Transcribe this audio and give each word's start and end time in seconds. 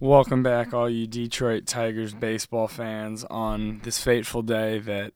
Welcome 0.00 0.44
back, 0.44 0.72
all 0.72 0.88
you 0.88 1.08
Detroit 1.08 1.66
Tigers 1.66 2.14
baseball 2.14 2.68
fans, 2.68 3.24
on 3.24 3.80
this 3.82 3.98
fateful 3.98 4.42
day 4.42 4.78
that 4.78 5.12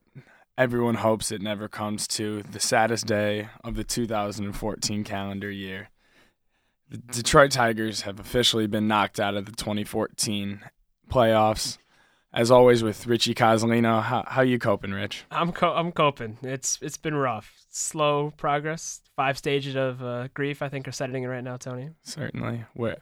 everyone 0.58 0.96
hopes 0.96 1.30
it 1.30 1.40
never 1.40 1.68
comes 1.68 2.08
to 2.08 2.42
the 2.42 2.58
saddest 2.58 3.06
day 3.06 3.48
of 3.62 3.76
the 3.76 3.84
2014 3.84 5.04
calendar 5.04 5.48
year. 5.52 5.90
The 6.88 6.98
Detroit 6.98 7.52
Tigers 7.52 8.00
have 8.02 8.18
officially 8.18 8.66
been 8.66 8.88
knocked 8.88 9.20
out 9.20 9.36
of 9.36 9.46
the 9.46 9.52
2014 9.52 10.62
playoffs. 11.08 11.78
As 12.34 12.50
always, 12.50 12.82
with 12.82 13.06
Richie 13.06 13.36
Coslino, 13.36 14.02
how 14.02 14.24
how 14.26 14.42
you 14.42 14.58
coping, 14.58 14.90
Rich? 14.90 15.26
I'm 15.30 15.52
co- 15.52 15.74
I'm 15.74 15.92
coping. 15.92 16.38
It's 16.42 16.80
it's 16.82 16.96
been 16.96 17.14
rough. 17.14 17.54
Slow 17.70 18.32
progress. 18.36 19.00
Five 19.14 19.38
stages 19.38 19.76
of 19.76 20.02
uh, 20.02 20.26
grief, 20.34 20.60
I 20.60 20.68
think, 20.68 20.88
are 20.88 20.92
setting 20.92 21.22
in 21.22 21.28
right 21.28 21.44
now, 21.44 21.56
Tony. 21.56 21.90
Certainly. 22.02 22.64
Where, 22.74 22.96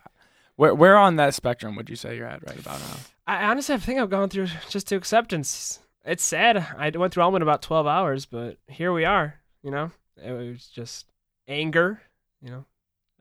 where, 0.60 0.74
where 0.74 0.98
on 0.98 1.16
that 1.16 1.32
spectrum 1.32 1.74
would 1.76 1.88
you 1.88 1.96
say 1.96 2.18
you're 2.18 2.26
at 2.26 2.46
right 2.46 2.60
about 2.60 2.80
now? 2.80 2.96
I 3.26 3.44
honestly, 3.46 3.74
I 3.74 3.78
think 3.78 3.98
I've 3.98 4.10
gone 4.10 4.28
through 4.28 4.48
just 4.68 4.88
to 4.88 4.96
acceptance. 4.96 5.78
It's 6.04 6.22
sad. 6.22 6.58
I 6.76 6.90
went 6.90 7.14
through 7.14 7.22
all 7.22 7.34
in 7.34 7.40
about 7.40 7.62
12 7.62 7.86
hours, 7.86 8.26
but 8.26 8.58
here 8.68 8.92
we 8.92 9.06
are. 9.06 9.36
You 9.62 9.70
know, 9.70 9.90
it 10.22 10.32
was 10.32 10.66
just 10.66 11.06
anger. 11.48 12.02
You 12.42 12.50
know, 12.50 12.64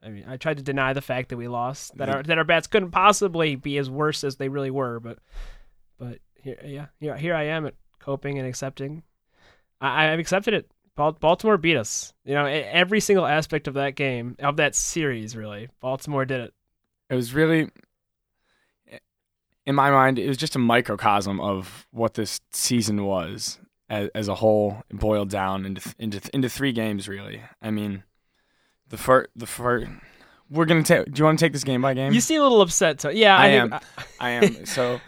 I 0.02 0.10
mean, 0.10 0.26
I 0.28 0.36
tried 0.36 0.58
to 0.58 0.62
deny 0.62 0.92
the 0.92 1.00
fact 1.00 1.30
that 1.30 1.38
we 1.38 1.48
lost, 1.48 1.96
that 1.96 2.10
our 2.10 2.22
that 2.22 2.36
our 2.36 2.44
bats 2.44 2.66
couldn't 2.66 2.90
possibly 2.90 3.56
be 3.56 3.78
as 3.78 3.88
worse 3.88 4.22
as 4.22 4.36
they 4.36 4.50
really 4.50 4.70
were, 4.70 5.00
but 5.00 5.18
but 5.98 6.18
here, 6.34 6.58
yeah, 6.62 6.86
here, 6.98 7.16
here 7.16 7.34
I 7.34 7.44
am 7.44 7.64
at 7.64 7.74
coping 8.00 8.38
and 8.38 8.46
accepting. 8.46 9.02
I, 9.80 10.10
I've 10.10 10.18
accepted 10.18 10.52
it. 10.52 10.70
Baltimore 10.94 11.56
beat 11.56 11.78
us. 11.78 12.12
You 12.26 12.34
know, 12.34 12.44
every 12.44 13.00
single 13.00 13.24
aspect 13.24 13.66
of 13.66 13.74
that 13.74 13.94
game, 13.94 14.36
of 14.40 14.58
that 14.58 14.74
series, 14.74 15.34
really, 15.34 15.70
Baltimore 15.80 16.26
did 16.26 16.40
it. 16.40 16.54
It 17.10 17.14
was 17.16 17.34
really, 17.34 17.68
in 19.66 19.74
my 19.74 19.90
mind, 19.90 20.18
it 20.18 20.28
was 20.28 20.36
just 20.36 20.56
a 20.56 20.60
microcosm 20.60 21.40
of 21.40 21.86
what 21.90 22.14
this 22.14 22.40
season 22.52 23.04
was 23.04 23.58
as, 23.88 24.08
as 24.14 24.28
a 24.28 24.36
whole, 24.36 24.82
boiled 24.92 25.28
down 25.28 25.66
into 25.66 25.94
into 25.98 26.20
into 26.32 26.48
three 26.48 26.72
games. 26.72 27.08
Really, 27.08 27.42
I 27.60 27.70
mean, 27.70 28.04
the 28.88 28.96
first 28.96 29.28
the 29.36 29.46
first. 29.46 29.88
We're 30.48 30.64
gonna 30.64 30.82
take. 30.82 31.12
Do 31.12 31.18
you 31.20 31.24
want 31.24 31.38
to 31.38 31.44
take 31.44 31.52
this 31.52 31.64
game 31.64 31.82
by 31.82 31.94
game? 31.94 32.12
You 32.12 32.20
seem 32.20 32.40
a 32.40 32.42
little 32.44 32.60
upset. 32.60 33.00
So 33.00 33.08
yeah, 33.10 33.36
I, 33.36 33.44
I 33.44 33.46
am. 33.48 33.74
I, 33.74 33.80
I 34.20 34.30
am. 34.30 34.64
So 34.66 35.00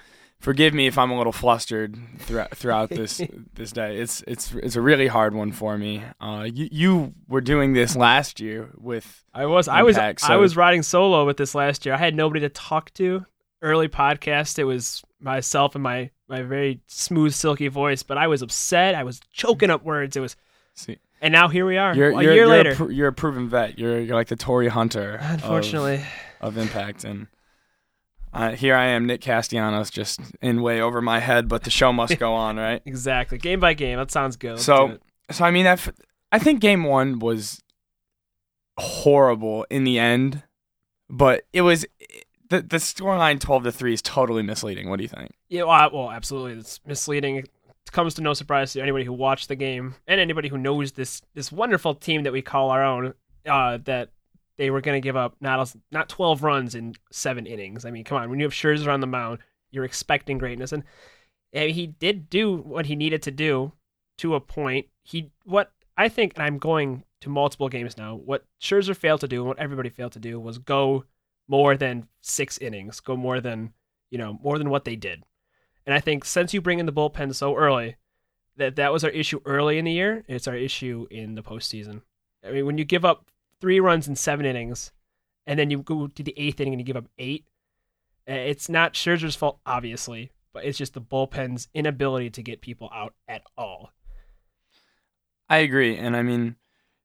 forgive 0.43 0.75
me 0.75 0.89
if 0.89 0.99
I'm 0.99 1.11
a 1.11 1.17
little 1.17 1.33
flustered 1.33 1.97
throughout 2.19 2.55
throughout 2.57 2.91
this 2.91 3.23
this 3.55 3.73
day. 3.73 3.97
It's 3.97 4.23
it's 4.27 4.53
it's 4.53 4.77
a 4.77 4.81
really 4.81 5.07
hard 5.07 5.35
one 5.35 5.53
for 5.53 5.79
me. 5.79 6.03
Uh, 6.21 6.47
you 6.53 6.69
you 6.71 7.15
were 7.29 7.41
doing 7.41 7.73
this 7.73 7.97
last 7.97 8.41
year 8.41 8.71
with 8.77 9.25
I 9.33 9.47
was 9.47 9.69
Impact, 9.69 9.79
I 9.79 9.83
was 9.83 9.97
so 9.97 10.33
I 10.35 10.37
was 10.37 10.57
riding 10.57 10.83
solo 10.83 11.25
with 11.25 11.39
this 11.39 11.55
last 11.55 11.87
year. 11.87 11.95
I 11.95 11.99
had 11.99 12.15
nobody 12.15 12.41
to 12.41 12.51
talk 12.51 12.93
to. 12.95 13.25
Early 13.63 13.89
podcast, 13.89 14.59
it 14.59 14.65
was 14.65 15.05
myself 15.21 15.77
and 15.77 15.85
my 15.85 16.11
my 16.29 16.43
very 16.43 16.81
smooth 16.89 17.33
silky 17.33 17.69
voice, 17.69 18.03
but 18.03 18.19
I 18.19 18.27
was 18.27 18.43
upset. 18.43 18.97
I 18.97 19.05
was 19.05 19.21
choking 19.33 19.71
up 19.71 19.85
words. 19.85 20.17
It 20.17 20.21
was. 20.21 20.37
See. 20.75 20.99
And 21.21 21.31
now 21.31 21.47
here 21.47 21.65
we 21.65 21.77
are. 21.77 21.95
You're, 21.95 22.11
a 22.11 22.13
you're, 22.15 22.23
year 22.23 22.35
you're 22.35 22.47
later. 22.49 22.73
A 22.73 22.75
pr- 22.75 22.91
you're 22.91 23.09
a 23.09 23.13
proven 23.13 23.49
vet. 23.49 23.79
You're 23.79 24.01
you're 24.01 24.17
like 24.17 24.27
the 24.27 24.35
Torii 24.35 24.67
Hunter. 24.67 25.21
Unfortunately. 25.23 26.05
Of, 26.41 26.57
of 26.57 26.59
Impact 26.59 27.05
and 27.05 27.29
uh, 28.33 28.53
here 28.53 28.75
I 28.75 28.87
am, 28.87 29.07
Nick 29.07 29.21
Castellanos, 29.21 29.91
just 29.91 30.21
in 30.41 30.63
way 30.63 30.81
over 30.81 31.03
my 31.03 31.21
head, 31.21 31.49
but 31.49 31.65
the 31.65 31.71
show 31.71 31.93
must 31.93 32.19
go 32.19 32.33
on, 32.33 32.57
right? 32.57 32.83
exactly, 32.87 33.39
game 33.39 33.61
by 33.61 33.75
game. 33.75 33.99
That 33.99 34.11
sounds 34.11 34.37
good. 34.37 34.53
Let's 34.53 34.65
so, 34.65 34.99
so 35.31 35.45
I 35.45 35.51
mean, 35.51 35.67
I 35.67 36.39
think 36.39 36.61
game 36.61 36.85
one 36.85 37.19
was 37.19 37.63
horrible 38.79 39.67
in 39.71 39.85
the 39.85 39.99
end, 39.99 40.43
but 41.11 41.45
it 41.53 41.63
was 41.63 41.85
the 42.49 42.63
the 42.63 42.79
scoreline 42.79 43.39
twelve 43.39 43.65
to 43.65 43.73
three 43.73 43.93
is 43.93 44.01
totally 44.01 44.43
misleading. 44.43 44.89
What 44.89 44.97
do 44.97 45.03
you 45.03 45.09
think? 45.09 45.33
Yeah, 45.49 45.65
well, 45.65 45.91
well, 45.93 46.11
absolutely, 46.11 46.59
it's 46.59 46.81
misleading. 46.87 47.37
It 47.37 47.51
comes 47.91 48.15
to 48.15 48.23
no 48.23 48.33
surprise 48.33 48.73
to 48.73 48.81
anybody 48.81 49.05
who 49.05 49.13
watched 49.13 49.49
the 49.49 49.57
game 49.57 49.97
and 50.07 50.21
anybody 50.21 50.49
who 50.49 50.57
knows 50.57 50.93
this 50.93 51.21
this 51.35 51.53
wonderful 51.53 51.95
team 51.95 52.23
that 52.23 52.33
we 52.33 52.41
call 52.41 52.71
our 52.71 52.83
own. 52.83 53.13
Uh, 53.45 53.77
that 53.85 54.11
they 54.59 54.71
were 54.71 54.81
going 54.81 55.01
to 55.01 55.05
give 55.05 55.17
up 55.17 55.37
not 55.41 55.75
not 55.91 56.09
12 56.09 56.43
runs 56.43 56.75
in 56.75 56.95
seven 57.11 57.47
innings. 57.47 57.85
I 57.85 57.91
mean, 57.91 58.05
come 58.05 58.19
on, 58.19 58.31
when 58.31 58.39
you 58.39 58.45
have 58.45 58.53
Scherzer 58.53 58.93
on 58.93 59.01
the 59.01 59.07
mound, 59.07 59.39
you're 59.71 59.85
expecting 59.85 60.39
greatness, 60.39 60.73
and, 60.73 60.85
and 61.53 61.71
he 61.71 61.87
did 61.87 62.29
do 62.29 62.57
what 62.57 62.87
he 62.87 62.97
needed 62.97 63.23
to 63.23 63.31
do 63.31 63.73
to 64.19 64.35
a 64.35 64.41
point. 64.41 64.87
He 65.03 65.31
what 65.45 65.73
I 65.97 66.09
think, 66.09 66.35
and 66.37 66.45
I'm 66.45 66.59
going 66.59 67.05
to 67.21 67.29
multiple 67.29 67.69
games 67.69 67.97
now. 67.97 68.17
What 68.17 68.45
Scherzer 68.61 68.97
failed 68.97 69.21
to 69.21 69.29
do, 69.29 69.41
and 69.41 69.49
what 69.49 69.59
everybody 69.59 69.89
failed 69.89 70.13
to 70.13 70.21
do, 70.21 70.39
was 70.39 70.59
go 70.59 71.05
more 71.49 71.77
than 71.77 72.09
six 72.21 72.59
innings, 72.59 73.01
go 73.01 73.17
more 73.17 73.41
than 73.41 73.73
you 74.11 74.19
know 74.19 74.39
more 74.43 74.59
than 74.59 74.71
what 74.71 74.85
they 74.85 74.97
did. 74.97 75.25
And 75.87 75.95
I 75.95 76.01
think 76.01 76.25
since 76.25 76.55
you 76.55 76.61
bring 76.61 76.79
in 76.79 76.87
the 76.87 76.93
bullpen 76.93 77.35
so 77.35 77.57
early, 77.57 77.97
that 78.57 78.77
that 78.77 78.93
was 78.93 79.05
our 79.05 79.11
issue 79.11 79.41
early 79.45 79.79
in 79.79 79.85
the 79.85 79.93
year. 79.93 80.25
It's 80.29 80.47
our 80.47 80.55
issue 80.55 81.07
in 81.11 81.35
the 81.35 81.43
postseason. 81.43 82.03
I 82.47 82.51
mean, 82.51 82.67
when 82.67 82.79
you 82.79 82.85
give 82.85 83.05
up 83.05 83.27
three 83.63 83.79
runs 83.79 84.09
in 84.09 84.17
seven 84.17 84.45
innings, 84.45 84.91
and 85.47 85.59
then 85.59 85.71
you 85.71 85.79
go 85.79 86.09
to 86.09 86.23
the 86.23 86.35
eighth 86.37 86.61
inning 86.61 86.75
and 86.75 86.81
you 86.81 86.85
give 86.85 86.97
up 86.97 87.09
eight. 87.17 87.47
Eh, 88.27 88.35
it's 88.35 88.69
not 88.69 88.95
Scherzer's 88.95 89.37
fault, 89.37 89.61
obviously, 89.65 90.33
but 90.53 90.65
it's 90.65 90.77
just 90.77 90.95
the 90.95 91.01
bullpen's 91.01 91.69
inability 91.73 92.29
to 92.31 92.43
get 92.43 92.61
people 92.61 92.91
out 92.93 93.15
at 93.29 93.43
all. 93.57 93.93
I 95.49 95.59
agree, 95.59 95.97
and 95.97 96.17
I 96.17 96.23
mean, 96.23 96.57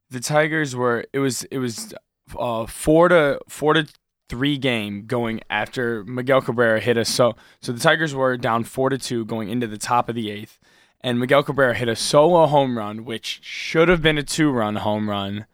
the 0.10 0.20
Tigers 0.20 0.76
were 0.76 1.06
it 1.14 1.20
was 1.20 1.44
it 1.44 1.60
was 1.60 1.94
uh, 2.38 2.66
four 2.66 3.08
to 3.10 3.40
four 3.48 3.76
to 3.76 3.88
three 4.28 4.58
game 4.58 5.06
going 5.06 5.42
after 5.50 6.04
Miguel 6.06 6.42
Cabrera 6.42 6.80
hit 6.80 6.98
us. 6.98 7.10
So 7.10 7.36
so 7.62 7.72
the 7.72 7.80
Tigers 7.80 8.16
were 8.16 8.36
down 8.36 8.64
four 8.64 8.90
to 8.90 8.98
two 8.98 9.26
going 9.26 9.50
into 9.50 9.68
the 9.68 9.78
top 9.78 10.10
of 10.10 10.16
the 10.16 10.32
eighth, 10.32 10.60
and 11.02 11.20
Miguel 11.20 11.44
Cabrera 11.44 11.76
hit 11.76 11.88
a 11.88 11.96
solo 11.96 12.48
home 12.48 12.80
run, 12.80 13.06
which 13.06 13.42
should 13.44 13.90
have 13.90 14.02
been 14.02 14.18
a 14.18 14.24
two 14.24 14.50
run 14.50 14.78
home 14.78 15.08
run 15.08 15.46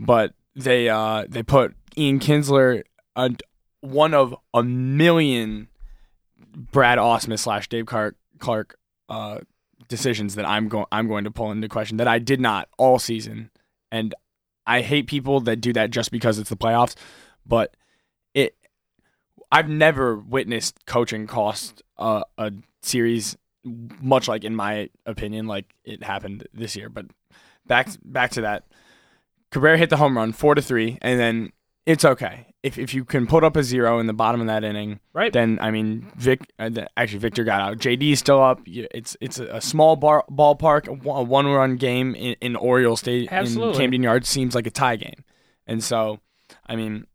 but 0.00 0.32
they 0.56 0.88
uh, 0.88 1.26
they 1.28 1.42
put 1.42 1.76
Ian 1.96 2.18
Kinsler, 2.18 2.82
uh, 3.14 3.28
one 3.82 4.14
of 4.14 4.34
a 4.54 4.62
million 4.62 5.68
Brad 6.72 6.98
Ausmus 6.98 7.40
slash 7.40 7.68
Dave 7.68 7.86
Clark, 7.86 8.16
Clark 8.38 8.76
uh, 9.08 9.40
decisions 9.88 10.34
that 10.34 10.48
I'm 10.48 10.68
going 10.68 10.86
I'm 10.90 11.06
going 11.06 11.24
to 11.24 11.30
pull 11.30 11.52
into 11.52 11.68
question 11.68 11.98
that 11.98 12.08
I 12.08 12.18
did 12.18 12.40
not 12.40 12.68
all 12.78 12.98
season, 12.98 13.50
and 13.92 14.14
I 14.66 14.80
hate 14.80 15.06
people 15.06 15.40
that 15.42 15.60
do 15.60 15.72
that 15.74 15.90
just 15.90 16.10
because 16.10 16.38
it's 16.38 16.50
the 16.50 16.56
playoffs, 16.56 16.96
but 17.46 17.76
it 18.34 18.56
I've 19.52 19.68
never 19.68 20.16
witnessed 20.16 20.86
coaching 20.86 21.26
cost 21.26 21.82
uh, 21.98 22.24
a 22.38 22.52
series 22.82 23.36
much 23.62 24.26
like 24.26 24.44
in 24.44 24.56
my 24.56 24.88
opinion 25.04 25.46
like 25.46 25.74
it 25.84 26.02
happened 26.02 26.48
this 26.54 26.74
year, 26.74 26.88
but 26.88 27.04
back 27.66 27.88
back 28.02 28.30
to 28.30 28.40
that 28.40 28.64
Cabrera 29.50 29.78
hit 29.78 29.90
the 29.90 29.96
home 29.96 30.16
run, 30.16 30.32
four 30.32 30.54
to 30.54 30.62
three, 30.62 30.98
and 31.02 31.18
then 31.18 31.52
it's 31.86 32.04
okay 32.04 32.46
if 32.62 32.78
if 32.78 32.94
you 32.94 33.04
can 33.04 33.26
put 33.26 33.42
up 33.42 33.56
a 33.56 33.62
zero 33.62 33.98
in 33.98 34.06
the 34.06 34.12
bottom 34.12 34.40
of 34.40 34.46
that 34.46 34.64
inning. 34.64 35.00
Right. 35.12 35.32
Then 35.32 35.58
I 35.60 35.70
mean, 35.70 36.10
Vic. 36.16 36.40
Uh, 36.58 36.70
actually, 36.96 37.18
Victor 37.18 37.44
got 37.44 37.60
out. 37.60 37.78
JD 37.78 38.12
is 38.12 38.18
still 38.18 38.42
up. 38.42 38.60
It's 38.66 39.16
it's 39.20 39.38
a 39.38 39.60
small 39.60 39.96
bar, 39.96 40.24
ballpark, 40.30 40.88
a 40.88 41.22
one 41.22 41.46
run 41.46 41.76
game 41.76 42.14
in, 42.14 42.36
in 42.40 42.56
Oriole 42.56 42.96
State 42.96 43.30
in 43.30 43.72
Camden 43.74 44.02
Yards 44.02 44.28
seems 44.28 44.54
like 44.54 44.66
a 44.66 44.70
tie 44.70 44.96
game, 44.96 45.24
and 45.66 45.82
so 45.82 46.20
I 46.66 46.76
mean, 46.76 47.06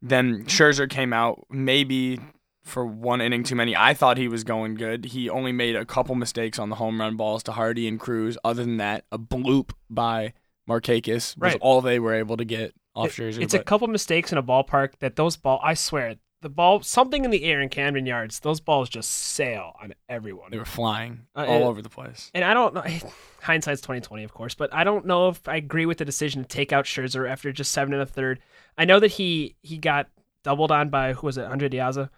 then 0.00 0.44
Scherzer 0.44 0.88
came 0.88 1.12
out 1.12 1.44
maybe 1.50 2.18
for 2.62 2.86
one 2.86 3.20
inning 3.20 3.42
too 3.42 3.56
many. 3.56 3.76
I 3.76 3.94
thought 3.94 4.16
he 4.16 4.28
was 4.28 4.44
going 4.44 4.74
good. 4.74 5.06
He 5.06 5.28
only 5.28 5.52
made 5.52 5.76
a 5.76 5.84
couple 5.84 6.14
mistakes 6.14 6.58
on 6.58 6.68
the 6.68 6.76
home 6.76 7.00
run 7.00 7.16
balls 7.16 7.42
to 7.44 7.52
Hardy 7.52 7.86
and 7.88 7.98
Cruz. 7.98 8.38
Other 8.44 8.64
than 8.64 8.76
that, 8.78 9.04
a 9.10 9.18
bloop 9.18 9.72
by 9.88 10.34
Markakis 10.70 11.36
was 11.36 11.36
right. 11.36 11.58
all 11.60 11.80
they 11.80 11.98
were 11.98 12.14
able 12.14 12.36
to 12.36 12.44
get 12.44 12.74
off 12.94 13.10
Scherzer. 13.10 13.42
It's 13.42 13.54
but. 13.54 13.60
a 13.60 13.64
couple 13.64 13.88
mistakes 13.88 14.30
in 14.32 14.38
a 14.38 14.42
ballpark 14.42 14.92
that 15.00 15.16
those 15.16 15.36
ball. 15.36 15.60
I 15.62 15.74
swear, 15.74 16.16
the 16.42 16.48
ball, 16.48 16.82
something 16.82 17.24
in 17.24 17.30
the 17.30 17.44
air 17.44 17.60
in 17.60 17.68
Camden 17.68 18.06
Yards, 18.06 18.40
those 18.40 18.60
balls 18.60 18.88
just 18.88 19.10
sail 19.10 19.74
on 19.82 19.94
everyone. 20.08 20.50
They 20.50 20.58
were 20.58 20.64
flying 20.64 21.26
uh, 21.36 21.44
all 21.46 21.64
over 21.64 21.82
the 21.82 21.88
place. 21.88 22.30
And 22.34 22.44
I 22.44 22.54
don't 22.54 22.74
know. 22.74 22.84
Hindsight's 23.42 23.80
twenty 23.80 24.00
twenty, 24.00 24.24
of 24.24 24.32
course, 24.32 24.54
but 24.54 24.72
I 24.72 24.84
don't 24.84 25.06
know 25.06 25.28
if 25.28 25.46
I 25.48 25.56
agree 25.56 25.86
with 25.86 25.98
the 25.98 26.04
decision 26.04 26.42
to 26.42 26.48
take 26.48 26.72
out 26.72 26.84
Scherzer 26.84 27.28
after 27.28 27.52
just 27.52 27.72
seven 27.72 27.92
and 27.92 28.02
a 28.02 28.06
third. 28.06 28.40
I 28.78 28.84
know 28.84 29.00
that 29.00 29.12
he 29.12 29.56
he 29.62 29.78
got 29.78 30.08
doubled 30.44 30.70
on 30.70 30.88
by 30.88 31.12
who 31.12 31.26
was 31.26 31.36
it, 31.36 31.44
Andre 31.44 31.68
De 31.68 31.78
Aza. 31.78 32.10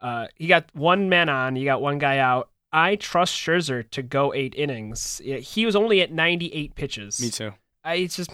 Uh, 0.00 0.26
he 0.34 0.46
got 0.46 0.66
one 0.74 1.08
man 1.08 1.28
on, 1.28 1.56
he 1.56 1.64
got 1.64 1.80
one 1.80 1.98
guy 1.98 2.18
out. 2.18 2.50
I 2.72 2.96
trust 2.96 3.34
Scherzer 3.34 3.88
to 3.90 4.02
go 4.02 4.34
eight 4.34 4.54
innings. 4.54 5.20
He 5.24 5.64
was 5.64 5.74
only 5.74 6.02
at 6.02 6.12
ninety 6.12 6.52
eight 6.52 6.74
pitches. 6.74 7.20
Me 7.20 7.30
too. 7.30 7.52
I 7.86 7.94
it's 7.94 8.16
just 8.16 8.30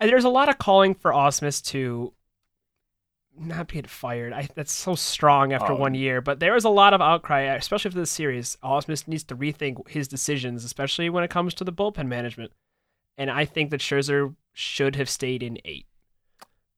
there's 0.00 0.24
a 0.24 0.30
lot 0.30 0.48
of 0.48 0.58
calling 0.58 0.94
for 0.94 1.12
Ausmus 1.12 1.62
to 1.66 2.12
not 3.38 3.68
get 3.68 3.88
fired. 3.88 4.32
I, 4.32 4.48
that's 4.54 4.72
so 4.72 4.94
strong 4.94 5.52
after 5.52 5.72
oh. 5.72 5.76
one 5.76 5.94
year, 5.94 6.20
but 6.20 6.40
there 6.40 6.56
is 6.56 6.64
a 6.64 6.70
lot 6.70 6.94
of 6.94 7.02
outcry, 7.02 7.42
especially 7.42 7.90
for 7.90 7.98
this 7.98 8.10
series. 8.10 8.56
Ausmus 8.64 9.06
needs 9.06 9.24
to 9.24 9.36
rethink 9.36 9.88
his 9.88 10.08
decisions, 10.08 10.64
especially 10.64 11.10
when 11.10 11.22
it 11.22 11.30
comes 11.30 11.54
to 11.54 11.64
the 11.64 11.72
bullpen 11.72 12.08
management. 12.08 12.52
And 13.18 13.30
I 13.30 13.44
think 13.44 13.70
that 13.70 13.80
Scherzer 13.80 14.34
should 14.52 14.96
have 14.96 15.10
stayed 15.10 15.42
in 15.42 15.58
eight. 15.64 15.86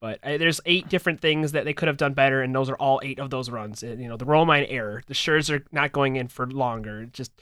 But 0.01 0.21
uh, 0.23 0.39
there's 0.39 0.61
eight 0.65 0.89
different 0.89 1.21
things 1.21 1.53
that 1.53 1.65
they 1.65 1.73
could 1.73 1.89
have 1.89 1.97
done 1.97 2.15
better, 2.15 2.43
and 2.43 2.55
those 2.55 2.71
are 2.71 2.77
all 2.77 3.01
eight 3.03 3.19
of 3.19 3.31
those 3.31 3.51
runs. 3.51 3.83
You 3.83 4.09
know, 4.09 4.17
the 4.17 4.27
Romine 4.27 4.67
error, 4.69 5.03
the 5.07 5.15
Scherzer 5.15 5.65
not 5.73 5.93
going 5.93 6.17
in 6.17 6.29
for 6.29 6.47
longer, 6.49 7.07
just 7.07 7.33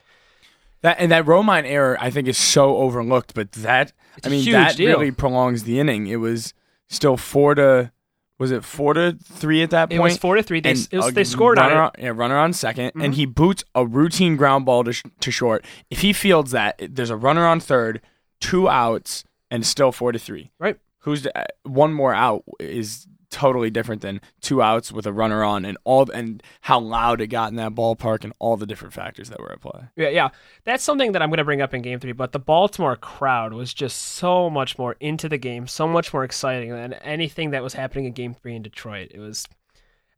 That 0.86 1.00
and 1.00 1.10
that 1.10 1.24
Romine 1.24 1.64
error, 1.64 1.96
I 2.00 2.10
think, 2.10 2.28
is 2.28 2.38
so 2.38 2.76
overlooked. 2.76 3.34
But 3.34 3.50
that, 3.52 3.92
It's 4.16 4.26
I 4.26 4.30
mean, 4.30 4.48
that 4.52 4.76
deal. 4.76 4.90
really 4.90 5.10
prolongs 5.10 5.64
the 5.64 5.80
inning. 5.80 6.06
It 6.06 6.16
was 6.16 6.54
still 6.88 7.16
four 7.16 7.56
to, 7.56 7.90
was 8.38 8.52
it 8.52 8.62
four 8.64 8.94
to 8.94 9.18
three 9.24 9.62
at 9.64 9.70
that 9.70 9.90
it 9.90 9.98
point? 9.98 10.02
was 10.12 10.16
four 10.16 10.36
to 10.36 10.44
three. 10.44 10.60
They, 10.60 10.70
it 10.70 10.92
was, 10.92 11.12
they 11.12 11.24
scored 11.24 11.58
on 11.58 11.72
it. 11.72 11.74
Mm-hmm. 11.74 12.04
yeah, 12.04 12.12
runner 12.14 12.36
on 12.36 12.52
2nd 12.52 12.92
and 13.02 13.14
he 13.16 13.26
boots 13.26 13.64
a 13.74 13.84
routine 13.84 14.36
ground 14.36 14.64
ball 14.64 14.84
to, 14.84 14.92
sh- 14.92 15.02
to 15.20 15.30
short. 15.32 15.64
If 15.90 16.02
he 16.02 16.12
fields 16.12 16.52
that, 16.52 16.80
there's 16.88 17.10
a 17.10 17.16
runner 17.16 17.44
on 17.46 17.58
third, 17.58 18.00
two 18.40 18.68
outs, 18.68 19.24
and 19.50 19.66
still 19.66 19.90
four 19.90 20.12
to 20.12 20.20
three. 20.20 20.52
Right. 20.60 20.76
Who's 21.00 21.22
the, 21.22 21.36
uh, 21.36 21.44
one 21.64 21.92
more 21.92 22.14
out 22.14 22.44
is 22.60 23.08
totally 23.30 23.70
different 23.70 24.02
than 24.02 24.20
two 24.40 24.62
outs 24.62 24.92
with 24.92 25.06
a 25.06 25.12
runner 25.12 25.42
on, 25.42 25.64
and 25.64 25.78
all 25.84 26.10
and 26.10 26.42
how 26.62 26.78
loud 26.78 27.20
it 27.20 27.28
got 27.28 27.50
in 27.50 27.56
that 27.56 27.74
ballpark, 27.74 28.24
and 28.24 28.32
all 28.38 28.56
the 28.56 28.66
different 28.66 28.94
factors 28.94 29.28
that 29.28 29.40
were 29.40 29.52
at 29.52 29.60
play. 29.60 29.84
Yeah, 29.96 30.08
yeah. 30.08 30.28
That's 30.64 30.84
something 30.84 31.12
that 31.12 31.22
I'm 31.22 31.30
going 31.30 31.38
to 31.38 31.44
bring 31.44 31.60
up 31.60 31.74
in 31.74 31.82
game 31.82 32.00
three. 32.00 32.12
But 32.12 32.32
the 32.32 32.38
Baltimore 32.38 32.96
crowd 32.96 33.52
was 33.52 33.72
just 33.72 34.00
so 34.00 34.50
much 34.50 34.78
more 34.78 34.96
into 35.00 35.28
the 35.28 35.38
game, 35.38 35.66
so 35.66 35.86
much 35.86 36.12
more 36.12 36.24
exciting 36.24 36.70
than 36.70 36.94
anything 36.94 37.50
that 37.50 37.62
was 37.62 37.74
happening 37.74 38.06
in 38.06 38.12
game 38.12 38.34
three 38.34 38.56
in 38.56 38.62
Detroit. 38.62 39.10
It 39.12 39.20
was. 39.20 39.46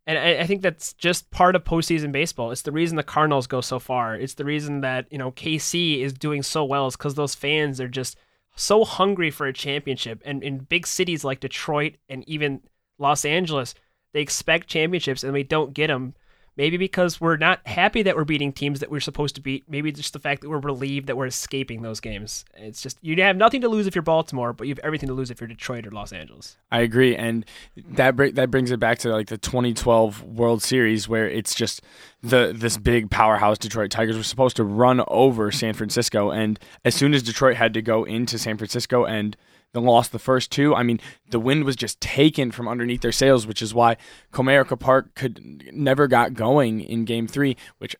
And 0.06 0.18
I, 0.18 0.46
think 0.46 0.62
that's 0.62 0.94
just 0.94 1.30
part 1.30 1.54
of 1.54 1.64
postseason 1.64 2.12
baseball. 2.12 2.50
It's 2.50 2.62
the 2.62 2.72
reason 2.72 2.96
the 2.96 3.02
Cardinals 3.02 3.46
go 3.46 3.60
so 3.60 3.78
far. 3.78 4.14
It's 4.14 4.32
the 4.32 4.44
reason 4.46 4.80
that, 4.80 5.04
you 5.10 5.18
know, 5.18 5.32
KC 5.32 6.00
is 6.00 6.14
doing 6.14 6.42
so 6.42 6.64
well 6.64 6.86
is 6.86 6.96
because 6.96 7.14
those 7.14 7.34
fans 7.34 7.78
are 7.78 7.88
just 7.88 8.16
so 8.56 8.84
hungry 8.84 9.30
for 9.30 9.46
a 9.46 9.52
championship. 9.52 10.22
And 10.24 10.42
in 10.42 10.58
big 10.58 10.86
cities 10.86 11.24
like 11.24 11.40
Detroit 11.40 11.96
and 12.08 12.26
even 12.26 12.62
Los 12.98 13.24
Angeles, 13.24 13.74
they 14.12 14.20
expect 14.20 14.68
championships 14.68 15.22
and 15.24 15.32
we 15.32 15.42
don't 15.42 15.74
get 15.74 15.88
them. 15.88 16.14
Maybe 16.56 16.76
because 16.76 17.20
we're 17.20 17.36
not 17.36 17.64
happy 17.68 18.02
that 18.02 18.16
we're 18.16 18.24
beating 18.24 18.52
teams 18.52 18.80
that 18.80 18.90
we're 18.90 18.98
supposed 18.98 19.36
to 19.36 19.40
beat. 19.40 19.62
Maybe 19.68 19.92
just 19.92 20.12
the 20.12 20.18
fact 20.18 20.40
that 20.42 20.48
we're 20.48 20.58
relieved 20.58 21.06
that 21.06 21.16
we're 21.16 21.26
escaping 21.26 21.82
those 21.82 22.00
games. 22.00 22.44
It's 22.56 22.82
just 22.82 22.98
you 23.00 23.14
have 23.22 23.36
nothing 23.36 23.60
to 23.60 23.68
lose 23.68 23.86
if 23.86 23.94
you're 23.94 24.02
Baltimore, 24.02 24.52
but 24.52 24.66
you 24.66 24.72
have 24.72 24.80
everything 24.80 25.06
to 25.06 25.14
lose 25.14 25.30
if 25.30 25.40
you're 25.40 25.46
Detroit 25.46 25.86
or 25.86 25.92
Los 25.92 26.12
Angeles. 26.12 26.56
I 26.72 26.80
agree, 26.80 27.14
and 27.14 27.46
that 27.76 28.16
br- 28.16 28.30
that 28.30 28.50
brings 28.50 28.72
it 28.72 28.80
back 28.80 28.98
to 28.98 29.10
like 29.10 29.28
the 29.28 29.38
2012 29.38 30.24
World 30.24 30.60
Series, 30.60 31.08
where 31.08 31.28
it's 31.28 31.54
just 31.54 31.80
the 32.24 32.52
this 32.52 32.76
big 32.76 33.08
powerhouse 33.08 33.56
Detroit 33.56 33.92
Tigers 33.92 34.16
were 34.16 34.24
supposed 34.24 34.56
to 34.56 34.64
run 34.64 35.00
over 35.06 35.52
San 35.52 35.74
Francisco, 35.74 36.32
and 36.32 36.58
as 36.84 36.92
soon 36.92 37.14
as 37.14 37.22
Detroit 37.22 37.54
had 37.54 37.72
to 37.74 37.82
go 37.82 38.02
into 38.02 38.36
San 38.36 38.56
Francisco 38.56 39.04
and 39.04 39.36
they 39.74 39.80
lost 39.80 40.12
the 40.12 40.18
first 40.18 40.50
two, 40.50 40.74
I 40.74 40.82
mean, 40.82 40.98
the 41.30 41.38
wind 41.40 41.64
was 41.64 41.76
just 41.76 42.00
taken 42.00 42.50
from 42.50 42.66
underneath 42.68 43.02
their 43.02 43.12
sails, 43.12 43.46
which 43.46 43.60
is 43.62 43.74
why 43.74 43.96
Comerica 44.32 44.78
Park 44.78 45.14
could 45.14 45.68
never 45.72 46.06
got 46.08 46.34
going 46.34 46.80
in 46.80 47.04
Game 47.04 47.26
Three. 47.26 47.56
Which, 47.78 47.94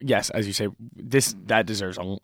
yes, 0.00 0.30
as 0.30 0.46
you 0.46 0.52
say, 0.52 0.68
this 0.94 1.34
that 1.46 1.66
deserves 1.66 1.98
a 1.98 2.16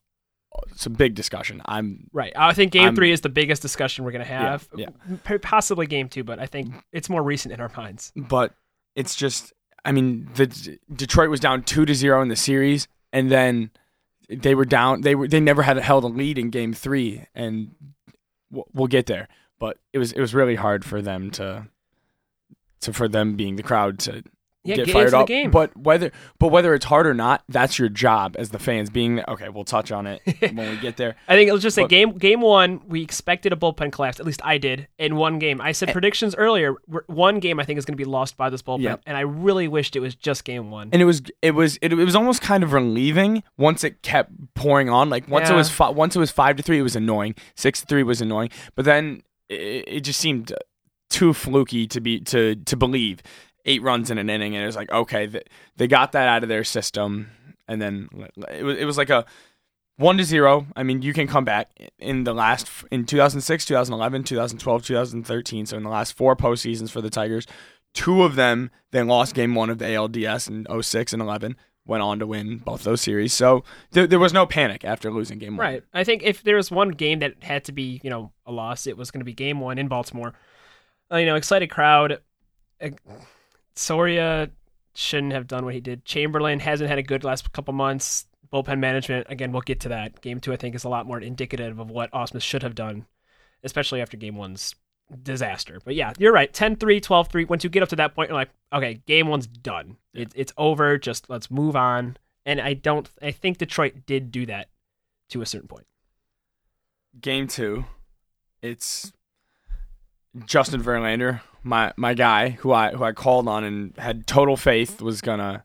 it's 0.72 0.84
a 0.86 0.90
big 0.90 1.14
discussion. 1.14 1.62
I'm 1.64 2.08
Right. 2.12 2.32
I 2.36 2.52
think 2.52 2.72
game 2.72 2.84
I'm- 2.86 2.96
three 2.96 3.12
is 3.12 3.20
the 3.20 3.28
biggest 3.28 3.62
discussion 3.62 4.04
we're 4.04 4.10
going 4.12 4.24
to 4.24 4.30
have. 4.32 4.68
yeah. 4.76 4.88
P- 5.24 5.38
Possibly 5.38 5.86
game 5.86 6.08
two, 6.08 6.24
but 6.24 6.38
I 6.40 6.46
think 6.46 6.74
it's 6.92 7.08
more 7.08 7.22
recent 7.22 7.54
in 7.54 7.60
our 7.60 7.70
minds. 7.76 8.12
but 8.16 8.54
it's 8.96 9.14
just 9.14 9.52
I 9.84 9.92
mean 9.92 10.28
the 10.34 10.78
Detroit 10.94 11.30
was 11.30 11.40
down 11.40 11.62
2 11.62 11.86
to 11.86 11.94
0 11.94 12.20
in 12.22 12.28
the 12.28 12.36
series 12.36 12.88
and 13.12 13.30
then 13.30 13.70
they 14.28 14.54
were 14.54 14.64
down 14.64 15.00
they 15.02 15.14
were 15.14 15.28
they 15.28 15.40
never 15.40 15.62
had 15.62 15.76
held 15.78 16.02
a 16.04 16.08
lead 16.08 16.36
in 16.38 16.50
game 16.50 16.74
3 16.74 17.24
and 17.34 17.70
we'll, 18.50 18.86
get 18.86 19.06
there. 19.06 19.28
But 19.58 19.78
it 19.92 19.98
was 19.98 20.12
it 20.12 20.20
was 20.20 20.34
really 20.34 20.54
hard 20.54 20.84
for 20.84 21.02
them 21.02 21.30
to 21.32 21.68
to 22.80 22.92
for 22.92 23.08
them 23.08 23.36
being 23.36 23.56
the 23.56 23.62
crowd 23.62 23.98
to 24.00 24.22
Yeah, 24.62 24.76
get 24.76 24.86
get 24.86 24.92
fired 24.92 25.14
up 25.14 25.26
game. 25.26 25.50
but 25.50 25.74
whether 25.74 26.12
but 26.38 26.48
whether 26.48 26.74
it's 26.74 26.84
hard 26.84 27.06
or 27.06 27.14
not 27.14 27.42
that's 27.48 27.78
your 27.78 27.88
job 27.88 28.36
as 28.38 28.50
the 28.50 28.58
fans 28.58 28.90
being 28.90 29.22
okay 29.26 29.48
we'll 29.48 29.64
touch 29.64 29.90
on 29.90 30.06
it 30.06 30.20
when 30.52 30.68
we 30.70 30.76
get 30.76 30.98
there 30.98 31.16
I 31.28 31.34
think 31.34 31.50
let's 31.50 31.62
just 31.62 31.74
say 31.76 31.86
game 31.86 32.12
game 32.18 32.42
one, 32.42 32.82
we 32.86 33.00
expected 33.02 33.54
a 33.54 33.56
bullpen 33.56 33.90
collapse. 33.90 34.20
At 34.20 34.26
least 34.26 34.44
I 34.44 34.58
did 34.58 34.86
in 34.98 35.16
one 35.16 35.38
game. 35.38 35.62
I 35.62 35.72
said 35.72 35.92
predictions 35.92 36.34
earlier. 36.34 36.74
One 37.06 37.40
game 37.40 37.58
I 37.58 37.64
think 37.64 37.78
is 37.78 37.86
going 37.86 37.94
to 37.94 38.04
be 38.04 38.04
lost 38.04 38.36
by 38.36 38.50
this 38.50 38.60
bullpen, 38.60 38.98
and 39.06 39.16
I 39.16 39.20
really 39.20 39.66
wished 39.66 39.96
it 39.96 40.00
was 40.00 40.14
just 40.14 40.44
game 40.44 40.70
one. 40.70 40.90
and 40.92 41.00
it 41.00 41.06
was 41.06 41.22
it 41.40 41.52
was 41.52 41.78
it, 41.80 41.92
it 41.92 42.04
was 42.04 42.14
almost 42.14 42.42
kind 42.42 42.62
of 42.62 42.72
relieving 42.74 43.42
once 43.56 43.82
it 43.82 44.02
kept 44.02 44.30
pouring 44.54 44.90
on. 44.90 45.08
Like 45.08 45.26
once 45.26 45.48
it 45.48 45.54
was 45.54 45.70
fi- 45.70 45.88
once 45.88 46.14
it 46.16 46.18
was 46.18 46.30
five 46.30 46.56
to 46.56 46.62
three, 46.62 46.78
it 46.78 46.82
was 46.82 46.96
annoying. 46.96 47.34
Six 47.56 47.80
to 47.80 47.86
three 47.86 48.02
was 48.02 48.20
annoying, 48.20 48.50
but 48.74 48.84
then 48.84 49.22
it, 49.48 49.84
it 49.86 50.00
just 50.00 50.20
seemed 50.20 50.52
too 51.08 51.32
fluky 51.32 51.86
to 51.88 52.00
be 52.00 52.20
to 52.20 52.56
to 52.56 52.76
believe. 52.76 53.22
Eight 53.70 53.82
runs 53.82 54.10
in 54.10 54.18
an 54.18 54.28
inning, 54.28 54.54
and 54.56 54.62
it 54.62 54.66
was 54.66 54.76
like 54.76 54.90
okay, 54.90 55.26
th- 55.28 55.46
they 55.76 55.86
got 55.86 56.12
that 56.12 56.26
out 56.26 56.42
of 56.42 56.48
their 56.48 56.64
system, 56.64 57.30
and 57.68 57.80
then 57.80 58.08
it 58.50 58.64
was 58.64 58.78
it 58.78 58.84
was 58.84 58.98
like 58.98 59.10
a 59.10 59.24
one 60.00 60.16
to 60.16 60.24
zero. 60.24 60.66
I 60.74 60.82
mean, 60.82 61.02
you 61.02 61.12
can 61.12 61.28
come 61.28 61.44
back 61.44 61.70
in 61.98 62.24
the 62.24 62.34
last 62.34 62.68
in 62.90 63.04
2006, 63.04 63.66
2011, 63.66 64.24
2012, 64.24 64.84
2013. 64.84 65.66
So 65.66 65.76
in 65.76 65.82
the 65.84 65.90
last 65.90 66.16
four 66.16 66.34
postseasons 66.34 66.90
for 66.90 67.00
the 67.00 67.10
Tigers, 67.10 67.46
two 67.94 68.22
of 68.22 68.34
them 68.34 68.70
they 68.90 69.02
lost 69.02 69.34
game 69.34 69.54
one 69.54 69.70
of 69.70 69.78
the 69.78 69.84
ALDS 69.84 70.48
in 70.48 70.82
06 70.82 71.12
and 71.12 71.22
11. 71.22 71.56
Went 71.86 72.02
on 72.02 72.18
to 72.18 72.26
win 72.26 72.58
both 72.58 72.84
those 72.84 73.00
series. 73.00 73.32
So 73.32 73.64
there, 73.92 74.06
there 74.06 74.18
was 74.18 74.32
no 74.32 74.46
panic 74.46 74.84
after 74.84 75.10
losing 75.10 75.38
game 75.38 75.56
one. 75.56 75.66
Right. 75.66 75.82
I 75.92 76.04
think 76.04 76.22
if 76.22 76.42
there 76.42 76.56
was 76.56 76.70
one 76.70 76.90
game 76.90 77.20
that 77.20 77.42
had 77.42 77.64
to 77.64 77.72
be, 77.72 78.00
you 78.02 78.10
know, 78.10 78.32
a 78.46 78.52
loss, 78.52 78.86
it 78.86 78.96
was 78.96 79.10
going 79.10 79.20
to 79.20 79.24
be 79.24 79.32
game 79.32 79.60
one 79.60 79.78
in 79.78 79.88
Baltimore. 79.88 80.34
Uh, 81.10 81.16
you 81.16 81.26
know, 81.26 81.36
excited 81.36 81.68
crowd. 81.68 82.20
Soria 83.80 84.50
shouldn't 84.94 85.32
have 85.32 85.46
done 85.46 85.64
what 85.64 85.74
he 85.74 85.80
did. 85.80 86.04
Chamberlain 86.04 86.60
hasn't 86.60 86.90
had 86.90 86.98
a 86.98 87.02
good 87.02 87.24
last 87.24 87.50
couple 87.52 87.72
months. 87.72 88.26
Bullpen 88.52 88.78
management, 88.78 89.26
again, 89.30 89.52
we'll 89.52 89.62
get 89.62 89.80
to 89.80 89.88
that. 89.90 90.20
Game 90.20 90.40
two, 90.40 90.52
I 90.52 90.56
think, 90.56 90.74
is 90.74 90.84
a 90.84 90.88
lot 90.88 91.06
more 91.06 91.20
indicative 91.20 91.78
of 91.78 91.90
what 91.90 92.10
Ausmus 92.10 92.42
should 92.42 92.62
have 92.62 92.74
done, 92.74 93.06
especially 93.62 94.00
after 94.00 94.16
game 94.16 94.36
one's 94.36 94.74
disaster. 95.22 95.78
But 95.84 95.94
yeah, 95.94 96.12
you're 96.18 96.32
right. 96.32 96.52
10 96.52 96.76
3, 96.76 97.00
12 97.00 97.28
3. 97.28 97.44
Once 97.44 97.64
you 97.64 97.70
get 97.70 97.82
up 97.82 97.88
to 97.90 97.96
that 97.96 98.14
point, 98.14 98.28
you're 98.28 98.38
like, 98.38 98.50
okay, 98.72 99.00
game 99.06 99.28
one's 99.28 99.46
done. 99.46 99.96
It, 100.12 100.32
it's 100.34 100.52
over. 100.58 100.98
Just 100.98 101.30
let's 101.30 101.50
move 101.50 101.76
on. 101.76 102.16
And 102.44 102.60
I 102.60 102.74
don't, 102.74 103.08
I 103.22 103.30
think 103.30 103.58
Detroit 103.58 104.06
did 104.06 104.32
do 104.32 104.46
that 104.46 104.68
to 105.30 105.42
a 105.42 105.46
certain 105.46 105.68
point. 105.68 105.86
Game 107.20 107.46
two, 107.46 107.84
it's 108.62 109.12
Justin 110.44 110.82
Verlander, 110.82 111.40
my 111.62 111.92
my 111.96 112.14
guy, 112.14 112.50
who 112.50 112.72
I 112.72 112.90
who 112.92 113.04
I 113.04 113.12
called 113.12 113.48
on 113.48 113.64
and 113.64 113.96
had 113.98 114.26
total 114.26 114.56
faith 114.56 115.00
was 115.02 115.20
gonna 115.20 115.64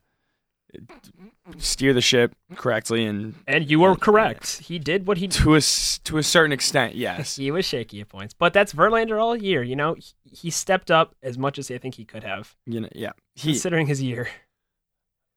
steer 1.57 1.93
the 1.93 2.01
ship 2.01 2.35
correctly 2.55 3.05
and 3.05 3.35
And 3.47 3.69
you 3.69 3.79
were 3.79 3.95
correct. 3.95 4.57
He 4.63 4.79
did 4.79 5.07
what 5.07 5.17
he 5.17 5.27
to 5.29 5.55
a 5.55 5.61
to 5.61 6.17
a 6.17 6.23
certain 6.23 6.51
extent, 6.51 6.95
yes. 6.95 7.35
He 7.37 7.51
was 7.51 7.65
shaky 7.65 8.01
at 8.01 8.09
points, 8.09 8.33
but 8.33 8.53
that's 8.53 8.73
Verlander 8.73 9.21
all 9.21 9.35
year. 9.37 9.63
You 9.63 9.75
know, 9.75 9.93
he, 9.95 10.13
he 10.23 10.49
stepped 10.49 10.89
up 10.91 11.15
as 11.23 11.37
much 11.37 11.57
as 11.59 11.69
I 11.71 11.77
think 11.77 11.95
he 11.95 12.05
could 12.05 12.23
have, 12.23 12.55
You 12.65 12.81
know, 12.81 12.89
yeah. 12.93 13.11
He 13.35 13.51
considering 13.51 13.87
his 13.87 14.01
year. 14.01 14.27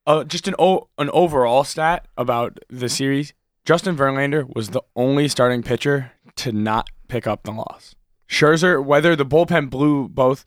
uh, 0.07 0.25
just 0.25 0.49
an 0.49 0.55
o- 0.59 0.89
an 0.99 1.11
overall 1.11 1.65
stat 1.65 2.07
about 2.17 2.59
the 2.69 2.89
series. 2.89 3.35
Justin 3.65 3.97
Verlander 3.97 4.49
was 4.55 4.71
the 4.71 4.81
only 4.97 5.29
starting 5.29 5.63
pitcher 5.63 6.13
to 6.37 6.53
not 6.53 6.89
pick 7.09 7.27
up 7.27 7.43
the 7.43 7.51
loss. 7.53 7.95
Scherzer, 8.29 8.85
whether 8.85 9.17
the 9.17 9.27
bullpen 9.27 9.71
blew 9.71 10.09
both, 10.09 10.45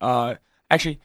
uh, 0.00 0.36
actually, 0.70 1.00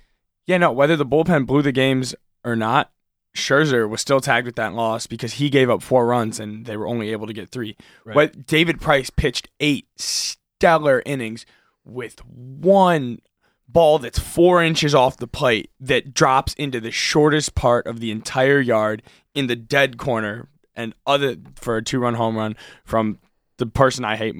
yeah, 0.45 0.57
no, 0.57 0.71
whether 0.71 0.95
the 0.95 1.05
bullpen 1.05 1.45
blew 1.45 1.61
the 1.61 1.71
games 1.71 2.15
or 2.43 2.55
not, 2.55 2.91
Scherzer 3.35 3.89
was 3.89 4.01
still 4.01 4.21
tagged 4.21 4.45
with 4.45 4.55
that 4.55 4.73
loss 4.73 5.07
because 5.07 5.33
he 5.33 5.49
gave 5.49 5.69
up 5.69 5.81
four 5.81 6.05
runs 6.05 6.39
and 6.39 6.65
they 6.65 6.77
were 6.77 6.87
only 6.87 7.11
able 7.11 7.27
to 7.27 7.33
get 7.33 7.49
three. 7.49 7.75
Right. 8.05 8.15
What 8.15 8.45
David 8.45 8.79
Price 8.79 9.09
pitched 9.09 9.49
eight 9.59 9.87
stellar 9.97 11.01
innings 11.05 11.45
with 11.83 12.23
one 12.25 13.19
ball 13.67 13.97
that's 13.97 14.19
four 14.19 14.61
inches 14.61 14.93
off 14.93 15.17
the 15.17 15.27
plate 15.27 15.71
that 15.79 16.13
drops 16.13 16.53
into 16.53 16.79
the 16.79 16.91
shortest 16.91 17.55
part 17.55 17.87
of 17.87 17.99
the 17.99 18.11
entire 18.11 18.59
yard 18.59 19.01
in 19.33 19.47
the 19.47 19.55
dead 19.55 19.97
corner 19.97 20.47
and 20.75 20.93
other 21.07 21.35
for 21.55 21.77
a 21.77 21.83
two 21.83 21.99
run 21.99 22.13
home 22.13 22.37
run 22.37 22.55
from 22.85 23.17
the 23.57 23.65
person 23.65 24.05
I 24.05 24.15
hate 24.15 24.35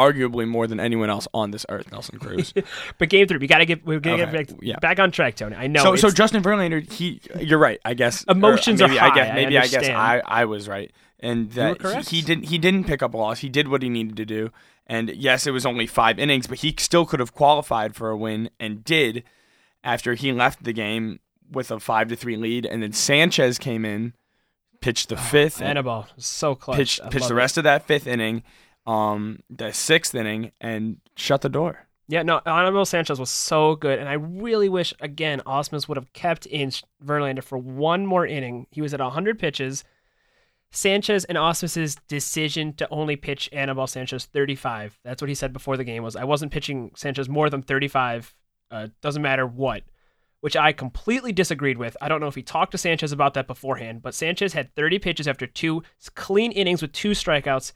arguably 0.00 0.48
more 0.48 0.66
than 0.66 0.80
anyone 0.80 1.10
else 1.10 1.28
on 1.34 1.50
this 1.50 1.66
earth, 1.68 1.90
Nelson 1.92 2.18
Cruz. 2.18 2.54
But 2.98 3.08
game 3.08 3.26
three, 3.26 3.38
we 3.38 3.46
gotta 3.46 3.64
get 3.64 3.84
we're 3.84 4.00
gonna 4.00 4.22
Okay, 4.22 4.32
get 4.32 4.48
back, 4.48 4.58
yeah. 4.62 4.78
back 4.78 4.98
on 4.98 5.10
track, 5.10 5.36
Tony. 5.36 5.56
I 5.56 5.66
know. 5.66 5.82
so 5.82 5.96
so 5.96 6.10
Justin 6.10 6.42
Verlander, 6.42 6.90
he 6.90 7.20
you're 7.38 7.58
right, 7.58 7.80
I 7.84 7.94
guess. 7.94 8.24
Emotions 8.24 8.80
are 8.80 8.88
maybe 8.88 8.98
I 8.98 9.08
high, 9.08 9.14
guess 9.14 9.34
maybe 9.34 9.58
I, 9.58 9.66
guess. 9.66 9.88
I, 9.88 10.22
I 10.24 10.44
was 10.46 10.68
right. 10.68 10.90
And 11.20 11.50
that 11.52 11.78
correct. 11.78 12.08
he, 12.08 12.16
he 12.16 12.22
didn't 12.22 12.44
he 12.44 12.58
didn't 12.58 12.84
pick 12.84 13.02
up 13.02 13.14
a 13.14 13.16
loss. 13.16 13.40
He 13.40 13.48
did 13.48 13.68
what 13.68 13.82
he 13.82 13.88
needed 13.88 14.16
to 14.16 14.24
do. 14.24 14.50
And 14.86 15.10
yes, 15.10 15.46
it 15.46 15.52
was 15.52 15.64
only 15.64 15.86
five 15.86 16.18
innings, 16.18 16.46
but 16.46 16.58
he 16.58 16.74
still 16.78 17.06
could 17.06 17.20
have 17.20 17.32
qualified 17.34 17.94
for 17.94 18.10
a 18.10 18.16
win 18.16 18.50
and 18.58 18.82
did 18.82 19.22
after 19.84 20.14
he 20.14 20.32
left 20.32 20.64
the 20.64 20.72
game 20.72 21.20
with 21.50 21.70
a 21.70 21.78
five 21.78 22.08
to 22.08 22.16
three 22.16 22.36
lead. 22.36 22.66
And 22.66 22.82
then 22.82 22.92
Sanchez 22.92 23.58
came 23.58 23.84
in, 23.84 24.14
pitched 24.80 25.08
the 25.08 25.14
oh, 25.14 25.18
fifth, 25.18 25.60
and 25.60 25.70
Anibal 25.70 26.06
so 26.16 26.54
close. 26.54 26.76
pitched 26.76 27.10
pitched 27.10 27.28
the 27.28 27.34
rest 27.34 27.56
of 27.58 27.64
that 27.64 27.86
fifth 27.86 28.06
inning, 28.06 28.42
um, 28.86 29.40
the 29.50 29.72
sixth 29.72 30.14
inning, 30.14 30.52
and 30.60 30.98
shut 31.16 31.42
the 31.42 31.48
door. 31.48 31.86
Yeah, 32.08 32.24
no, 32.24 32.40
Anibal 32.44 32.84
Sanchez 32.84 33.20
was 33.20 33.30
so 33.30 33.76
good, 33.76 34.00
and 34.00 34.08
I 34.08 34.14
really 34.14 34.68
wish 34.68 34.92
again 35.00 35.42
Ausmus 35.46 35.86
would 35.86 35.96
have 35.96 36.12
kept 36.12 36.44
in 36.46 36.70
Verlander 37.04 37.42
for 37.42 37.56
one 37.56 38.04
more 38.04 38.26
inning. 38.26 38.66
He 38.72 38.82
was 38.82 38.92
at 38.92 39.00
100 39.00 39.38
pitches. 39.38 39.84
Sanchez 40.72 41.24
and 41.24 41.36
Ausmus's 41.36 41.96
decision 42.08 42.72
to 42.74 42.88
only 42.90 43.16
pitch 43.16 43.48
Anibal 43.52 43.86
Sanchez 43.86 44.26
35. 44.26 44.98
That's 45.04 45.20
what 45.20 45.28
he 45.28 45.34
said 45.34 45.52
before 45.52 45.76
the 45.76 45.84
game 45.84 46.02
was 46.02 46.16
I 46.16 46.24
wasn't 46.24 46.52
pitching 46.52 46.92
Sanchez 46.96 47.28
more 47.28 47.50
than 47.50 47.62
35. 47.62 48.34
Uh, 48.70 48.88
doesn't 49.00 49.22
matter 49.22 49.46
what, 49.46 49.82
which 50.40 50.56
I 50.56 50.72
completely 50.72 51.32
disagreed 51.32 51.78
with. 51.78 51.96
I 52.00 52.08
don't 52.08 52.20
know 52.20 52.28
if 52.28 52.36
he 52.36 52.42
talked 52.42 52.72
to 52.72 52.78
Sanchez 52.78 53.10
about 53.10 53.34
that 53.34 53.48
beforehand, 53.48 54.02
but 54.02 54.14
Sanchez 54.14 54.52
had 54.52 54.74
30 54.74 55.00
pitches 55.00 55.26
after 55.26 55.46
two 55.46 55.82
clean 56.14 56.52
innings 56.52 56.82
with 56.82 56.92
two 56.92 57.10
strikeouts. 57.10 57.72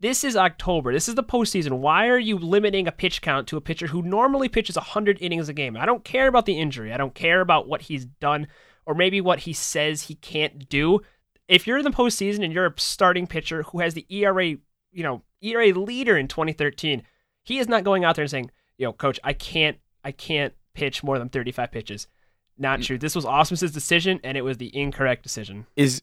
This 0.00 0.22
is 0.22 0.36
October. 0.36 0.92
This 0.92 1.08
is 1.08 1.16
the 1.16 1.24
postseason. 1.24 1.78
Why 1.78 2.06
are 2.06 2.18
you 2.18 2.38
limiting 2.38 2.86
a 2.86 2.92
pitch 2.92 3.20
count 3.20 3.48
to 3.48 3.56
a 3.56 3.60
pitcher 3.60 3.88
who 3.88 4.02
normally 4.02 4.48
pitches 4.48 4.76
100 4.76 5.18
innings 5.20 5.48
a 5.48 5.52
game? 5.52 5.76
I 5.76 5.86
don't 5.86 6.04
care 6.04 6.28
about 6.28 6.46
the 6.46 6.58
injury. 6.58 6.92
I 6.92 6.96
don't 6.96 7.14
care 7.14 7.40
about 7.40 7.66
what 7.66 7.82
he's 7.82 8.04
done 8.04 8.46
or 8.86 8.94
maybe 8.94 9.20
what 9.20 9.40
he 9.40 9.52
says 9.52 10.02
he 10.02 10.14
can't 10.14 10.68
do. 10.68 11.00
If 11.48 11.66
you're 11.66 11.78
in 11.78 11.84
the 11.84 11.90
postseason 11.90 12.44
and 12.44 12.52
you're 12.52 12.66
a 12.66 12.74
starting 12.76 13.26
pitcher 13.26 13.64
who 13.64 13.80
has 13.80 13.94
the 13.94 14.06
ERA, 14.08 14.46
you 14.46 15.02
know, 15.02 15.22
ERA 15.42 15.72
leader 15.72 16.16
in 16.16 16.28
2013, 16.28 17.02
he 17.42 17.58
is 17.58 17.68
not 17.68 17.84
going 17.84 18.04
out 18.04 18.14
there 18.14 18.22
and 18.22 18.30
saying, 18.30 18.50
"Yo, 18.76 18.92
coach, 18.92 19.18
I 19.24 19.32
can't, 19.32 19.78
I 20.04 20.12
can't 20.12 20.54
pitch 20.74 21.02
more 21.02 21.18
than 21.18 21.28
35 21.28 21.72
pitches." 21.72 22.06
Not 22.56 22.80
mm. 22.80 22.84
true. 22.84 22.98
This 22.98 23.14
was 23.14 23.24
Ausmus's 23.24 23.72
decision, 23.72 24.20
and 24.22 24.36
it 24.36 24.42
was 24.42 24.58
the 24.58 24.76
incorrect 24.76 25.22
decision. 25.22 25.66
Is 25.76 26.02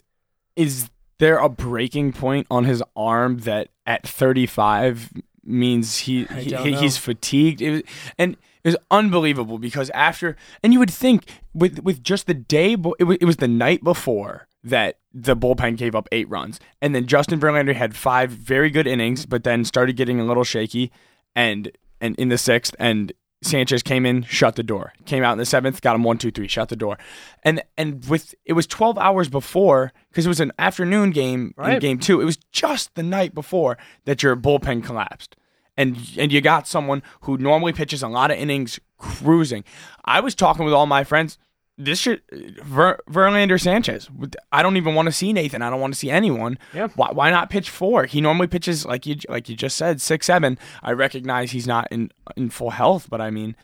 is 0.55 0.89
there 1.19 1.37
a 1.37 1.49
breaking 1.49 2.13
point 2.13 2.47
on 2.49 2.65
his 2.65 2.83
arm 2.95 3.39
that 3.39 3.69
at 3.85 4.07
35 4.07 5.13
means 5.43 5.99
he, 5.99 6.25
he, 6.25 6.55
he 6.55 6.73
he's 6.73 6.97
fatigued. 6.97 7.61
It 7.61 7.71
was, 7.71 7.81
and 8.17 8.37
it 8.63 8.69
was 8.69 8.77
unbelievable 8.89 9.59
because 9.59 9.89
after 9.91 10.35
and 10.63 10.73
you 10.73 10.79
would 10.79 10.91
think 10.91 11.29
with 11.53 11.79
with 11.83 12.03
just 12.03 12.25
the 12.25 12.33
day 12.33 12.73
it 12.73 13.03
was, 13.03 13.17
it 13.21 13.25
was 13.25 13.37
the 13.37 13.47
night 13.47 13.83
before 13.83 14.47
that 14.63 14.97
the 15.13 15.35
bullpen 15.35 15.77
gave 15.77 15.95
up 15.95 16.09
eight 16.11 16.27
runs. 16.29 16.59
And 16.81 16.95
then 16.95 17.05
Justin 17.05 17.39
Verlander 17.39 17.75
had 17.75 17.95
five 17.95 18.31
very 18.31 18.71
good 18.71 18.87
innings 18.87 19.25
but 19.25 19.43
then 19.43 19.63
started 19.63 19.95
getting 19.95 20.19
a 20.19 20.25
little 20.25 20.43
shaky 20.43 20.91
and 21.35 21.71
and 22.01 22.15
in 22.17 22.29
the 22.29 22.37
sixth 22.37 22.75
and 22.79 23.13
Sanchez 23.45 23.83
came 23.83 24.05
in, 24.05 24.23
shut 24.23 24.55
the 24.55 24.63
door. 24.63 24.93
Came 25.05 25.23
out 25.23 25.33
in 25.33 25.37
the 25.37 25.45
seventh, 25.45 25.81
got 25.81 25.95
him 25.95 26.03
one, 26.03 26.17
two, 26.17 26.31
three, 26.31 26.47
shut 26.47 26.69
the 26.69 26.75
door. 26.75 26.97
And 27.43 27.61
and 27.77 28.05
with 28.05 28.33
it 28.43 28.53
was 28.53 28.65
twelve 28.65 28.97
hours 28.97 29.29
before 29.29 29.93
because 30.09 30.25
it 30.25 30.29
was 30.29 30.39
an 30.39 30.51
afternoon 30.57 31.11
game 31.11 31.53
right. 31.55 31.75
in 31.75 31.79
game 31.79 31.99
two. 31.99 32.21
It 32.21 32.25
was 32.25 32.37
just 32.51 32.95
the 32.95 33.03
night 33.03 33.35
before 33.35 33.77
that 34.05 34.23
your 34.23 34.35
bullpen 34.35 34.83
collapsed, 34.83 35.35
and 35.77 35.97
and 36.17 36.31
you 36.31 36.41
got 36.41 36.67
someone 36.67 37.03
who 37.21 37.37
normally 37.37 37.71
pitches 37.71 38.01
a 38.01 38.07
lot 38.07 38.31
of 38.31 38.37
innings 38.37 38.79
cruising. 38.97 39.63
I 40.03 40.19
was 40.21 40.33
talking 40.33 40.65
with 40.65 40.73
all 40.73 40.87
my 40.87 41.03
friends 41.03 41.37
this 41.77 42.00
should 42.00 42.22
Ver, 42.32 42.98
Verlander 43.10 43.60
Sanchez. 43.60 44.10
I 44.51 44.63
don't 44.63 44.77
even 44.77 44.96
want 44.96 45.08
to 45.08 45.12
see 45.12 45.34
Nathan. 45.34 45.62
I 45.62 45.70
don't 45.70 45.82
want 45.82 45.94
to 45.94 46.00
see 46.00 46.10
anyone. 46.10 46.58
Yeah. 46.74 46.88
Why, 46.96 47.12
why 47.12 47.29
not 47.29 47.50
pitch 47.50 47.70
four? 47.70 48.05
He 48.05 48.22
normally 48.22 48.48
pitches 48.48 48.86
like 48.86 49.05
you 49.05 49.17
like 49.27 49.50
you 49.50 49.55
just 49.55 49.75
said 49.75 50.00
six 50.01 50.25
seven. 50.27 50.58
I 50.82 50.91
recognize 50.91 51.51
he's 51.51 51.67
not 51.67 51.88
in 51.91 52.12
in 52.38 52.50
full 52.50 52.72
health, 52.72 53.08
but 53.10 53.20
I 53.20 53.29
mean 53.29 53.55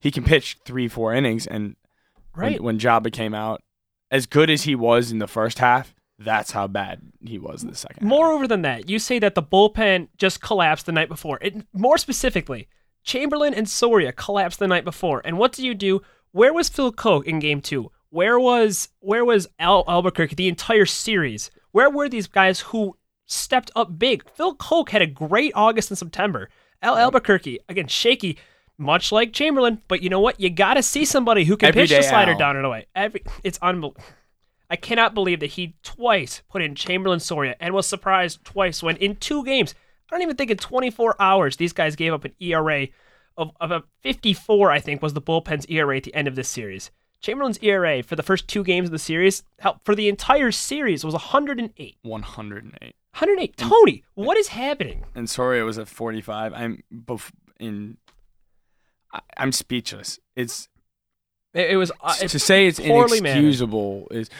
he 0.00 0.10
can 0.10 0.24
pitch 0.24 0.58
three 0.64 0.88
four 0.88 1.12
innings. 1.14 1.46
And 1.46 1.76
right 2.34 2.60
when, 2.60 2.76
when 2.76 2.78
Joba 2.78 3.12
came 3.12 3.34
out, 3.34 3.62
as 4.10 4.26
good 4.26 4.50
as 4.50 4.62
he 4.62 4.74
was 4.74 5.10
in 5.10 5.18
the 5.18 5.26
first 5.26 5.58
half, 5.58 5.94
that's 6.18 6.52
how 6.52 6.68
bad 6.68 7.00
he 7.24 7.38
was 7.38 7.62
in 7.62 7.70
the 7.70 7.76
second. 7.76 8.06
Moreover 8.06 8.44
half. 8.44 8.48
than 8.50 8.62
that, 8.62 8.88
you 8.88 8.98
say 8.98 9.18
that 9.18 9.34
the 9.34 9.42
bullpen 9.42 10.08
just 10.16 10.40
collapsed 10.40 10.86
the 10.86 10.92
night 10.92 11.08
before. 11.08 11.38
It, 11.42 11.66
more 11.72 11.98
specifically, 11.98 12.68
Chamberlain 13.02 13.54
and 13.54 13.68
Soria 13.68 14.12
collapsed 14.12 14.58
the 14.58 14.68
night 14.68 14.84
before. 14.84 15.22
And 15.24 15.38
what 15.38 15.52
do 15.52 15.64
you 15.64 15.74
do? 15.74 16.02
Where 16.32 16.52
was 16.52 16.68
Phil 16.68 16.92
Coke 16.92 17.26
in 17.26 17.38
game 17.38 17.60
two? 17.60 17.90
Where 18.10 18.38
was 18.38 18.88
where 19.00 19.24
was 19.24 19.48
Al 19.58 19.84
Albuquerque 19.88 20.34
the 20.34 20.48
entire 20.48 20.86
series? 20.86 21.50
Where 21.72 21.90
were 21.90 22.08
these 22.08 22.26
guys 22.26 22.60
who 22.60 22.96
stepped 23.26 23.70
up 23.76 23.98
big? 23.98 24.28
Phil 24.30 24.54
Coke 24.54 24.90
had 24.90 25.02
a 25.02 25.06
great 25.06 25.52
August 25.54 25.90
and 25.90 25.98
September. 25.98 26.48
Al 26.80 26.96
Albuquerque, 26.96 27.58
again, 27.68 27.88
shaky, 27.88 28.38
much 28.78 29.10
like 29.10 29.32
Chamberlain, 29.32 29.82
but 29.88 30.02
you 30.02 30.08
know 30.08 30.20
what? 30.20 30.40
You 30.40 30.48
got 30.48 30.74
to 30.74 30.82
see 30.82 31.04
somebody 31.04 31.44
who 31.44 31.56
can 31.56 31.72
pitch 31.72 31.90
the 31.90 32.02
slider 32.02 32.32
Al. 32.32 32.38
down 32.38 32.56
and 32.56 32.64
away. 32.64 32.86
Every 32.94 33.22
it's 33.42 33.58
unbelievable. 33.60 34.02
I 34.70 34.76
cannot 34.76 35.14
believe 35.14 35.40
that 35.40 35.52
he 35.52 35.76
twice 35.82 36.42
put 36.48 36.62
in 36.62 36.74
Chamberlain 36.74 37.20
Soria 37.20 37.56
and 37.58 37.72
was 37.74 37.86
surprised 37.86 38.44
twice 38.44 38.82
when 38.82 38.96
in 38.98 39.16
two 39.16 39.44
games, 39.44 39.74
I 40.10 40.14
don't 40.14 40.22
even 40.22 40.36
think 40.36 40.50
in 40.50 40.58
24 40.58 41.16
hours, 41.20 41.56
these 41.56 41.72
guys 41.72 41.96
gave 41.96 42.12
up 42.12 42.24
an 42.24 42.34
ERA 42.38 42.88
of, 43.38 43.52
of 43.60 43.70
a 43.70 43.84
54, 44.00 44.70
I 44.70 44.80
think, 44.80 45.00
was 45.00 45.14
the 45.14 45.22
bullpen's 45.22 45.64
ERA 45.66 45.96
at 45.96 46.02
the 46.02 46.14
end 46.14 46.28
of 46.28 46.34
this 46.34 46.48
series. 46.48 46.90
Chamberlain's 47.20 47.58
ERA 47.62 48.02
for 48.02 48.16
the 48.16 48.22
first 48.22 48.46
two 48.46 48.62
games 48.62 48.88
of 48.88 48.92
the 48.92 48.98
series, 48.98 49.42
for 49.84 49.94
the 49.94 50.08
entire 50.08 50.52
series, 50.52 51.04
was 51.04 51.14
108. 51.14 51.96
108. 52.02 52.80
108. 52.82 53.56
Tony, 53.56 54.04
what 54.14 54.36
is 54.36 54.48
happening? 54.48 55.04
And 55.14 55.28
Soria 55.28 55.64
was 55.64 55.78
at 55.78 55.88
45. 55.88 56.52
I'm 56.52 56.82
in. 57.58 57.96
I'm 59.36 59.52
speechless. 59.52 60.18
It's. 60.36 60.68
It, 61.54 61.70
it 61.70 61.76
was 61.76 61.90
uh, 62.02 62.14
to 62.14 62.38
say 62.38 62.66
it's 62.66 62.78
inexcusable 62.78 64.06
managed. 64.10 64.30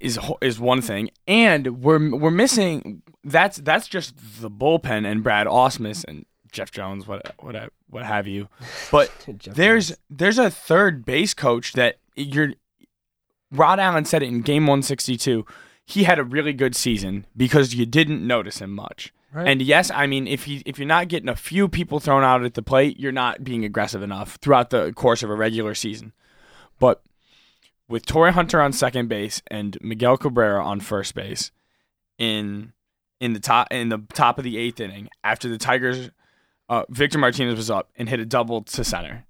is 0.00 0.16
is 0.18 0.18
is 0.40 0.60
one 0.60 0.80
thing, 0.80 1.10
and 1.26 1.82
we're 1.82 2.16
we're 2.16 2.30
missing. 2.30 3.02
That's 3.22 3.58
that's 3.58 3.88
just 3.88 4.14
the 4.40 4.50
bullpen 4.50 5.04
and 5.04 5.22
Brad 5.22 5.46
Ausmus 5.46 6.04
and 6.06 6.24
Jeff 6.54 6.70
Jones, 6.70 7.06
what 7.06 7.34
what 7.40 7.70
what 7.90 8.04
have 8.06 8.26
you. 8.26 8.48
But 8.90 9.10
there's 9.44 9.88
Jones. 9.88 9.98
there's 10.08 10.38
a 10.38 10.50
third 10.50 11.04
base 11.04 11.34
coach 11.34 11.74
that 11.74 11.98
you're. 12.16 12.54
Rod 13.50 13.78
Allen 13.78 14.04
said 14.04 14.22
it 14.22 14.28
in 14.28 14.40
Game 14.40 14.64
162. 14.64 15.44
He 15.84 16.04
had 16.04 16.18
a 16.18 16.24
really 16.24 16.52
good 16.52 16.74
season 16.74 17.26
because 17.36 17.74
you 17.74 17.84
didn't 17.84 18.26
notice 18.26 18.58
him 18.58 18.70
much. 18.70 19.12
Right. 19.32 19.48
And 19.48 19.60
yes, 19.60 19.90
I 19.90 20.06
mean 20.06 20.26
if 20.26 20.44
he 20.44 20.62
if 20.64 20.78
you're 20.78 20.88
not 20.88 21.08
getting 21.08 21.28
a 21.28 21.36
few 21.36 21.68
people 21.68 22.00
thrown 22.00 22.24
out 22.24 22.44
at 22.44 22.54
the 22.54 22.62
plate, 22.62 22.98
you're 22.98 23.12
not 23.12 23.44
being 23.44 23.64
aggressive 23.64 24.02
enough 24.02 24.36
throughout 24.36 24.70
the 24.70 24.92
course 24.92 25.22
of 25.22 25.30
a 25.30 25.34
regular 25.34 25.74
season. 25.74 26.12
But 26.78 27.02
with 27.88 28.06
Torii 28.06 28.32
Hunter 28.32 28.60
on 28.60 28.72
second 28.72 29.08
base 29.08 29.42
and 29.48 29.76
Miguel 29.80 30.16
Cabrera 30.16 30.64
on 30.64 30.80
first 30.80 31.14
base 31.14 31.50
in 32.16 32.72
in 33.20 33.32
the 33.32 33.40
top 33.40 33.68
in 33.70 33.88
the 33.88 34.02
top 34.12 34.38
of 34.38 34.44
the 34.44 34.56
eighth 34.56 34.80
inning 34.80 35.08
after 35.22 35.48
the 35.48 35.58
Tigers 35.58 36.10
uh, 36.68 36.84
Victor 36.88 37.18
Martinez 37.18 37.56
was 37.56 37.70
up 37.70 37.90
and 37.96 38.08
hit 38.08 38.20
a 38.20 38.26
double 38.26 38.62
to 38.62 38.84
center, 38.84 39.26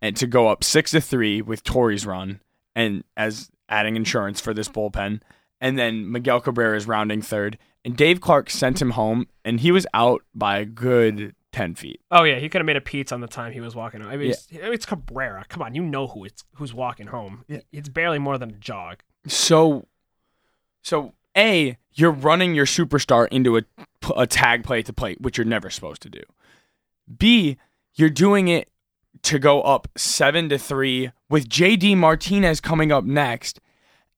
and 0.00 0.16
to 0.16 0.26
go 0.26 0.48
up 0.48 0.64
six 0.64 0.90
to 0.92 1.00
three 1.00 1.42
with 1.42 1.64
Torii's 1.64 2.06
run 2.06 2.40
and 2.74 3.04
as 3.16 3.50
adding 3.68 3.96
insurance 3.96 4.40
for 4.40 4.54
this 4.54 4.68
bullpen, 4.68 5.20
and 5.60 5.78
then 5.78 6.10
Miguel 6.10 6.40
Cabrera 6.40 6.76
is 6.76 6.86
rounding 6.86 7.22
third, 7.22 7.58
and 7.84 7.96
Dave 7.96 8.20
Clark 8.20 8.50
sent 8.50 8.80
him 8.80 8.92
home, 8.92 9.26
and 9.44 9.60
he 9.60 9.70
was 9.70 9.86
out 9.94 10.22
by 10.34 10.58
a 10.58 10.64
good 10.64 11.34
ten 11.52 11.74
feet. 11.74 12.00
Oh 12.10 12.24
yeah, 12.24 12.38
he 12.38 12.48
could 12.48 12.60
have 12.60 12.66
made 12.66 12.76
a 12.76 12.82
pizza 12.82 13.14
on 13.14 13.20
the 13.20 13.28
time 13.28 13.52
he 13.52 13.60
was 13.60 13.74
walking 13.74 14.00
home. 14.00 14.10
I 14.10 14.16
mean, 14.16 14.28
yeah. 14.28 14.34
it's, 14.34 14.48
it's, 14.50 14.86
Cabrera. 14.86 15.44
Come 15.48 15.62
on, 15.62 15.74
you 15.74 15.82
know 15.82 16.06
who 16.06 16.24
it's 16.24 16.44
who's 16.54 16.74
walking 16.74 17.06
home. 17.06 17.44
Yeah. 17.48 17.60
It's 17.72 17.88
barely 17.88 18.18
more 18.18 18.38
than 18.38 18.50
a 18.50 18.54
jog. 18.54 19.02
So, 19.26 19.86
so 20.82 21.14
a 21.36 21.78
you're 21.94 22.10
running 22.10 22.54
your 22.54 22.66
superstar 22.66 23.28
into 23.28 23.56
a, 23.56 23.62
a 24.16 24.26
tag 24.26 24.64
play 24.64 24.82
to 24.82 24.92
plate, 24.92 25.20
which 25.20 25.38
you're 25.38 25.44
never 25.44 25.70
supposed 25.70 26.02
to 26.02 26.10
do. 26.10 26.22
B, 27.18 27.56
you're 27.94 28.10
doing 28.10 28.48
it 28.48 28.68
to 29.22 29.38
go 29.38 29.62
up 29.62 29.88
seven 29.96 30.48
to 30.50 30.58
three 30.58 31.10
with 31.30 31.48
JD 31.48 31.96
Martinez 31.96 32.60
coming 32.60 32.92
up 32.92 33.04
next. 33.04 33.60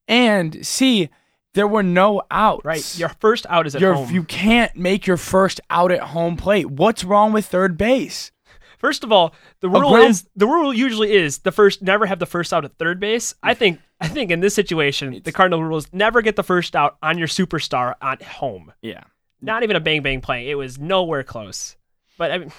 And 0.08 0.64
C, 0.66 1.08
there 1.54 1.66
were 1.66 1.82
no 1.82 2.22
outs. 2.30 2.64
Right. 2.64 2.98
Your 2.98 3.08
first 3.08 3.46
out 3.48 3.66
is 3.66 3.74
at 3.74 3.82
home. 3.82 4.10
You 4.10 4.22
can't 4.24 4.74
make 4.76 5.06
your 5.06 5.16
first 5.16 5.60
out 5.70 5.90
at 5.90 6.00
home 6.00 6.36
plate. 6.36 6.70
What's 6.70 7.04
wrong 7.04 7.32
with 7.32 7.46
third 7.46 7.78
base? 7.78 8.30
First 8.78 9.04
of 9.04 9.10
all, 9.10 9.34
the 9.60 9.68
rule 9.68 9.90
ground- 9.92 10.10
is 10.10 10.28
the 10.36 10.46
rule 10.46 10.72
usually 10.72 11.12
is 11.12 11.38
the 11.38 11.52
first 11.52 11.82
never 11.82 12.04
have 12.06 12.18
the 12.18 12.26
first 12.26 12.52
out 12.52 12.64
at 12.64 12.76
third 12.76 13.00
base. 13.00 13.34
I 13.42 13.54
think 13.54 13.80
I 14.00 14.08
think 14.08 14.30
in 14.30 14.40
this 14.40 14.54
situation, 14.54 15.14
it's, 15.14 15.24
the 15.24 15.32
Cardinal 15.32 15.64
rules 15.64 15.88
never 15.92 16.20
get 16.20 16.36
the 16.36 16.42
first 16.44 16.76
out 16.76 16.98
on 17.02 17.16
your 17.16 17.26
superstar 17.28 17.94
at 18.02 18.22
home. 18.22 18.72
Yeah. 18.82 19.04
Not 19.40 19.62
even 19.62 19.76
a 19.76 19.80
bang 19.80 20.02
bang 20.02 20.20
play. 20.20 20.50
It 20.50 20.56
was 20.56 20.78
nowhere 20.78 21.22
close. 21.22 21.76
But 22.18 22.32
I 22.32 22.38
mean 22.38 22.52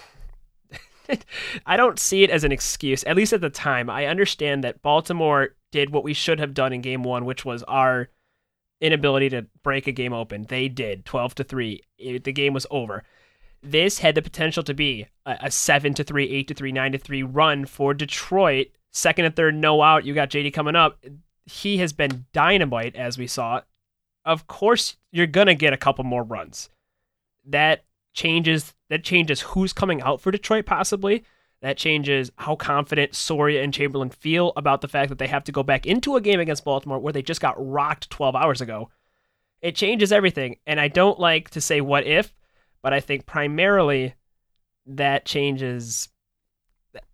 I 1.65 1.77
don't 1.77 1.99
see 1.99 2.23
it 2.23 2.29
as 2.29 2.43
an 2.43 2.51
excuse, 2.51 3.03
at 3.03 3.15
least 3.15 3.33
at 3.33 3.41
the 3.41 3.49
time. 3.49 3.89
I 3.89 4.05
understand 4.05 4.63
that 4.63 4.81
Baltimore 4.81 5.55
did 5.71 5.89
what 5.89 6.03
we 6.03 6.13
should 6.13 6.39
have 6.39 6.53
done 6.53 6.73
in 6.73 6.81
game 6.81 7.03
one, 7.03 7.25
which 7.25 7.45
was 7.45 7.63
our 7.63 8.09
inability 8.81 9.29
to 9.29 9.45
break 9.63 9.87
a 9.87 9.91
game 9.91 10.13
open. 10.13 10.45
They 10.47 10.67
did 10.67 11.05
12 11.05 11.35
to 11.35 11.43
3. 11.43 11.81
It, 11.97 12.23
the 12.23 12.31
game 12.31 12.53
was 12.53 12.67
over. 12.69 13.03
This 13.63 13.99
had 13.99 14.15
the 14.15 14.21
potential 14.21 14.63
to 14.63 14.73
be 14.73 15.07
a, 15.25 15.37
a 15.43 15.51
7 15.51 15.93
to 15.95 16.03
3, 16.03 16.29
8 16.29 16.47
to 16.47 16.53
3, 16.53 16.71
9 16.71 16.91
to 16.91 16.97
3 16.97 17.23
run 17.23 17.65
for 17.65 17.93
Detroit. 17.93 18.67
Second 18.93 19.25
and 19.25 19.35
third, 19.35 19.55
no 19.55 19.81
out. 19.81 20.05
You 20.05 20.13
got 20.13 20.29
JD 20.29 20.53
coming 20.53 20.75
up. 20.75 21.03
He 21.45 21.77
has 21.77 21.93
been 21.93 22.25
dynamite, 22.33 22.95
as 22.95 23.17
we 23.17 23.27
saw. 23.27 23.61
Of 24.25 24.47
course, 24.47 24.97
you're 25.11 25.27
going 25.27 25.47
to 25.47 25.55
get 25.55 25.73
a 25.73 25.77
couple 25.77 26.03
more 26.03 26.23
runs. 26.23 26.69
That 27.45 27.85
changes 28.13 28.73
that 28.89 29.03
changes 29.03 29.41
who's 29.41 29.73
coming 29.73 30.01
out 30.01 30.21
for 30.21 30.31
Detroit 30.31 30.65
possibly. 30.65 31.23
That 31.61 31.77
changes 31.77 32.31
how 32.37 32.55
confident 32.55 33.15
Soria 33.15 33.63
and 33.63 33.73
Chamberlain 33.73 34.11
feel 34.11 34.53
about 34.55 34.81
the 34.81 34.87
fact 34.87 35.09
that 35.09 35.17
they 35.17 35.27
have 35.27 35.43
to 35.45 35.51
go 35.51 35.63
back 35.63 35.85
into 35.85 36.15
a 36.15 36.21
game 36.21 36.39
against 36.39 36.63
Baltimore 36.63 36.99
where 36.99 37.13
they 37.13 37.23
just 37.23 37.41
got 37.41 37.55
rocked 37.57 38.09
12 38.11 38.35
hours 38.35 38.61
ago. 38.61 38.89
It 39.61 39.75
changes 39.75 40.11
everything. 40.11 40.57
And 40.67 40.79
I 40.79 40.87
don't 40.87 41.19
like 41.19 41.49
to 41.51 41.61
say 41.61 41.81
what 41.81 42.05
if, 42.05 42.35
but 42.83 42.93
I 42.93 42.99
think 42.99 43.25
primarily 43.25 44.13
that 44.85 45.25
changes 45.25 46.09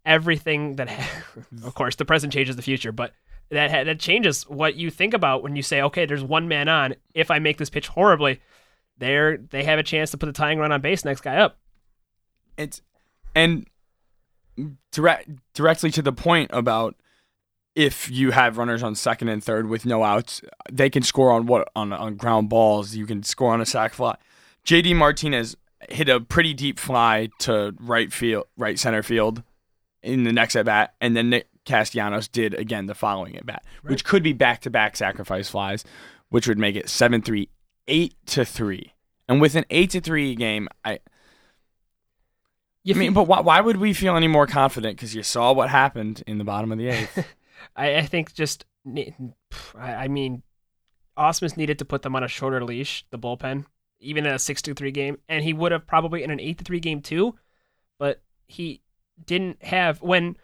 everything 0.05 0.75
that 0.75 0.89
of 1.63 1.73
course 1.73 1.95
the 1.95 2.05
present 2.05 2.33
changes 2.33 2.55
the 2.55 2.61
future, 2.61 2.91
but 2.91 3.13
that 3.49 3.85
that 3.85 3.99
changes 3.99 4.43
what 4.49 4.75
you 4.75 4.89
think 4.89 5.13
about 5.13 5.43
when 5.43 5.55
you 5.55 5.63
say, 5.63 5.81
okay, 5.81 6.05
there's 6.05 6.23
one 6.23 6.47
man 6.47 6.67
on. 6.67 6.95
If 7.13 7.31
I 7.31 7.39
make 7.39 7.57
this 7.57 7.69
pitch 7.69 7.87
horribly, 7.87 8.41
they're 8.97 9.37
they 9.37 9.63
have 9.63 9.79
a 9.79 9.83
chance 9.83 10.11
to 10.11 10.17
put 10.17 10.25
the 10.25 10.33
tying 10.33 10.59
run 10.59 10.71
on 10.71 10.81
base 10.81 11.05
next 11.05 11.21
guy 11.21 11.37
up. 11.37 11.57
It's 12.57 12.81
and 13.35 13.67
direct 14.91 15.29
directly 15.53 15.91
to 15.91 16.01
the 16.01 16.13
point 16.13 16.51
about 16.53 16.95
if 17.75 18.09
you 18.09 18.31
have 18.31 18.57
runners 18.57 18.83
on 18.83 18.95
second 18.95 19.29
and 19.29 19.43
third 19.43 19.67
with 19.67 19.85
no 19.85 20.03
outs, 20.03 20.41
they 20.71 20.89
can 20.89 21.03
score 21.03 21.31
on 21.31 21.45
what 21.45 21.69
on 21.75 21.91
on 21.91 22.15
ground 22.15 22.49
balls. 22.49 22.95
You 22.95 23.05
can 23.05 23.23
score 23.23 23.53
on 23.53 23.61
a 23.61 23.65
sac 23.65 23.93
fly. 23.93 24.15
JD 24.65 24.95
Martinez 24.95 25.57
hit 25.89 26.07
a 26.09 26.19
pretty 26.19 26.53
deep 26.53 26.79
fly 26.79 27.29
to 27.39 27.75
right 27.79 28.13
field, 28.13 28.45
right 28.57 28.79
center 28.79 29.03
field 29.03 29.43
in 30.01 30.23
the 30.23 30.33
next 30.33 30.55
at 30.55 30.65
bat, 30.65 30.93
and 31.01 31.15
then 31.15 31.29
Nick 31.29 31.47
Castellanos 31.65 32.27
did 32.27 32.53
again 32.53 32.85
the 32.85 32.95
following 32.95 33.35
at 33.35 33.45
bat, 33.45 33.63
right. 33.81 33.91
which 33.91 34.05
could 34.05 34.23
be 34.23 34.33
back 34.33 34.61
to 34.61 34.69
back 34.69 34.95
sacrifice 34.95 35.49
flies, 35.49 35.83
which 36.29 36.47
would 36.47 36.59
make 36.59 36.75
it 36.75 36.89
seven 36.89 37.21
three, 37.21 37.49
eight 37.87 38.15
to 38.27 38.45
three, 38.45 38.93
and 39.27 39.41
with 39.41 39.55
an 39.55 39.65
eight 39.69 39.91
to 39.91 40.01
three 40.01 40.35
game, 40.35 40.67
I. 40.85 40.99
You 42.83 42.95
I 42.95 42.97
mean, 42.97 43.13
but 43.13 43.23
why, 43.27 43.39
why 43.39 43.61
would 43.61 43.77
we 43.77 43.93
feel 43.93 44.15
any 44.15 44.27
more 44.27 44.45
confident? 44.45 44.97
Because 44.97 45.15
you 45.15 45.23
saw 45.23 45.53
what 45.53 45.69
happened 45.69 46.21
in 46.27 46.37
the 46.37 46.43
bottom 46.43 46.71
of 46.71 46.77
the 46.77 46.89
eighth. 46.89 47.25
I, 47.75 47.97
I 47.97 48.01
think 48.05 48.33
just, 48.33 48.65
I 49.77 50.07
mean, 50.09 50.43
Ausmus 51.17 51.55
needed 51.55 51.79
to 51.79 51.85
put 51.85 52.01
them 52.01 52.15
on 52.15 52.23
a 52.23 52.27
shorter 52.27 52.63
leash, 52.63 53.05
the 53.09 53.19
bullpen, 53.19 53.65
even 53.99 54.25
in 54.25 54.33
a 54.33 54.39
six 54.39 54.61
to 54.63 54.73
three 54.73 54.91
game, 54.91 55.17
and 55.29 55.43
he 55.43 55.53
would 55.53 55.71
have 55.71 55.87
probably 55.87 56.23
in 56.23 56.31
an 56.31 56.41
eight 56.41 56.57
to 56.57 56.63
three 56.65 56.81
game 56.81 57.01
too. 57.01 57.35
But 57.99 58.21
he 58.47 58.81
didn't 59.25 59.63
have 59.63 60.01
when 60.01 60.35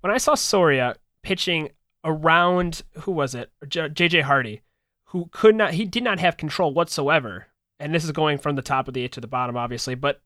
when 0.00 0.12
I 0.12 0.18
saw 0.18 0.34
Soria 0.34 0.96
pitching 1.22 1.70
around 2.04 2.82
who 3.00 3.12
was 3.12 3.34
it 3.34 3.50
JJ 3.64 4.22
Hardy 4.22 4.62
who 5.06 5.28
could 5.32 5.54
not 5.54 5.74
he 5.74 5.84
did 5.84 6.02
not 6.02 6.20
have 6.20 6.36
control 6.36 6.72
whatsoever 6.72 7.46
and 7.80 7.94
this 7.94 8.04
is 8.04 8.12
going 8.12 8.38
from 8.38 8.56
the 8.56 8.62
top 8.62 8.88
of 8.88 8.94
the 8.94 9.02
eight 9.02 9.12
to 9.12 9.20
the 9.20 9.26
bottom 9.26 9.56
obviously 9.56 9.94
but 9.94 10.20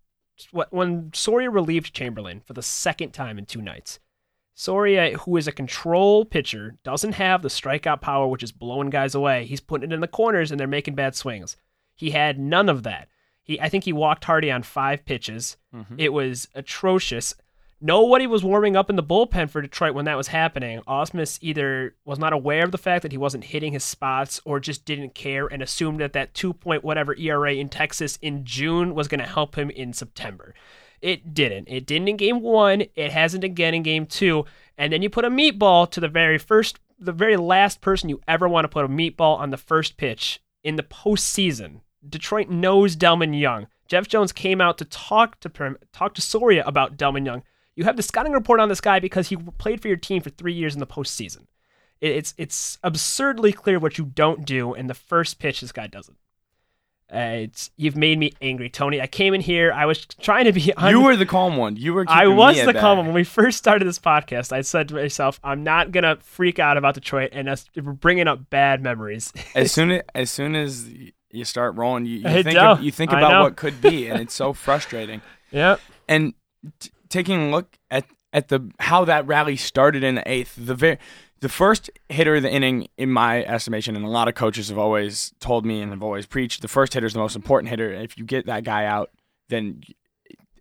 when 0.71 1.11
Soria 1.15 1.51
relieved 1.51 1.95
Chamberlain 1.95 2.41
for 2.41 2.53
the 2.53 2.63
second 2.63 3.13
time 3.13 3.39
in 3.39 3.47
two 3.47 3.63
nights 3.63 4.01
Soria 4.55 5.17
who 5.19 5.37
is 5.37 5.49
a 5.49 5.53
control 5.53 6.25
pitcher 6.25 6.77
doesn't 6.85 7.13
have 7.15 7.43
the 7.43 7.49
strikeout 7.49 8.01
power 8.01 8.27
which 8.27 8.43
is 8.43 8.53
blowing 8.53 8.91
guys 8.91 9.15
away. 9.15 9.47
He's 9.47 9.61
putting 9.61 9.91
it 9.91 9.95
in 9.95 10.01
the 10.01 10.09
corners 10.09 10.51
and 10.51 10.61
they're 10.61 10.67
making 10.67 10.95
bad 10.95 11.15
swings. 11.15 11.57
He 11.95 12.11
had 12.11 12.39
none 12.39 12.69
of 12.69 12.83
that. 12.83 13.09
He 13.43 13.61
I 13.61 13.69
think 13.69 13.85
he 13.85 13.93
walked 13.93 14.25
Hardy 14.25 14.51
on 14.51 14.63
5 14.63 15.05
pitches. 15.05 15.57
Mm-hmm. 15.75 15.95
it 15.99 16.13
was 16.13 16.49
atrocious 16.55 17.35
Nobody 17.85 18.29
was 18.29 18.45
warming 18.45 18.77
up 18.77 18.91
in 18.91 18.95
the 18.95 19.03
bullpen 19.03 19.51
for 19.51 19.61
Detroit 19.61 19.93
when 19.95 20.05
that 20.05 20.17
was 20.17 20.29
happening. 20.29 20.81
Ausmus 20.87 21.39
either 21.41 21.97
was 22.05 22.17
not 22.17 22.33
aware 22.33 22.65
of 22.65 22.71
the 22.71 22.79
fact 22.79 23.03
that 23.03 23.11
he 23.11 23.19
wasn't 23.19 23.43
hitting 23.43 23.73
his 23.73 23.83
spots 23.83 24.41
or 24.45 24.61
just 24.61 24.85
didn't 24.85 25.17
care 25.17 25.49
and 25.49 25.61
assumed 25.61 25.99
that 25.99 26.13
that 26.13 26.33
2 26.33 26.53
point 26.53 26.85
whatever 26.85 27.17
ERA 27.17 27.55
in 27.55 27.69
Texas 27.69 28.21
in 28.23 28.45
June 28.45 28.95
was 28.95 29.09
going 29.09 29.19
to 29.19 29.27
help 29.27 29.57
him 29.57 29.69
in 29.69 29.93
September. 29.93 30.55
It 31.01 31.35
didn't. 31.35 31.69
It 31.69 31.85
didn't 31.85 32.07
in 32.07 32.17
game 32.17 32.41
1, 32.41 32.85
it 32.95 33.11
hasn't 33.11 33.43
again 33.43 33.75
in 33.75 33.83
game 33.83 34.07
2. 34.07 34.45
And 34.79 34.93
then 34.93 35.03
you 35.03 35.11
put 35.11 35.25
a 35.25 35.31
meatball 35.31 35.91
to 35.91 35.99
the 35.99 36.07
very 36.07 36.39
first 36.39 36.79
the 37.01 37.11
very 37.11 37.37
last 37.37 37.81
person 37.81 38.09
you 38.09 38.21
ever 38.29 38.49
want 38.49 38.65
to 38.65 38.69
put 38.69 38.85
a 38.85 38.89
meatball 38.89 39.37
on 39.37 39.51
the 39.51 39.57
first 39.57 39.97
pitch 39.97 40.41
in 40.63 40.77
the 40.77 40.85
postseason. 40.85 41.81
Detroit 42.09 42.49
knows 42.49 42.95
Delmon 42.95 43.37
Young. 43.41 43.67
Jeff 43.89 44.07
Jones 44.07 44.31
came 44.31 44.61
out 44.61 44.79
to 44.79 44.85
talk 44.85 45.41
to 45.41 45.77
talk 45.93 46.15
to 46.15 46.23
Soria 46.23 46.65
about 46.65 46.97
Delmon 46.97 47.27
Young 47.27 47.43
you 47.75 47.85
have 47.85 47.97
the 47.97 48.03
scouting 48.03 48.33
report 48.33 48.61
on 48.61 48.69
this 48.69 48.81
guy 48.81 49.01
because 49.01 49.29
he 49.29 49.37
played 49.37 49.81
for 49.81 49.89
your 49.89 49.97
team 49.97 50.23
for 50.23 50.31
three 50.31 50.53
years 50.53 50.75
in 50.75 50.81
the 50.81 50.87
postseason. 50.87 51.47
It's 52.01 52.35
it's 52.37 52.79
absurdly 52.83 53.53
clear 53.53 53.79
what 53.79 53.97
you 53.97 54.05
don't 54.05 54.45
do, 54.45 54.75
and 54.75 54.91
the 54.91 54.95
first 54.95 55.39
pitch 55.39 55.61
this 55.61 55.71
guy 55.71 55.87
doesn't. 55.87 56.17
Uh, 57.13 57.43
it's 57.43 57.71
you've 57.77 57.97
made 57.97 58.19
me 58.19 58.33
angry, 58.41 58.71
Tony. 58.71 59.01
I 59.01 59.07
came 59.07 59.35
in 59.35 59.43
here. 59.43 59.71
I 59.71 59.85
was 59.85 60.07
trying 60.07 60.47
to 60.47 60.53
be. 60.53 60.73
Un- 60.75 60.91
you 60.91 61.03
were 61.03 61.15
the 61.15 61.27
calm 61.27 61.59
one. 61.59 61.77
You 61.77 61.93
were. 61.93 62.07
I 62.09 62.27
was 62.27 62.57
the 62.65 62.73
calm 62.73 62.97
one 62.99 63.07
when 63.07 63.15
we 63.15 63.25
first 63.25 63.59
started 63.59 63.87
this 63.87 63.99
podcast. 63.99 64.51
I 64.51 64.63
said 64.63 64.89
to 64.89 64.95
myself, 64.95 65.39
"I'm 65.45 65.63
not 65.63 65.93
gonna 65.93 66.17
freak 66.23 66.59
out 66.59 66.79
about 66.79 66.95
Detroit 66.95 67.31
and 67.33 67.51
us 67.51 67.67
bringing 67.75 68.29
up 68.29 68.49
bad 68.49 68.83
memories." 68.83 69.33
as 69.55 69.71
soon 69.71 69.91
as 69.91 70.03
as 70.15 70.31
soon 70.31 70.57
as 70.57 70.89
you 71.31 71.45
start 71.45 71.77
rolling, 71.77 72.07
you, 72.07 72.19
you 72.19 72.43
think 72.43 72.59
of, 72.59 72.83
you 72.83 72.91
think 72.91 73.13
about 73.13 73.43
what 73.43 73.57
could 73.57 73.83
be, 73.83 74.09
and 74.09 74.21
it's 74.21 74.35
so 74.35 74.53
frustrating. 74.55 75.21
Yep. 75.51 75.81
And 76.09 76.33
t- 76.81 76.91
taking 77.13 77.41
a 77.41 77.51
look 77.51 77.79
at 77.91 78.07
at 78.33 78.49
the 78.49 78.71
how 78.81 79.05
that 79.05 79.27
rally 79.27 79.57
started 79.57 80.03
in 80.03 80.17
the 80.17 80.29
eighth, 80.31 80.57
the 80.57 80.75
very 80.75 80.99
the 81.41 81.49
first 81.49 81.91
hitter 82.09 82.37
of 82.37 82.43
the 82.43 82.51
inning, 82.51 82.89
in 82.97 83.11
my 83.11 83.45
estimation, 83.45 83.97
and 83.97 84.05
a 84.05 84.09
lot 84.09 84.29
of 84.29 84.35
coaches 84.35 84.69
have 84.69 84.79
always 84.79 85.35
told 85.41 85.67
me 85.67 85.83
and 85.83 85.91
have 85.91 86.03
always 86.03 86.25
preached, 86.25 86.63
the 86.63 86.69
first 86.69 86.95
hitter 86.95 87.07
is 87.07 87.15
the 87.15 87.19
most 87.19 87.35
important 87.35 87.69
hitter. 87.69 87.93
If 87.93 88.17
you 88.17 88.25
get 88.25 88.47
that 88.47 88.63
guy 88.63 88.85
out, 88.85 89.11
then 89.49 89.83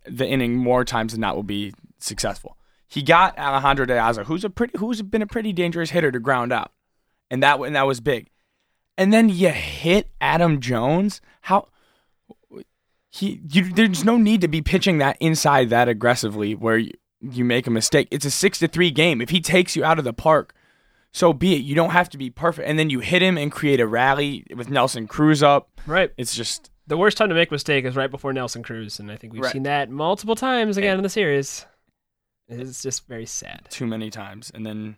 the 0.08 0.28
inning 0.28 0.58
more 0.58 0.84
times 0.84 1.12
than 1.12 1.22
not 1.22 1.36
will 1.36 1.44
be 1.44 1.72
successful. 2.00 2.58
He 2.88 3.04
got 3.04 3.38
Alejandro 3.38 3.86
De 3.86 4.24
who's 4.24 4.44
a 4.44 4.50
pretty, 4.50 4.78
who's 4.80 5.04
been 5.04 5.22
a 5.22 5.28
pretty 5.28 5.54
dangerous 5.54 5.92
hitter 5.92 6.12
to 6.12 6.20
ground 6.20 6.52
out, 6.52 6.72
and 7.30 7.44
that 7.44 7.60
and 7.60 7.76
that 7.76 7.86
was 7.86 8.02
big. 8.02 8.30
And 8.98 9.14
then 9.14 9.30
you 9.30 9.50
hit 9.50 10.10
Adam 10.20 10.60
Jones. 10.60 11.22
How 11.42 11.70
he 13.12 13.42
you, 13.52 13.72
there's 13.72 14.04
no 14.04 14.18
need 14.18 14.42
to 14.42 14.48
be 14.48 14.62
pitching 14.62 14.98
that 14.98 15.18
inside 15.20 15.70
that 15.70 15.88
aggressively 15.90 16.56
where 16.56 16.78
you, 16.78 16.92
you 17.20 17.46
make 17.46 17.68
a 17.68 17.72
mistake. 17.72 18.08
It's 18.10 18.26
a 18.26 18.32
six 18.32 18.58
to 18.60 18.68
three 18.68 18.90
game. 18.90 19.22
If 19.22 19.30
he 19.30 19.42
takes 19.42 19.76
you 19.76 19.84
out 19.84 20.00
of 20.00 20.06
the 20.06 20.14
park, 20.14 20.56
so 21.12 21.34
be 21.34 21.56
it. 21.56 21.64
You 21.64 21.76
don't 21.76 21.90
have 21.92 22.10
to 22.10 22.18
be 22.18 22.30
perfect. 22.30 22.68
And 22.68 22.80
then 22.80 22.90
you 22.90 23.02
hit 23.02 23.22
him 23.22 23.38
and 23.38 23.52
create 23.52 23.82
a 23.82 23.86
rally 23.86 24.46
with 24.56 24.70
Nelson 24.70 25.08
Cruz 25.08 25.44
up. 25.44 25.70
Right. 25.86 26.12
It's 26.18 26.34
just 26.34 26.72
the 26.88 26.98
worst 26.98 27.18
time 27.18 27.30
to 27.30 27.36
make 27.36 27.52
a 27.52 27.54
mistake 27.54 27.84
is 27.84 27.98
right 27.98 28.10
before 28.10 28.34
Nelson 28.34 28.64
Cruz, 28.64 29.00
and 29.00 29.12
I 29.12 29.18
think 29.18 29.34
we've 29.34 29.44
right. 29.44 29.52
seen 29.52 29.64
that 29.64 29.90
multiple 29.90 30.36
times 30.36 30.78
again 30.78 30.92
and 30.92 31.00
in 31.00 31.04
the 31.04 31.10
series. 31.10 31.66
It's 32.48 32.82
just 32.82 33.08
very 33.08 33.26
sad. 33.26 33.68
Too 33.70 33.88
many 33.88 34.10
times, 34.10 34.52
and 34.54 34.66
then 34.66 34.98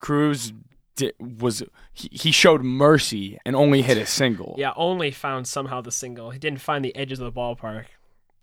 Cruz 0.00 0.52
did, 0.96 1.14
was 1.18 1.62
he, 1.92 2.08
he 2.12 2.30
showed 2.30 2.62
mercy 2.62 3.38
and 3.44 3.56
only 3.56 3.82
hit 3.82 3.96
a 3.96 4.06
single. 4.06 4.54
Yeah, 4.58 4.72
only 4.76 5.10
found 5.10 5.46
somehow 5.46 5.80
the 5.80 5.92
single. 5.92 6.30
He 6.30 6.38
didn't 6.38 6.60
find 6.60 6.84
the 6.84 6.94
edges 6.94 7.20
of 7.20 7.32
the 7.32 7.40
ballpark, 7.40 7.86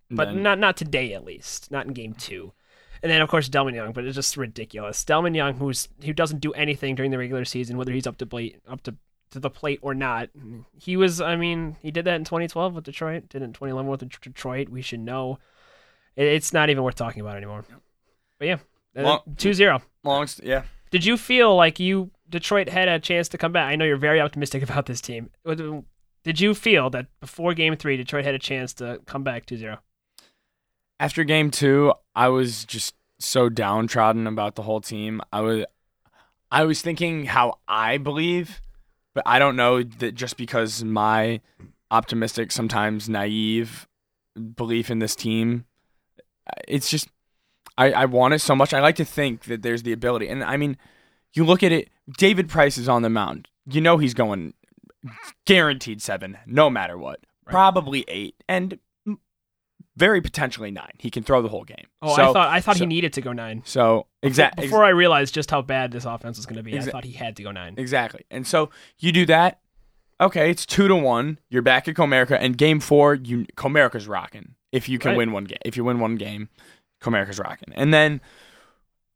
but 0.10 0.26
then, 0.26 0.44
not 0.44 0.60
not 0.60 0.78
today 0.78 1.14
at 1.14 1.26
least. 1.26 1.72
Not 1.72 1.86
in 1.86 1.94
game 1.94 2.14
two. 2.14 2.54
And 3.02 3.12
then 3.12 3.22
of 3.22 3.30
course 3.30 3.48
Delmon 3.48 3.76
Young, 3.76 3.94
but 3.94 4.04
it's 4.04 4.16
just 4.16 4.36
ridiculous. 4.36 5.06
Delmon 5.06 5.36
Young, 5.36 5.56
who's 5.56 5.88
who 6.04 6.14
doesn't 6.14 6.40
do 6.40 6.52
anything 6.54 6.96
during 6.96 7.12
the 7.12 7.18
regular 7.18 7.46
season, 7.46 7.78
whether 7.78 7.94
he's 7.94 8.08
up 8.08 8.18
to 8.18 8.26
plate 8.26 8.60
up 8.68 8.82
to 8.84 8.96
to 9.32 9.40
the 9.40 9.50
plate 9.50 9.80
or 9.82 9.94
not. 9.94 10.30
He 10.78 10.98
was, 10.98 11.22
I 11.22 11.36
mean, 11.36 11.78
he 11.82 11.92
did 11.92 12.06
that 12.06 12.16
in 12.16 12.24
2012 12.24 12.74
with 12.74 12.84
Detroit, 12.84 13.30
did 13.30 13.42
it 13.42 13.46
in 13.46 13.54
2011 13.54 13.90
with 13.90 14.22
Detroit. 14.22 14.70
We 14.70 14.82
should 14.82 15.00
know. 15.00 15.40
It's 16.16 16.52
not 16.52 16.70
even 16.70 16.84
worth 16.84 16.96
talking 16.96 17.22
about 17.22 17.38
anymore. 17.38 17.64
But 18.38 18.48
yeah, 18.48 18.58
uh, 18.98 19.04
long, 19.04 19.20
2-0. 19.36 19.82
Long, 20.04 20.28
yeah. 20.44 20.64
Did 20.92 21.06
you 21.06 21.18
feel 21.18 21.56
like 21.56 21.80
you 21.80 22.12
Detroit 22.30 22.70
had 22.70 22.88
a 22.88 23.00
chance 23.00 23.28
to 23.30 23.38
come 23.38 23.52
back. 23.52 23.72
I 23.72 23.76
know 23.76 23.86
you're 23.86 23.98
very 23.98 24.22
optimistic 24.22 24.64
about 24.70 24.86
this 24.86 25.02
team. 25.02 25.30
Did 26.24 26.40
you 26.40 26.54
feel 26.54 26.90
that 26.92 27.08
before 27.20 27.54
game 27.54 27.76
three, 27.76 27.98
Detroit 27.98 28.26
had 28.26 28.36
a 28.36 28.40
chance 28.40 28.74
to 28.76 29.00
come 29.06 29.24
back 29.24 29.46
2 29.46 29.58
0? 29.58 29.80
After 31.00 31.24
game 31.24 31.50
two, 31.50 31.94
I 32.16 32.28
was 32.28 32.66
just 32.66 32.94
so 33.20 33.50
downtrodden 33.50 34.28
about 34.28 34.56
the 34.56 34.64
whole 34.64 34.82
team. 34.82 35.22
I 35.32 35.42
was 35.42 35.66
I 36.52 36.66
was 36.66 36.82
thinking 36.82 37.26
how 37.26 37.60
I 37.68 37.98
believe, 37.98 38.60
but 39.14 39.24
I 39.26 39.40
don't 39.40 39.56
know 39.56 39.84
that 39.84 40.16
just 40.16 40.36
because 40.36 40.84
my 40.84 41.42
optimistic, 41.92 42.52
sometimes 42.52 43.08
naive 43.08 43.88
belief 44.56 44.90
in 44.90 45.00
this 45.00 45.16
team, 45.16 45.66
it's 46.68 46.90
just 46.90 47.08
I, 47.78 47.92
I 47.92 48.06
want 48.06 48.34
it 48.34 48.40
so 48.40 48.56
much. 48.56 48.74
I 48.74 48.82
like 48.82 48.98
to 48.98 49.06
think 49.06 49.46
that 49.46 49.62
there's 49.62 49.84
the 49.84 49.94
ability. 49.94 50.28
And 50.28 50.44
I 50.44 50.58
mean, 50.58 50.76
you 51.34 51.46
look 51.46 51.64
at 51.64 51.72
it, 51.72 51.90
David 52.18 52.50
Price 52.50 52.78
is 52.78 52.90
on 52.90 53.02
the 53.02 53.10
mound. 53.10 53.48
You 53.66 53.82
know 53.82 53.98
he's 53.98 54.14
going 54.14 54.54
guaranteed 55.46 56.02
seven, 56.02 56.38
no 56.46 56.70
matter 56.70 56.98
what. 56.98 57.20
Right. 57.46 57.52
Probably 57.52 58.06
eight, 58.08 58.36
and 58.48 58.80
very 59.96 60.22
potentially 60.22 60.72
nine. 60.72 60.92
He 60.98 61.10
can 61.10 61.24
throw 61.24 61.42
the 61.42 61.50
whole 61.50 61.64
game. 61.64 61.86
Oh, 62.02 62.16
so, 62.16 62.22
I 62.30 62.34
thought 62.34 62.48
I 62.50 62.62
thought 62.62 62.78
so, 62.78 62.84
he 62.84 62.88
needed 62.88 63.14
to 63.14 63.22
go 63.22 63.34
nine. 63.34 63.64
So 63.66 64.08
exactly 64.24 64.66
before, 64.68 64.86
I 64.86 64.90
realized 64.90 65.34
just 65.34 65.52
how 65.52 65.62
bad 65.62 65.92
this 65.92 66.06
offense 66.06 66.38
was 66.38 66.46
going 66.46 66.58
to 66.58 66.64
be, 66.64 66.74
exa- 66.74 66.88
I 66.88 66.92
thought 66.92 67.04
he 67.06 67.12
had 67.14 67.36
to 67.38 67.44
go 67.44 67.52
nine. 67.52 67.76
Exactly, 67.78 68.26
and 68.32 68.46
so 68.48 68.70
you 69.00 69.12
do 69.12 69.26
that. 69.28 69.60
Okay, 70.22 70.50
it's 70.52 70.66
two 70.66 70.88
to 70.88 70.96
one. 70.96 71.40
You're 71.50 71.62
back 71.62 71.88
at 71.88 71.96
Comerica, 71.96 72.38
and 72.40 72.58
game 72.58 72.80
four, 72.80 73.16
you 73.16 73.46
Comerica's 73.56 74.08
rocking. 74.08 74.56
if 74.72 74.88
you 74.88 75.00
can 75.00 75.10
Right. 75.12 75.18
win 75.18 75.32
one 75.32 75.46
game. 75.46 75.58
If 75.66 75.76
you 75.78 75.84
win 75.84 76.00
one 76.00 76.16
game, 76.16 76.50
Comerica's 77.02 77.40
rocking. 77.40 77.74
And 77.74 77.92
then 77.94 78.22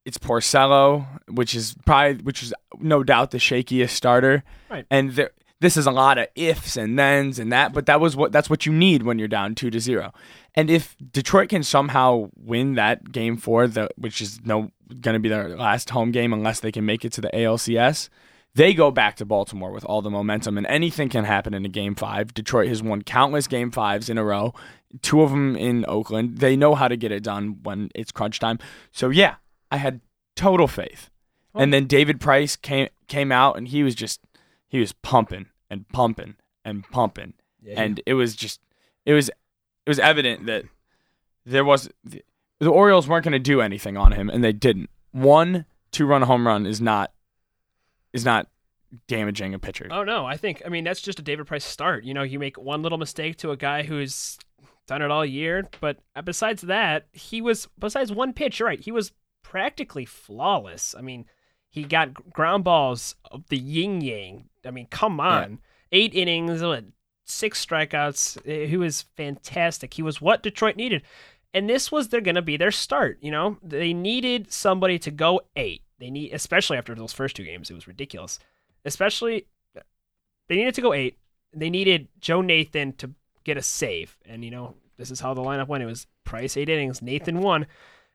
it's 0.06 0.18
Porcello, 0.18 1.06
which 1.30 1.56
is 1.56 1.76
probably 1.86 2.22
which 2.24 2.44
is 2.44 2.54
no 2.80 3.04
doubt 3.04 3.32
the 3.32 3.38
shakiest 3.38 3.92
starter. 3.92 4.44
Right. 4.70 4.86
And 4.89 5.12
there, 5.12 5.32
this 5.60 5.78
is 5.78 5.88
a 5.88 5.92
lot 5.92 6.18
of 6.18 6.28
ifs 6.36 6.76
and 6.76 6.98
thens 6.98 7.39
and 7.39 7.52
that, 7.52 7.74
but 7.74 7.86
that 7.86 8.02
was 8.02 8.16
what 8.16 8.32
that's 8.32 8.50
what 8.50 8.66
you 8.66 8.74
need 8.74 9.04
when 9.04 9.18
you're 9.18 9.28
down 9.28 9.56
two 9.56 9.70
to 9.70 9.80
zero. 9.80 10.13
And 10.56 10.70
if 10.70 10.96
Detroit 11.12 11.50
can 11.50 11.63
somehow 11.63 12.30
win 12.36 12.76
that 12.76 13.12
game 13.12 13.38
four, 13.38 13.68
the 13.68 13.89
which 13.96 14.22
is 14.22 14.39
no 14.46 14.72
going 15.00 15.13
to 15.13 15.20
be 15.20 15.30
their 15.30 15.56
last 15.56 15.89
home 15.89 16.12
game 16.12 16.34
unless 16.34 16.60
they 16.60 16.72
can 16.72 16.86
make 16.86 17.06
it 17.06 17.13
to 17.13 17.22
the 17.22 17.30
ALCS, 17.34 18.10
they 18.56 18.74
go 18.74 18.92
back 18.92 19.16
to 19.16 19.26
Baltimore 19.26 19.72
with 19.72 19.86
all 19.86 20.02
the 20.02 20.12
momentum, 20.12 20.58
and 20.58 20.68
anything 20.68 21.10
can 21.10 21.24
happen 21.24 21.54
in 21.54 21.66
a 21.66 21.70
game 21.70 21.96
five. 21.96 22.34
Detroit 22.34 22.68
has 22.68 22.84
won 22.84 23.02
countless 23.02 23.48
game 23.48 23.72
fives 23.72 24.10
in 24.10 24.18
a 24.18 24.24
row, 24.24 24.54
two 25.02 25.22
of 25.22 25.32
them 25.32 25.56
in 25.56 25.86
Oakland. 25.88 26.38
They 26.38 26.56
know 26.56 26.76
how 26.76 26.88
to 26.88 26.98
get 26.98 27.12
it 27.12 27.24
done 27.24 27.60
when 27.63 27.89
it's 27.96 28.12
crunch 28.12 28.39
time. 28.39 28.60
So 28.92 29.10
yeah, 29.10 29.36
I 29.74 29.78
had 29.78 30.02
total 30.36 30.68
faith. 30.68 31.10
And 31.56 31.74
oh. 31.74 31.78
then 31.78 31.88
David 31.88 32.22
Price 32.22 32.56
came 32.56 32.90
came 33.08 33.32
out, 33.32 33.58
and 33.58 33.68
he 33.68 33.84
was 33.84 33.96
just 33.96 34.22
he 34.68 34.80
was 34.80 34.94
pumping 34.94 35.48
and 35.70 35.88
pumping 35.90 36.36
and 36.64 36.84
pumping, 36.92 37.34
and 37.76 38.02
it 38.06 38.14
was 38.14 38.36
just 38.36 38.62
it 39.06 39.14
was 39.14 39.30
it 39.30 39.90
was 39.90 40.00
evident 40.00 40.46
that 40.46 40.66
there 41.46 41.66
was 41.66 41.90
the, 42.04 42.24
the 42.60 42.70
Orioles 42.70 43.08
weren't 43.08 43.24
going 43.24 43.34
to 43.34 43.40
do 43.40 43.62
anything 43.62 43.98
on 43.98 44.12
him, 44.14 44.30
and 44.30 44.44
they 44.44 44.54
didn't. 44.54 44.90
One 45.12 45.66
two 45.92 46.06
run 46.06 46.24
home 46.24 46.48
run 46.48 46.66
is 46.66 46.80
not 46.80 47.12
is 48.14 48.26
not 48.26 48.48
damaging 49.08 49.54
a 49.54 49.60
pitcher. 49.60 49.88
Oh 49.90 50.04
no, 50.04 50.26
I 50.26 50.38
think 50.38 50.62
I 50.66 50.70
mean 50.70 50.84
that's 50.84 51.02
just 51.02 51.20
a 51.20 51.24
David 51.24 51.48
Price 51.48 51.66
start. 51.66 52.04
You 52.04 52.14
know, 52.14 52.24
you 52.24 52.40
make 52.40 52.58
one 52.58 52.84
little 52.84 52.98
mistake 53.00 53.38
to 53.38 53.52
a 53.52 53.58
guy 53.58 53.84
who's 53.84 54.38
done 54.88 55.02
it 55.02 55.12
all 55.12 55.26
year, 55.26 55.68
but 55.82 55.98
besides 56.24 56.64
that, 56.64 57.08
he 57.12 57.42
was 57.42 57.68
besides 57.80 58.12
one 58.12 58.34
pitch, 58.34 58.60
you're 58.60 58.68
right, 58.68 58.80
he 58.80 58.92
was 58.92 59.12
practically 59.54 60.06
flawless. 60.06 60.96
I 60.98 61.02
mean, 61.02 61.26
he 61.70 61.84
got 61.84 62.32
ground 62.32 62.63
balls 62.63 63.16
of 63.32 63.48
the 63.50 63.58
yin 63.58 64.02
yang. 64.02 64.50
I 64.66 64.72
mean, 64.72 64.88
come 64.88 65.20
on. 65.20 65.60
8 65.92 66.13
innings, 66.13 66.62
what, 66.62 66.86
6 67.26 67.66
strikeouts. 67.66 68.38
Eh, 68.48 68.66
He 68.66 68.78
was 68.78 69.04
fantastic. 69.16 69.94
He 69.94 70.02
was 70.02 70.20
what 70.20 70.42
Detroit 70.44 70.76
needed. 70.76 71.04
And 71.54 71.70
this 71.70 71.92
was 71.92 72.10
they're 72.10 72.20
going 72.20 72.34
to 72.36 72.42
be 72.42 72.58
their 72.58 72.72
start, 72.72 73.20
you 73.22 73.30
know? 73.30 73.58
They 73.62 73.94
needed 73.94 74.52
somebody 74.52 74.98
to 75.00 75.12
go 75.12 75.42
8. 75.56 75.84
They 76.00 76.10
need 76.10 76.34
especially 76.34 76.78
after 76.78 76.96
those 76.96 77.13
first 77.13 77.36
two 77.36 77.46
games, 77.46 77.70
it 77.70 77.76
was 77.76 77.88
ridiculous 77.88 78.39
especially 78.86 79.46
they 80.50 80.56
needed 80.56 80.76
to 80.76 80.82
go 80.82 80.94
eight. 80.94 81.18
They 81.54 81.70
needed 81.70 82.08
Joe 82.20 82.42
Nathan 82.42 82.94
to 82.94 83.12
get 83.44 83.58
a 83.58 83.62
save, 83.62 84.18
and 84.26 84.44
you 84.44 84.52
know 84.52 84.76
this 84.98 85.12
is 85.12 85.20
how 85.20 85.34
the 85.34 85.42
lineup 85.42 85.68
went. 85.68 85.84
It 85.84 85.88
was 85.88 86.08
Price 86.24 86.58
eight 86.58 86.70
innings, 86.70 87.02
Nathan 87.02 87.39
one. 87.39 87.66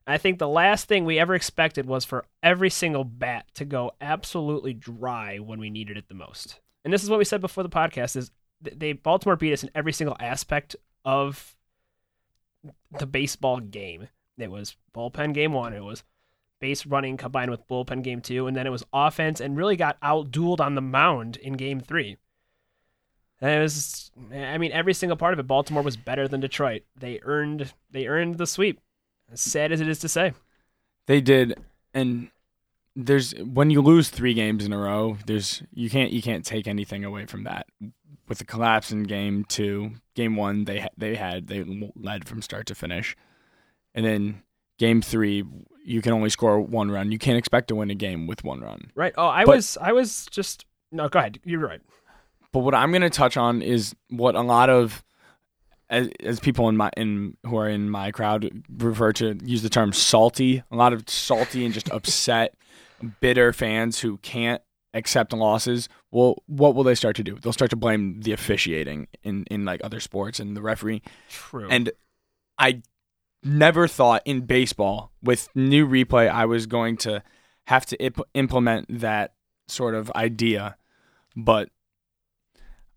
I 0.09 0.19
think 0.19 0.39
the 0.39 0.49
last 0.49 0.89
thing 0.89 1.05
we 1.05 1.19
ever 1.19 1.35
expected 1.35 1.87
was 1.87 2.05
for 2.05 2.25
every 2.43 2.71
single 2.71 3.05
bat 3.05 3.47
to 3.55 3.65
go 3.65 3.93
absolutely 4.01 4.73
dry 4.73 5.39
when 5.39 5.61
we 5.61 5.69
needed 5.69 5.99
it 5.99 6.09
the 6.09 6.15
most. 6.15 6.61
And 6.83 6.93
this 6.93 7.03
is 7.03 7.11
what 7.11 7.19
we 7.19 7.27
said 7.27 7.43
before 7.43 7.63
the 7.63 7.69
podcast: 7.69 8.17
is 8.17 8.31
they 8.61 8.93
Baltimore 8.95 9.37
beat 9.37 9.53
us 9.53 9.63
in 9.63 9.71
every 9.75 9.93
single 9.93 10.17
aspect 10.19 10.75
of 11.05 11.57
the 12.99 13.07
baseball 13.07 13.61
game. 13.61 14.09
It 14.39 14.51
was 14.51 14.77
bullpen 14.95 15.35
game 15.35 15.53
one. 15.53 15.75
It 15.75 15.85
was 15.85 16.05
base 16.59 16.87
running 16.87 17.17
combined 17.17 17.51
with 17.51 17.69
bullpen 17.69 18.03
game 18.03 18.21
two, 18.21 18.47
and 18.47 18.57
then 18.57 18.67
it 18.67 18.71
was 18.71 18.85
offense 18.93 19.41
and 19.41 19.57
really 19.57 19.77
got 19.77 20.01
outdueled 20.01 20.61
on 20.61 20.75
the 20.75 20.81
mound 20.81 21.37
in 21.37 21.53
game 21.53 21.81
three. 21.81 22.17
And 23.41 23.51
it 23.51 23.61
was, 23.61 24.11
I 24.33 24.59
mean, 24.59 24.73
every 24.73 24.95
single 24.95 25.17
part 25.17 25.33
of 25.33 25.39
it. 25.39 25.47
Baltimore 25.47 25.83
was 25.83 25.97
better 25.97 26.27
than 26.27 26.41
Detroit. 26.41 26.83
They 26.97 27.21
earned, 27.23 27.73
they 27.91 28.09
earned 28.09 28.39
the 28.39 28.47
sweep. 28.47 28.81
As 29.33 29.41
sad 29.41 29.73
as 29.73 29.81
it 29.81 29.89
is 29.89 29.99
to 30.01 30.09
say. 30.09 30.33
They 31.07 31.21
did, 31.21 31.59
and 31.95 32.31
there's 32.97 33.33
when 33.33 33.71
you 33.71 33.81
lose 33.81 34.09
three 34.11 34.35
games 34.35 34.65
in 34.65 34.73
a 34.73 34.79
row, 34.79 35.17
there's 35.27 35.63
you 35.73 35.89
can't 35.91 36.11
you 36.13 36.23
can't 36.23 36.45
take 36.45 36.67
anything 36.67 37.05
away 37.05 37.27
from 37.27 37.45
that. 37.45 37.67
With 38.29 38.39
the 38.39 38.45
collapse 38.45 38.91
in 38.91 39.05
game 39.05 39.45
two, 39.45 39.93
game 40.15 40.37
one 40.37 40.65
they 40.65 40.87
they 40.97 41.15
had 41.15 41.47
they 41.47 41.65
led 41.97 42.27
from 42.29 42.43
start 42.43 42.67
to 42.67 42.75
finish, 42.75 43.17
and 43.95 44.05
then 44.05 44.43
game 44.79 45.01
three 45.03 45.45
you 45.85 46.03
can 46.03 46.13
only 46.13 46.29
score 46.29 46.61
one 46.61 46.91
run. 46.91 47.11
You 47.13 47.19
can't 47.19 47.39
expect 47.39 47.69
to 47.69 47.75
win 47.75 47.91
a 47.91 47.95
game 47.95 48.27
with 48.27 48.45
one 48.45 48.61
run. 48.61 48.91
Right? 48.95 49.15
Oh, 49.17 49.27
I 49.29 49.47
But- 49.47 49.57
was, 49.57 49.79
I 49.81 49.93
was 49.93 50.27
just 50.31 50.67
no. 50.93 51.09
Go 51.09 51.19
ahead. 51.19 51.39
You're 51.45 51.61
right. 51.67 51.81
But 52.53 52.61
what 52.61 52.75
I'm 52.75 52.91
going 52.91 53.03
to 53.03 53.11
touch 53.11 53.37
on 53.37 53.63
is 53.63 53.95
what 54.11 54.35
a 54.35 54.41
lot 54.43 54.69
of 54.71 55.03
as, 55.91 56.09
as 56.21 56.41
people 56.41 56.69
in 56.69 56.77
my 56.77 56.91
in 56.97 57.37
who 57.45 57.57
are 57.57 57.69
in 57.69 57.91
my 57.91 58.11
crowd 58.11 58.63
refer 58.79 59.13
to 59.15 59.39
use 59.43 59.63
the 59.63 59.71
term 59.71 59.93
salty. 59.93 60.63
A 60.71 60.77
lot 60.77 60.93
of 60.93 61.09
salty 61.09 61.65
and 61.65 61.75
just 61.75 61.91
upset, 61.91 62.55
bitter 63.21 63.53
fans 63.53 64.01
who 64.01 64.19
can't 64.19 64.63
accept 64.95 65.33
losses. 65.33 65.89
Well, 66.11 66.43
what 66.47 66.75
will 66.75 66.85
they 66.85 66.95
start 66.95 67.17
to 67.17 67.25
do? 67.25 67.39
They'll 67.41 67.53
start 67.53 67.71
to 67.71 67.77
blame 67.77 68.21
the 68.23 68.33
officiating 68.33 69.09
in 69.23 69.45
in 69.51 69.65
like 69.65 69.81
other 69.83 70.01
sports 70.01 70.41
and 70.41 70.57
the 70.57 70.63
referee. 70.63 71.03
True. 71.29 71.69
And 71.71 71.91
I 72.59 72.83
never 73.43 73.87
thought 73.87 74.23
in 74.25 74.43
baseball 74.43 75.13
with 75.23 75.49
new 75.55 75.87
replay 75.87 76.29
I 76.29 76.45
was 76.45 76.67
going 76.67 76.97
to 76.99 77.23
have 77.67 77.87
to 77.87 77.97
imp- 78.03 78.29
implement 78.35 79.01
that 79.01 79.35
sort 79.69 79.95
of 79.95 80.11
idea. 80.13 80.77
But 81.37 81.71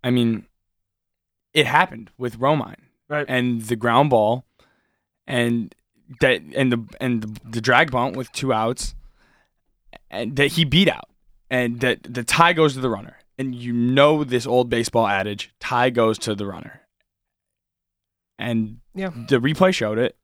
I 0.04 0.10
mean, 0.10 0.47
it 1.53 1.65
happened 1.65 2.11
with 2.17 2.39
Romine 2.39 2.75
right. 3.09 3.25
and 3.27 3.61
the 3.63 3.75
ground 3.75 4.09
ball 4.09 4.45
and 5.27 5.73
that 6.19 6.41
and 6.55 6.71
the 6.71 6.85
and 6.99 7.21
the, 7.23 7.39
the 7.49 7.61
drag 7.61 7.91
bunt 7.91 8.15
with 8.15 8.31
two 8.31 8.51
outs 8.53 8.95
and 10.09 10.35
that 10.35 10.47
he 10.53 10.65
beat 10.65 10.89
out 10.89 11.09
and 11.49 11.79
that 11.81 12.03
the 12.03 12.23
tie 12.23 12.53
goes 12.53 12.73
to 12.73 12.79
the 12.79 12.89
runner. 12.89 13.17
And 13.37 13.55
you 13.55 13.73
know 13.73 14.23
this 14.23 14.45
old 14.45 14.69
baseball 14.69 15.07
adage, 15.07 15.51
tie 15.59 15.89
goes 15.89 16.17
to 16.19 16.35
the 16.35 16.45
runner. 16.45 16.81
And 18.37 18.79
Yeah. 18.93 19.09
the 19.09 19.39
replay 19.39 19.73
showed 19.73 19.97
it 19.97 20.15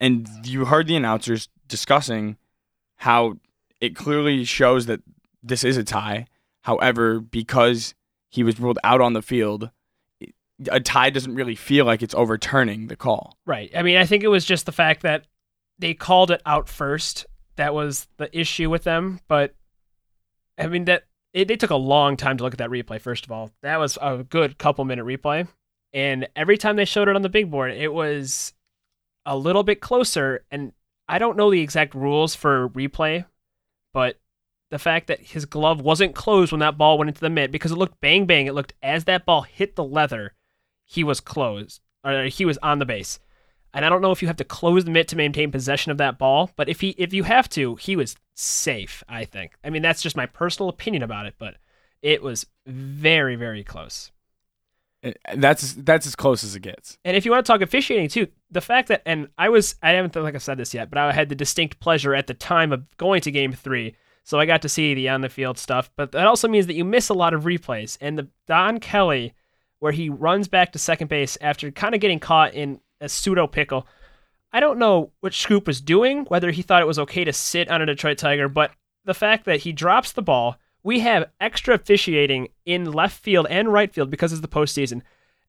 and 0.00 0.28
you 0.44 0.66
heard 0.66 0.86
the 0.86 0.96
announcers 0.96 1.48
discussing 1.68 2.36
how 2.96 3.38
it 3.80 3.96
clearly 3.96 4.44
shows 4.44 4.86
that 4.86 5.00
this 5.42 5.64
is 5.64 5.76
a 5.76 5.84
tie. 5.84 6.26
However, 6.62 7.20
because 7.20 7.94
he 8.28 8.42
was 8.42 8.58
ruled 8.58 8.78
out 8.84 9.00
on 9.00 9.12
the 9.12 9.22
field, 9.22 9.70
a 10.70 10.80
tie 10.80 11.10
doesn't 11.10 11.34
really 11.34 11.56
feel 11.56 11.84
like 11.84 12.02
it's 12.02 12.14
overturning 12.14 12.86
the 12.86 12.96
call. 12.96 13.36
Right. 13.46 13.70
I 13.76 13.82
mean, 13.82 13.96
I 13.96 14.06
think 14.06 14.22
it 14.22 14.28
was 14.28 14.44
just 14.44 14.66
the 14.66 14.72
fact 14.72 15.02
that 15.02 15.26
they 15.78 15.94
called 15.94 16.30
it 16.30 16.42
out 16.46 16.68
first. 16.68 17.26
That 17.56 17.74
was 17.74 18.06
the 18.16 18.36
issue 18.38 18.70
with 18.70 18.84
them. 18.84 19.20
But 19.28 19.54
I 20.58 20.66
mean, 20.66 20.84
that 20.84 21.04
it, 21.32 21.48
they 21.48 21.56
took 21.56 21.70
a 21.70 21.76
long 21.76 22.16
time 22.16 22.36
to 22.38 22.44
look 22.44 22.54
at 22.54 22.58
that 22.58 22.70
replay. 22.70 23.00
First 23.00 23.24
of 23.24 23.32
all, 23.32 23.50
that 23.62 23.78
was 23.78 23.98
a 24.00 24.24
good 24.28 24.56
couple 24.58 24.84
minute 24.84 25.04
replay, 25.04 25.48
and 25.92 26.28
every 26.36 26.56
time 26.56 26.76
they 26.76 26.84
showed 26.84 27.08
it 27.08 27.16
on 27.16 27.22
the 27.22 27.28
big 27.28 27.50
board, 27.50 27.72
it 27.72 27.92
was 27.92 28.54
a 29.26 29.36
little 29.36 29.64
bit 29.64 29.80
closer. 29.80 30.44
And 30.50 30.72
I 31.08 31.18
don't 31.18 31.36
know 31.36 31.50
the 31.50 31.60
exact 31.60 31.94
rules 31.94 32.34
for 32.34 32.68
replay, 32.70 33.24
but 33.92 34.18
the 34.70 34.78
fact 34.78 35.08
that 35.08 35.20
his 35.20 35.44
glove 35.44 35.80
wasn't 35.80 36.14
closed 36.14 36.52
when 36.52 36.60
that 36.60 36.78
ball 36.78 36.98
went 36.98 37.08
into 37.08 37.20
the 37.20 37.30
mitt 37.30 37.52
because 37.52 37.72
it 37.72 37.78
looked 37.78 38.00
bang 38.00 38.26
bang. 38.26 38.46
It 38.46 38.54
looked 38.54 38.74
as 38.82 39.04
that 39.04 39.26
ball 39.26 39.42
hit 39.42 39.76
the 39.76 39.84
leather, 39.84 40.34
he 40.84 41.04
was 41.04 41.20
closed 41.20 41.80
or 42.04 42.24
he 42.24 42.44
was 42.44 42.58
on 42.62 42.78
the 42.78 42.86
base. 42.86 43.18
And 43.72 43.84
I 43.84 43.88
don't 43.88 44.02
know 44.02 44.12
if 44.12 44.22
you 44.22 44.28
have 44.28 44.36
to 44.36 44.44
close 44.44 44.84
the 44.84 44.90
mitt 44.90 45.08
to 45.08 45.16
maintain 45.16 45.50
possession 45.50 45.90
of 45.90 45.98
that 45.98 46.18
ball, 46.18 46.50
but 46.56 46.68
if 46.68 46.80
he 46.80 46.90
if 46.90 47.12
you 47.12 47.24
have 47.24 47.48
to, 47.50 47.74
he 47.76 47.96
was 47.96 48.14
safe, 48.34 49.02
I 49.08 49.24
think. 49.24 49.54
I 49.64 49.70
mean, 49.70 49.82
that's 49.82 50.02
just 50.02 50.16
my 50.16 50.26
personal 50.26 50.68
opinion 50.68 51.02
about 51.02 51.26
it, 51.26 51.34
but 51.38 51.56
it 52.02 52.22
was 52.22 52.46
very 52.66 53.34
very 53.34 53.64
close. 53.64 54.12
Uh, 55.02 55.12
That's 55.34 55.74
that's 55.74 56.06
as 56.06 56.14
close 56.14 56.44
as 56.44 56.54
it 56.54 56.60
gets. 56.60 56.98
And 57.04 57.16
if 57.16 57.24
you 57.24 57.32
want 57.32 57.44
to 57.44 57.52
talk 57.52 57.62
officiating 57.62 58.08
too, 58.08 58.28
the 58.50 58.60
fact 58.60 58.88
that 58.88 59.02
and 59.04 59.28
I 59.36 59.48
was 59.48 59.74
I 59.82 59.90
haven't 59.90 60.14
like 60.14 60.36
I 60.36 60.38
said 60.38 60.58
this 60.58 60.72
yet, 60.72 60.88
but 60.88 60.98
I 60.98 61.12
had 61.12 61.28
the 61.28 61.34
distinct 61.34 61.80
pleasure 61.80 62.14
at 62.14 62.28
the 62.28 62.34
time 62.34 62.72
of 62.72 62.84
going 62.96 63.22
to 63.22 63.30
game 63.32 63.52
3 63.52 63.94
so 64.24 64.40
I 64.40 64.46
got 64.46 64.62
to 64.62 64.70
see 64.70 64.94
the 64.94 65.10
on 65.10 65.20
the 65.20 65.28
field 65.28 65.58
stuff, 65.58 65.90
but 65.96 66.12
that 66.12 66.26
also 66.26 66.48
means 66.48 66.66
that 66.66 66.74
you 66.74 66.84
miss 66.84 67.10
a 67.10 67.14
lot 67.14 67.34
of 67.34 67.44
replays. 67.44 67.98
And 68.00 68.18
the 68.18 68.28
Don 68.46 68.80
Kelly, 68.80 69.34
where 69.84 69.92
he 69.92 70.08
runs 70.08 70.48
back 70.48 70.72
to 70.72 70.78
second 70.78 71.08
base 71.08 71.36
after 71.42 71.70
kind 71.70 71.94
of 71.94 72.00
getting 72.00 72.18
caught 72.18 72.54
in 72.54 72.80
a 73.02 73.08
pseudo 73.10 73.46
pickle. 73.46 73.86
I 74.50 74.58
don't 74.58 74.78
know 74.78 75.12
what 75.20 75.34
Scoop 75.34 75.66
was 75.66 75.82
doing, 75.82 76.24
whether 76.24 76.50
he 76.50 76.62
thought 76.62 76.80
it 76.80 76.86
was 76.86 76.98
okay 77.00 77.22
to 77.22 77.34
sit 77.34 77.68
on 77.68 77.82
a 77.82 77.86
Detroit 77.86 78.16
Tiger, 78.16 78.48
but 78.48 78.70
the 79.04 79.12
fact 79.12 79.44
that 79.44 79.60
he 79.60 79.72
drops 79.72 80.12
the 80.12 80.22
ball, 80.22 80.56
we 80.82 81.00
have 81.00 81.30
extra 81.38 81.74
officiating 81.74 82.48
in 82.64 82.92
left 82.92 83.22
field 83.22 83.46
and 83.50 83.70
right 83.70 83.92
field 83.92 84.08
because 84.08 84.32
it's 84.32 84.40
the 84.40 84.48
postseason. 84.48 85.02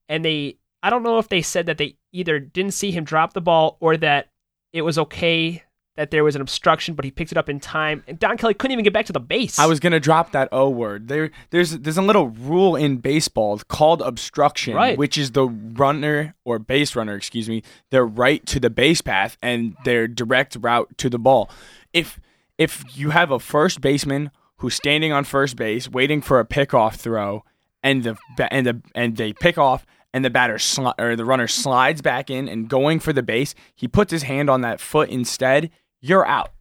And 0.10 0.26
they, 0.26 0.58
I 0.84 0.90
don't 0.90 1.04
know 1.04 1.18
if 1.18 1.30
they 1.30 1.42
said 1.42 1.68
that 1.68 1.78
they 1.78 1.96
either 2.12 2.38
didn't 2.38 2.74
see 2.74 2.92
him 2.92 3.06
drop 3.06 3.32
the 3.32 3.40
ball 3.40 3.78
or 3.80 3.96
that 3.96 4.32
it 4.74 4.82
was 4.82 4.98
okay 4.98 5.64
that 5.96 6.12
there 6.12 6.24
was 6.24 6.36
an 6.36 6.42
obstruction, 6.42 6.94
but 6.94 7.06
he 7.06 7.12
picked 7.12 7.32
it 7.32 7.38
up 7.38 7.48
in 7.48 7.60
time, 7.60 8.04
and 8.08 8.20
Don 8.20 8.38
Kelly 8.38 8.54
couldn't 8.54 8.74
even 8.74 8.84
get 8.84 8.92
back 8.94 9.06
to 9.06 9.14
the 9.14 9.20
base. 9.20 9.58
I 9.58 9.66
was 9.66 9.80
gonna 9.80 10.00
drop 10.00 10.32
that 10.34 10.50
O 10.52 10.70
word. 10.70 11.08
There, 11.08 11.32
there's 11.52 11.72
there's 11.80 11.98
a 11.98 12.02
little 12.02 12.28
rule 12.30 12.76
in 12.76 12.98
baseball 12.98 13.60
called 13.68 14.02
obstruction, 14.02 14.76
Right. 14.76 14.98
which 14.98 15.18
is 15.18 15.32
the 15.32 15.48
runner 15.48 16.36
or 16.44 16.60
base 16.60 16.96
runner, 16.96 17.16
excuse 17.16 17.48
me, 17.48 17.64
their 17.92 18.06
right 18.06 18.46
to 18.48 18.60
the 18.60 18.70
base 18.70 19.02
path 19.02 19.38
and 19.42 19.76
their 19.86 20.08
direct 20.08 20.58
route 20.60 20.98
to 20.98 21.10
the 21.10 21.20
ball. 21.20 21.50
If 21.94 22.20
if 22.58 22.84
you 22.98 23.10
have 23.12 23.32
a 23.32 23.40
first 23.40 23.82
baseman 23.82 24.32
who's 24.58 24.76
standing 24.76 25.12
on 25.12 25.24
first 25.24 25.56
base 25.58 25.90
waiting 25.90 26.22
for 26.22 26.40
a 26.40 26.46
pickoff 26.46 26.96
throw, 26.96 27.44
and 27.84 28.04
the 28.04 28.16
and 28.52 28.66
the 28.66 28.82
and 28.94 29.16
they 29.18 29.34
pick 29.34 29.58
off. 29.58 29.86
And 30.14 30.24
the 30.24 30.30
batter 30.30 30.54
sli- 30.56 30.94
or 30.98 31.18
the 31.18 31.26
runner 31.26 31.46
slides 31.46 32.02
back 32.02 32.30
in 32.30 32.48
and 32.48 32.70
going 32.70 33.02
for 33.02 33.12
the 33.12 33.22
base. 33.22 33.54
He 33.76 33.86
puts 33.86 34.14
his 34.14 34.24
hand 34.24 34.50
on 34.50 34.62
that 34.62 34.80
foot 34.80 35.10
instead. 35.10 35.72
You're 36.06 36.26
out. 36.26 36.52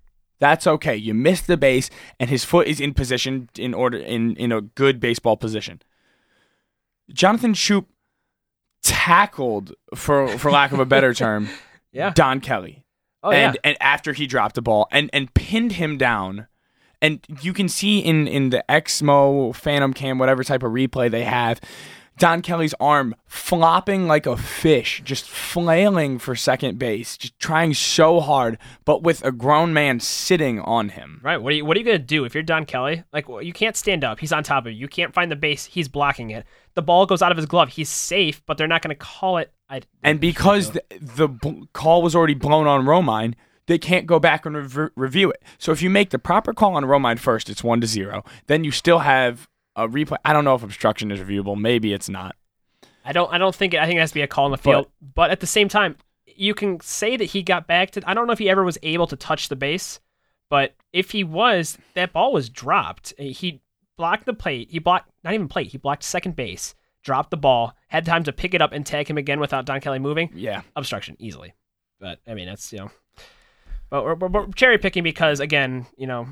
That's 0.41 0.67
okay. 0.67 0.97
You 0.97 1.15
missed 1.15 1.47
the 1.47 1.57
base, 1.57 1.91
and 2.19 2.29
his 2.31 2.45
foot 2.45 2.67
is 2.67 2.81
in 2.81 2.95
position 2.95 3.49
in 3.59 3.75
order 3.75 3.99
in 3.99 4.37
in 4.37 4.53
a 4.53 4.61
good 4.61 5.01
baseball 5.01 5.37
position. 5.37 5.81
Jonathan 7.13 7.53
Schoop 7.53 7.87
tackled, 8.83 9.75
for 9.95 10.29
for 10.39 10.51
lack 10.51 10.73
of 10.73 10.79
a 10.81 10.85
better 10.87 11.15
term, 11.25 11.49
yeah. 11.93 12.11
Don 12.15 12.41
Kelly, 12.41 12.85
Oh 13.23 13.31
and 13.31 13.55
yeah. 13.55 13.61
and 13.71 13.77
after 13.81 14.13
he 14.13 14.27
dropped 14.27 14.55
the 14.55 14.63
ball 14.63 14.89
and 14.91 15.11
and 15.13 15.33
pinned 15.35 15.73
him 15.73 15.97
down, 15.99 16.47
and 17.01 17.21
you 17.43 17.53
can 17.53 17.69
see 17.69 17.99
in 18.01 18.27
in 18.27 18.51
the 18.51 18.65
Xmo 18.69 19.55
Phantom 19.55 19.93
Cam 19.95 20.19
whatever 20.19 20.43
type 20.45 20.63
of 20.63 20.73
replay 20.73 21.11
they 21.11 21.25
have. 21.25 21.61
Don 22.19 22.43
Kelly's 22.43 22.75
arm 22.79 23.15
flopping 23.27 24.07
like 24.07 24.27
a 24.27 24.37
fish, 24.37 25.03
just 25.05 25.29
flailing 25.29 26.19
for 26.19 26.37
second 26.37 26.79
base, 26.79 27.17
just 27.17 27.39
trying 27.39 27.75
so 27.75 28.21
hard, 28.21 28.59
but 28.85 29.03
with 29.03 29.25
a 29.25 29.33
grown 29.33 29.73
man 29.73 29.99
sitting 30.01 30.61
on 30.61 30.91
him. 30.91 31.21
Right. 31.23 31.43
What 31.43 31.53
are 31.53 31.57
you 31.57 31.65
What 31.65 31.77
are 31.77 31.81
you 31.81 31.87
gonna 31.87 31.99
do 31.99 32.25
if 32.25 32.35
you're 32.35 32.43
Don 32.43 32.67
Kelly? 32.67 33.03
Like, 33.13 33.29
well, 33.29 33.43
you 33.43 33.53
can't 33.53 33.77
stand 33.77 34.05
up. 34.05 34.21
He's 34.21 34.33
on 34.33 34.45
top 34.45 34.67
of 34.67 34.73
you. 34.73 34.79
You 34.79 34.89
can't 34.89 35.13
find 35.13 35.31
the 35.31 35.37
base. 35.37 35.65
He's 35.65 35.89
blocking 35.89 36.31
it. 36.31 36.47
The 36.75 36.83
ball 36.83 37.07
goes 37.07 37.23
out 37.23 37.33
of 37.33 37.37
his 37.37 37.47
glove. 37.47 37.71
He's 37.71 37.89
safe, 37.89 38.43
but 38.47 38.59
they're 38.59 38.69
not 38.69 38.83
gonna 38.83 38.95
call 38.95 39.39
it. 39.39 39.53
I, 39.69 39.83
And 40.03 40.21
because 40.21 40.73
the, 40.73 40.83
the 40.91 41.67
call 41.73 42.03
was 42.03 42.15
already 42.15 42.35
blown 42.35 42.67
on 42.67 42.85
Romine, 42.85 43.35
they 43.67 43.79
can't 43.79 44.07
go 44.07 44.19
back 44.21 44.45
and 44.45 44.57
rev- 44.57 44.91
review 44.95 45.31
it. 45.31 45.43
So 45.59 45.73
if 45.73 45.83
you 45.83 45.89
make 45.91 46.11
the 46.11 46.19
proper 46.19 46.53
call 46.53 46.77
on 46.77 46.85
Romine 46.85 47.19
first, 47.19 47.49
it's 47.49 47.65
one 47.65 47.81
to 47.81 47.87
zero. 47.87 48.23
Then 48.47 48.63
you 48.63 48.71
still 48.71 49.01
have 49.01 49.49
a 49.77 49.89
replay. 49.89 50.17
I 50.25 50.33
don't 50.33 50.45
know 50.45 50.55
if 50.55 50.63
obstruction 50.63 51.11
is 51.11 51.21
reviewable. 51.21 51.57
Maybe 51.59 51.93
it's 51.93 52.09
not. 52.09 52.37
I 53.05 53.13
don't. 53.13 53.33
I 53.33 53.39
don't 53.39 53.55
think. 53.55 53.75
It, 53.75 53.81
I 53.81 53.87
think 53.87 53.97
it 53.99 54.01
has 54.01 54.11
to 54.11 54.15
be 54.15 54.23
a 54.23 54.27
call 54.27 54.47
in 54.47 54.53
the 54.53 54.59
field. 54.59 54.89
But, 55.15 55.31
at 55.31 55.41
the 55.41 55.47
same 55.47 55.69
time, 55.69 55.97
you 56.27 56.55
can 56.55 56.81
say 56.81 57.17
that 57.17 57.27
he 57.27 57.43
got 57.43 57.67
back 57.67 57.91
to. 57.93 58.03
I 58.09 58.15
don't 58.15 58.27
know 58.27 58.33
if 58.33 58.39
he 58.39 58.49
ever 58.49 58.65
was 58.65 58.79
able 58.83 59.07
to 59.09 59.17
touch 59.17 59.49
the 59.49 59.57
base, 59.57 60.01
but 60.49 60.75
if 60.93 61.11
he 61.11 61.25
was, 61.25 61.79
that 61.95 62.13
ball 62.13 62.33
was 62.33 62.49
dropped. 62.49 63.13
Eh, 63.19 63.25
he 63.25 63.61
blocked 63.97 64.27
the 64.27 64.35
plate. 64.35 64.69
He 64.71 64.79
blocked 64.79 65.11
not 65.23 65.35
even 65.35 65.49
plate. 65.49 65.69
He 65.69 65.79
blocked 65.79 66.03
second 66.03 66.37
base. 66.37 66.75
Dropped 67.03 67.31
the 67.31 67.37
ball. 67.37 67.77
Had 67.89 68.07
time 68.07 68.25
to 68.25 68.33
pick 68.33 68.55
it 68.55 68.63
up 68.63 68.73
and 68.73 68.87
tag 68.87 69.09
him 69.09 69.19
again 69.19 69.39
without 69.39 69.67
Don 69.67 69.81
Kelly 69.81 69.99
moving. 69.99 70.31
Yeah. 70.35 70.63
obstruction 70.75 71.17
easily. 71.19 71.53
But 72.01 72.21
I 72.27 72.33
mean, 72.35 72.47
that's 72.47 72.73
you 72.73 72.79
know, 72.79 72.91
but 73.91 74.05
we're, 74.05 74.15
we're, 74.15 74.29
we're 74.29 74.47
cherry 74.53 74.79
picking 74.79 75.03
because 75.03 75.41
again, 75.41 75.87
you 75.99 76.07
know, 76.07 76.29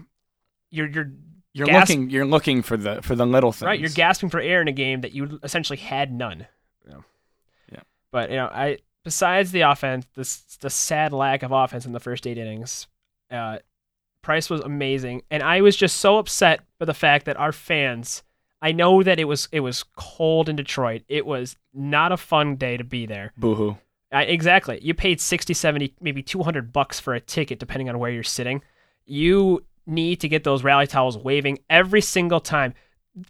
you're 0.71 0.89
you're 0.89 1.13
You're 1.55 1.67
Gas- 1.67 1.89
looking. 1.89 2.11
You're 2.11 2.25
looking 2.25 2.63
for 2.63 2.77
the 2.77 3.03
for 3.03 3.15
the 3.15 3.27
little 3.27 3.53
things. 3.53 3.67
right. 3.67 3.79
You're 3.81 3.91
gasping 3.91 4.31
for 4.31 4.41
air 4.41 4.63
in 4.63 4.69
a 4.69 4.73
game 4.73 5.03
that 5.03 5.13
you 5.13 5.39
essentially 5.43 5.77
had 5.77 6.13
none. 6.13 6.47
Know? 6.89 7.05
Yeah. 7.71 7.81
But 8.11 8.31
you 8.31 8.37
know, 8.37 8.47
I 8.47 8.79
besides 9.05 9.53
the 9.53 9.63
offense, 9.63 10.07
this 10.15 10.41
the 10.61 10.71
sad 10.71 11.13
lack 11.13 11.43
of 11.43 11.53
offense 11.53 11.85
in 11.85 11.93
the 11.93 12.01
first 12.01 12.27
eight 12.27 12.39
innings, 12.39 12.87
uh, 13.31 13.59
Price 14.23 14.49
was 14.49 14.61
amazing, 14.61 15.23
and 15.31 15.43
I 15.43 15.61
was 15.61 15.77
just 15.77 15.97
so 15.97 16.19
upset 16.19 16.61
by 16.79 16.87
the 16.87 16.95
fact 16.95 17.27
that 17.27 17.37
our 17.37 17.53
fans. 17.53 18.23
I 18.65 18.71
know 18.71 19.03
that 19.03 19.19
it 19.19 19.25
was 19.25 19.49
it 19.51 19.61
was 19.61 19.85
cold 19.97 20.49
in 20.49 20.55
Detroit. 20.55 21.03
It 21.09 21.27
was 21.27 21.57
not 21.75 22.13
a 22.13 22.17
fun 22.17 22.55
day 22.55 22.77
to 22.77 22.85
be 22.85 23.07
there. 23.07 23.33
Boohoo. 23.37 23.77
Uh, 24.15 24.19
exactly. 24.19 24.79
You 24.83 24.95
paid 24.95 25.21
60, 25.21 25.53
70, 25.55 25.95
maybe 26.01 26.23
200 26.23 26.73
bucks 26.73 27.01
for 27.01 27.15
a 27.15 27.21
ticket 27.21 27.59
depending 27.59 27.89
on 27.89 27.99
where 27.99 28.11
you're 28.11 28.23
sitting. 28.23 28.63
You 29.05 29.65
need 29.87 30.21
to 30.21 30.29
get 30.29 30.45
those 30.45 30.63
rally 30.65 30.87
towels 30.87 31.17
waving 31.19 31.59
every 31.71 32.01
single 32.01 32.41
time. 32.41 32.75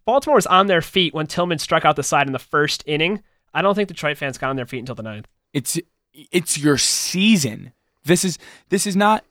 Baltimore 0.05 0.37
was 0.37 0.47
on 0.47 0.67
their 0.69 0.83
feet 0.83 1.13
when 1.15 1.27
Tillman 1.27 1.59
struck 1.59 1.85
out 1.85 1.97
the 1.97 2.03
side 2.03 2.27
in 2.27 2.33
the 2.33 2.39
first 2.39 2.85
inning. 2.87 3.23
I 3.55 3.63
don't 3.63 3.75
think 3.75 3.89
Detroit 3.89 4.17
fans 4.17 4.39
got 4.39 4.51
on 4.51 4.57
their 4.57 4.67
feet 4.67 4.79
until 4.81 4.95
the 4.95 5.03
ninth. 5.03 5.27
It's 5.53 5.79
it's 6.15 6.59
your 6.59 6.79
season. 6.79 7.73
This 8.05 8.25
is 8.25 8.39
this 8.69 8.87
is 8.87 8.97
not 8.97 9.25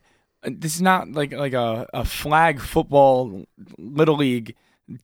this 0.44 0.76
is 0.76 0.82
not 0.82 1.12
like 1.12 1.32
like 1.32 1.54
a, 1.54 1.88
a 1.94 2.04
flag 2.04 2.60
football 2.60 3.46
little 3.78 4.16
league 4.18 4.56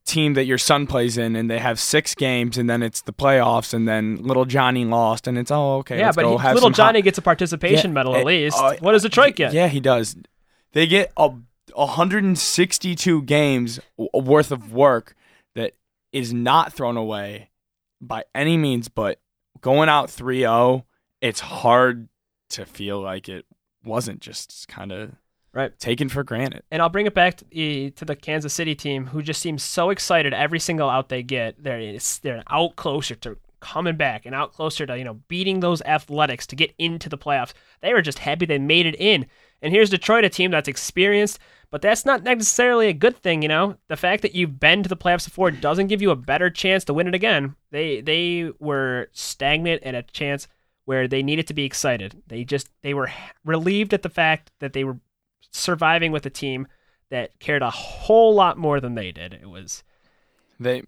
team 0.05 0.33
that 0.33 0.43
your 0.45 0.57
son 0.57 0.85
plays 0.85 1.17
in 1.17 1.35
and 1.35 1.49
they 1.49 1.59
have 1.59 1.79
six 1.79 2.13
games 2.13 2.57
and 2.57 2.69
then 2.69 2.83
it's 2.83 3.01
the 3.03 3.13
playoffs 3.13 3.73
and 3.73 3.87
then 3.87 4.17
little 4.17 4.43
Johnny 4.43 4.83
lost 4.83 5.27
and 5.27 5.37
it's 5.37 5.49
oh 5.51 5.77
okay 5.77 5.97
yeah, 5.99 6.07
let's 6.07 6.15
but 6.17 6.23
go 6.23 6.37
he, 6.37 6.47
little 6.47 6.61
some 6.61 6.71
hot- 6.73 6.75
Johnny 6.89 7.01
gets 7.01 7.17
a 7.17 7.21
participation 7.21 7.91
Yeah, 7.91 7.93
medal 7.93 8.15
at 8.17 8.25
least. 8.25 8.57
uh, 8.57 8.75
what 8.81 8.91
does 8.91 9.03
Detroit 9.03 9.35
get? 9.35 9.53
Yeah, 9.53 9.67
he 9.69 9.79
does. 9.79 10.17
They 10.73 10.87
get 10.87 11.13
a 11.15 11.31
162 11.77 13.21
games 13.23 13.79
worth 14.13 14.51
of 14.51 14.73
work 14.73 15.15
that 15.55 15.73
is 16.11 16.33
not 16.33 16.73
thrown 16.73 16.97
away 16.97 17.51
by 18.01 18.23
any 18.33 18.57
means, 18.57 18.87
but 18.87 19.19
going 19.61 19.89
out 19.89 20.09
3-0, 20.09 20.83
it's 21.21 21.39
hard 21.39 22.09
to 22.49 22.65
feel 22.65 22.99
like 22.99 23.29
it 23.29 23.45
wasn't 23.83 24.19
just 24.21 24.67
kind 24.67 24.91
of 24.91 25.11
Right. 25.53 25.77
taken 25.79 26.07
for 26.07 26.23
granted. 26.23 26.61
And 26.69 26.83
I'll 26.83 26.89
bring 26.89 27.07
it 27.07 27.15
back 27.15 27.37
to 27.37 27.45
the, 27.45 27.89
to 27.91 28.05
the 28.05 28.15
Kansas 28.15 28.53
City 28.53 28.75
team, 28.75 29.07
who 29.07 29.23
just 29.23 29.41
seems 29.41 29.63
so 29.63 29.89
excited 29.89 30.31
every 30.31 30.59
single 30.59 30.87
out 30.87 31.09
they 31.09 31.23
get. 31.23 31.63
They're 31.63 31.97
they're 32.21 32.43
out 32.49 32.75
closer 32.75 33.15
to 33.15 33.37
coming 33.59 33.95
back 33.95 34.27
and 34.27 34.35
out 34.35 34.53
closer 34.53 34.85
to 34.85 34.95
you 34.95 35.03
know 35.03 35.15
beating 35.27 35.61
those 35.61 35.81
Athletics 35.81 36.45
to 36.47 36.55
get 36.55 36.75
into 36.77 37.09
the 37.09 37.17
playoffs. 37.17 37.53
They 37.81 37.91
were 37.93 38.03
just 38.03 38.19
happy 38.19 38.45
they 38.45 38.59
made 38.59 38.85
it 38.85 38.95
in. 38.99 39.25
And 39.61 39.73
here's 39.73 39.89
Detroit, 39.89 40.25
a 40.25 40.29
team 40.29 40.51
that's 40.51 40.67
experienced, 40.67 41.39
but 41.69 41.81
that's 41.81 42.05
not 42.05 42.23
necessarily 42.23 42.87
a 42.87 42.93
good 42.93 43.17
thing. 43.17 43.41
You 43.41 43.47
know, 43.47 43.77
the 43.87 43.97
fact 43.97 44.21
that 44.21 44.35
you've 44.35 44.59
been 44.59 44.83
to 44.83 44.89
the 44.89 44.97
playoffs 44.97 45.25
before 45.25 45.51
doesn't 45.51 45.87
give 45.87 46.01
you 46.01 46.11
a 46.11 46.15
better 46.15 46.49
chance 46.49 46.83
to 46.85 46.93
win 46.93 47.07
it 47.07 47.15
again. 47.15 47.55
They 47.71 48.01
they 48.01 48.51
were 48.59 49.09
stagnant 49.11 49.83
at 49.83 49.95
a 49.95 50.03
chance 50.03 50.47
where 50.85 51.07
they 51.07 51.21
needed 51.21 51.47
to 51.47 51.53
be 51.53 51.65
excited. 51.65 52.23
They 52.27 52.43
just 52.43 52.69
they 52.81 52.93
were 52.93 53.11
relieved 53.43 53.93
at 53.93 54.03
the 54.03 54.09
fact 54.09 54.51
that 54.59 54.73
they 54.73 54.83
were 54.83 54.99
surviving 55.51 56.11
with 56.11 56.25
a 56.25 56.29
team 56.29 56.67
that 57.09 57.39
cared 57.39 57.61
a 57.61 57.69
whole 57.69 58.33
lot 58.33 58.57
more 58.57 58.79
than 58.79 58.95
they 58.95 59.11
did. 59.11 59.33
It 59.33 59.49
was 59.49 59.83
They 60.59 60.83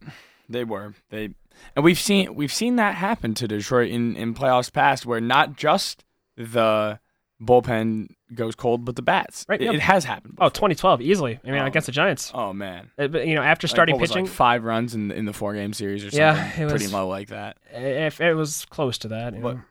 they 0.48 0.64
were. 0.64 0.94
They 1.10 1.32
and 1.76 1.84
we've 1.84 2.00
seen 2.00 2.36
we've 2.36 2.54
seen 2.54 2.78
that 2.78 2.96
happen 2.96 3.34
to 3.36 3.48
Detroit 3.48 3.92
in 3.92 4.16
in 4.16 4.34
playoffs 4.34 4.72
past 4.72 5.06
where 5.06 5.22
not 5.22 5.58
just 5.58 6.06
the 6.38 7.00
bullpen 7.42 8.16
goes 8.36 8.56
cold 8.56 8.86
but 8.86 8.96
the 8.96 9.02
bats. 9.02 9.46
Right, 9.50 9.62
It, 9.62 9.66
yep. 9.66 9.74
it 9.76 9.80
has 9.82 10.04
happened. 10.06 10.38
oh 10.40 10.50
2012 10.50 11.02
easily. 11.02 11.40
I 11.44 11.52
mean 11.52 11.62
Oh. 11.62 11.66
against 11.66 11.88
the 11.88 11.92
Giants. 11.92 12.32
Oh 12.34 12.54
man. 12.54 12.92
Uh, 12.98 13.08
but, 13.08 13.26
you 13.28 13.36
know 13.36 13.42
after 13.42 13.66
Like, 13.68 13.72
starting 13.76 13.96
what 13.96 14.02
was 14.02 14.12
it, 14.12 14.14
pitching, 14.14 14.26
like 14.26 14.34
five 14.34 14.64
runs 14.64 14.94
in 14.96 15.12
in 15.12 15.26
the 15.26 15.34
four 15.34 15.54
game 15.54 15.74
series 15.74 16.04
or 16.04 16.12
something. 16.12 16.20
Yeah, 16.20 16.48
it 16.50 16.70
pretty 16.70 16.86
was- 16.86 16.94
low 16.94 17.08
like 17.08 17.30
that. 17.30 17.58
if 17.74 18.22
it 18.22 18.34
was 18.36 18.66
close 18.66 18.98
to 19.00 19.08
that. 19.10 19.34
You 19.36 19.42
But- 19.42 19.56
know. 19.56 19.62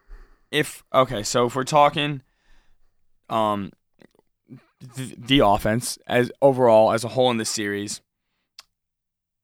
If 0.51 0.83
okay, 0.95 1.23
so 1.23 1.47
if 1.47 1.55
we're 1.55 1.65
talking, 1.65 2.23
um, 3.29 3.71
the, 4.81 5.15
the 5.19 5.39
offense 5.41 5.99
as 6.07 6.33
overall 6.41 6.93
as 6.93 7.05
a 7.05 7.09
whole 7.09 7.31
in 7.31 7.37
this 7.37 7.51
series, 7.51 8.01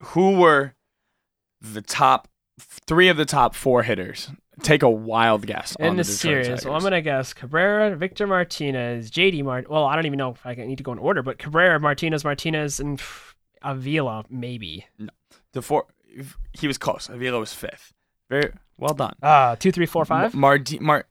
who 0.01 0.39
were 0.39 0.73
the 1.61 1.81
top 1.81 2.27
three 2.59 3.07
of 3.09 3.17
the 3.17 3.25
top 3.25 3.53
four 3.53 3.83
hitters? 3.83 4.29
Take 4.61 4.83
a 4.83 4.89
wild 4.89 5.45
guess 5.45 5.75
in 5.79 5.87
on 5.87 5.95
the 5.97 6.03
the 6.03 6.11
series, 6.11 6.47
Tigers. 6.47 6.65
well, 6.65 6.75
I'm 6.75 6.81
gonna 6.81 7.01
guess 7.01 7.33
Cabrera, 7.33 7.95
Victor 7.95 8.25
Martinez, 8.27 9.11
JD 9.11 9.43
Mart. 9.43 9.69
Well, 9.69 9.85
I 9.85 9.95
don't 9.95 10.05
even 10.05 10.17
know 10.17 10.31
if 10.31 10.45
I 10.45 10.53
need 10.55 10.77
to 10.77 10.83
go 10.83 10.91
in 10.91 10.97
order, 10.99 11.21
but 11.21 11.37
Cabrera, 11.37 11.79
Martinez, 11.79 12.23
Martinez, 12.23 12.79
and 12.79 13.01
Avila 13.61 14.25
maybe. 14.29 14.85
No, 14.97 15.09
the 15.53 15.61
four. 15.61 15.85
He 16.53 16.67
was 16.67 16.77
close. 16.77 17.09
Avila 17.09 17.39
was 17.39 17.53
fifth. 17.53 17.93
Very 18.29 18.51
well 18.77 18.93
done. 18.93 19.15
Ah, 19.21 19.55
two, 19.59 19.71
three, 19.71 19.85
four, 19.85 20.05
five. 20.05 20.33
Mar- 20.33 20.59
Mar- 20.79 21.07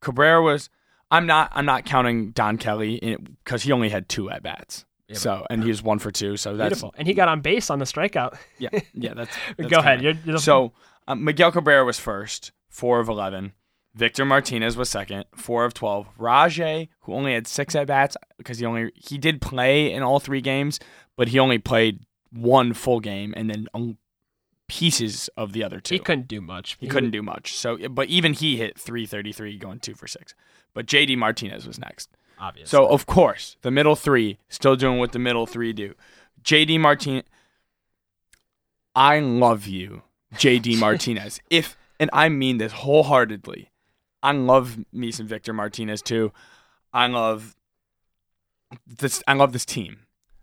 Cabrera 0.00 0.42
was. 0.42 0.70
I'm 1.10 1.26
not. 1.26 1.52
I'm 1.54 1.66
not 1.66 1.84
counting 1.84 2.30
Don 2.32 2.56
Kelly 2.58 3.16
because 3.44 3.62
he 3.62 3.72
only 3.72 3.88
had 3.88 4.08
two 4.08 4.30
at 4.30 4.42
bats. 4.42 4.84
Yeah, 5.08 5.18
so 5.18 5.46
and 5.50 5.62
he 5.62 5.68
was 5.68 5.82
one 5.84 6.00
for 6.00 6.10
two. 6.10 6.36
So 6.36 6.56
that's 6.56 6.70
Beautiful, 6.70 6.94
and 6.98 7.06
he 7.06 7.14
got 7.14 7.28
on 7.28 7.40
base 7.40 7.70
on 7.70 7.78
the 7.78 7.84
strikeout. 7.84 8.36
yeah, 8.58 8.70
yeah. 8.92 9.14
That's, 9.14 9.36
that's 9.56 9.70
go 9.70 9.78
ahead. 9.78 10.02
You're, 10.02 10.14
you're 10.24 10.38
So 10.38 10.72
um, 11.06 11.22
Miguel 11.22 11.52
Cabrera 11.52 11.84
was 11.84 11.98
first, 12.00 12.50
four 12.76 13.00
of 13.00 13.08
eleven. 13.08 13.52
Victor 13.94 14.26
Martinez 14.26 14.76
was 14.76 14.90
second, 14.90 15.24
four 15.34 15.64
of 15.64 15.72
twelve. 15.72 16.06
Rajai, 16.18 16.88
who 17.00 17.14
only 17.14 17.32
had 17.32 17.46
six 17.46 17.74
at 17.74 17.86
bats 17.86 18.16
because 18.36 18.58
he 18.58 18.66
only 18.66 18.92
he 18.94 19.16
did 19.16 19.40
play 19.40 19.90
in 19.90 20.02
all 20.02 20.20
three 20.20 20.42
games, 20.42 20.78
but 21.16 21.28
he 21.28 21.38
only 21.38 21.58
played 21.58 22.00
one 22.30 22.74
full 22.74 23.00
game 23.00 23.32
and 23.36 23.48
then 23.48 23.66
pieces 24.68 25.30
of 25.36 25.52
the 25.52 25.62
other 25.64 25.80
two. 25.80 25.94
he 25.94 25.98
couldn't 25.98 26.28
do 26.28 26.40
much. 26.40 26.76
He 26.80 26.88
couldn't 26.88 27.10
do 27.12 27.22
much. 27.22 27.54
So, 27.54 27.88
but 27.88 28.08
even 28.08 28.32
he 28.32 28.56
hit 28.56 28.78
333 28.78 29.58
going 29.58 29.78
two 29.78 29.94
for 29.94 30.06
six. 30.08 30.34
But 30.74 30.86
JD 30.86 31.16
Martinez 31.16 31.66
was 31.66 31.78
next. 31.78 32.10
Obviously. 32.38 32.68
So 32.68 32.86
of 32.86 33.06
course, 33.06 33.56
the 33.62 33.70
middle 33.70 33.96
three 33.96 34.38
still 34.48 34.76
doing 34.76 34.98
what 34.98 35.12
the 35.12 35.18
middle 35.18 35.46
three 35.46 35.72
do. 35.72 35.94
JD 36.42 36.80
Martinez, 36.80 37.24
I 38.94 39.20
love 39.20 39.66
you, 39.66 40.02
JD 40.34 40.78
Martinez. 40.80 41.40
if 41.48 41.76
and 42.00 42.10
I 42.12 42.28
mean 42.28 42.58
this 42.58 42.72
wholeheartedly, 42.72 43.70
I 44.22 44.32
love 44.32 44.78
me 44.92 45.10
some 45.12 45.26
Victor 45.26 45.52
Martinez 45.52 46.02
too. 46.02 46.32
I 46.92 47.06
love 47.06 47.54
this. 48.86 49.22
I 49.26 49.34
love 49.34 49.52
this 49.52 49.64
team. 49.64 50.00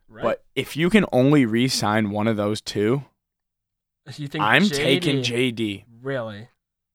right. 0.07 0.23
But 0.23 0.43
if 0.55 0.77
you 0.77 0.89
can 0.89 1.05
only 1.11 1.45
re-sign 1.45 2.11
one 2.11 2.27
of 2.27 2.37
those 2.37 2.61
two, 2.61 3.03
you 4.17 4.27
think 4.27 4.43
I'm 4.43 4.63
JD 4.63 4.75
taking 4.75 5.17
JD. 5.21 5.85
Really? 6.01 6.49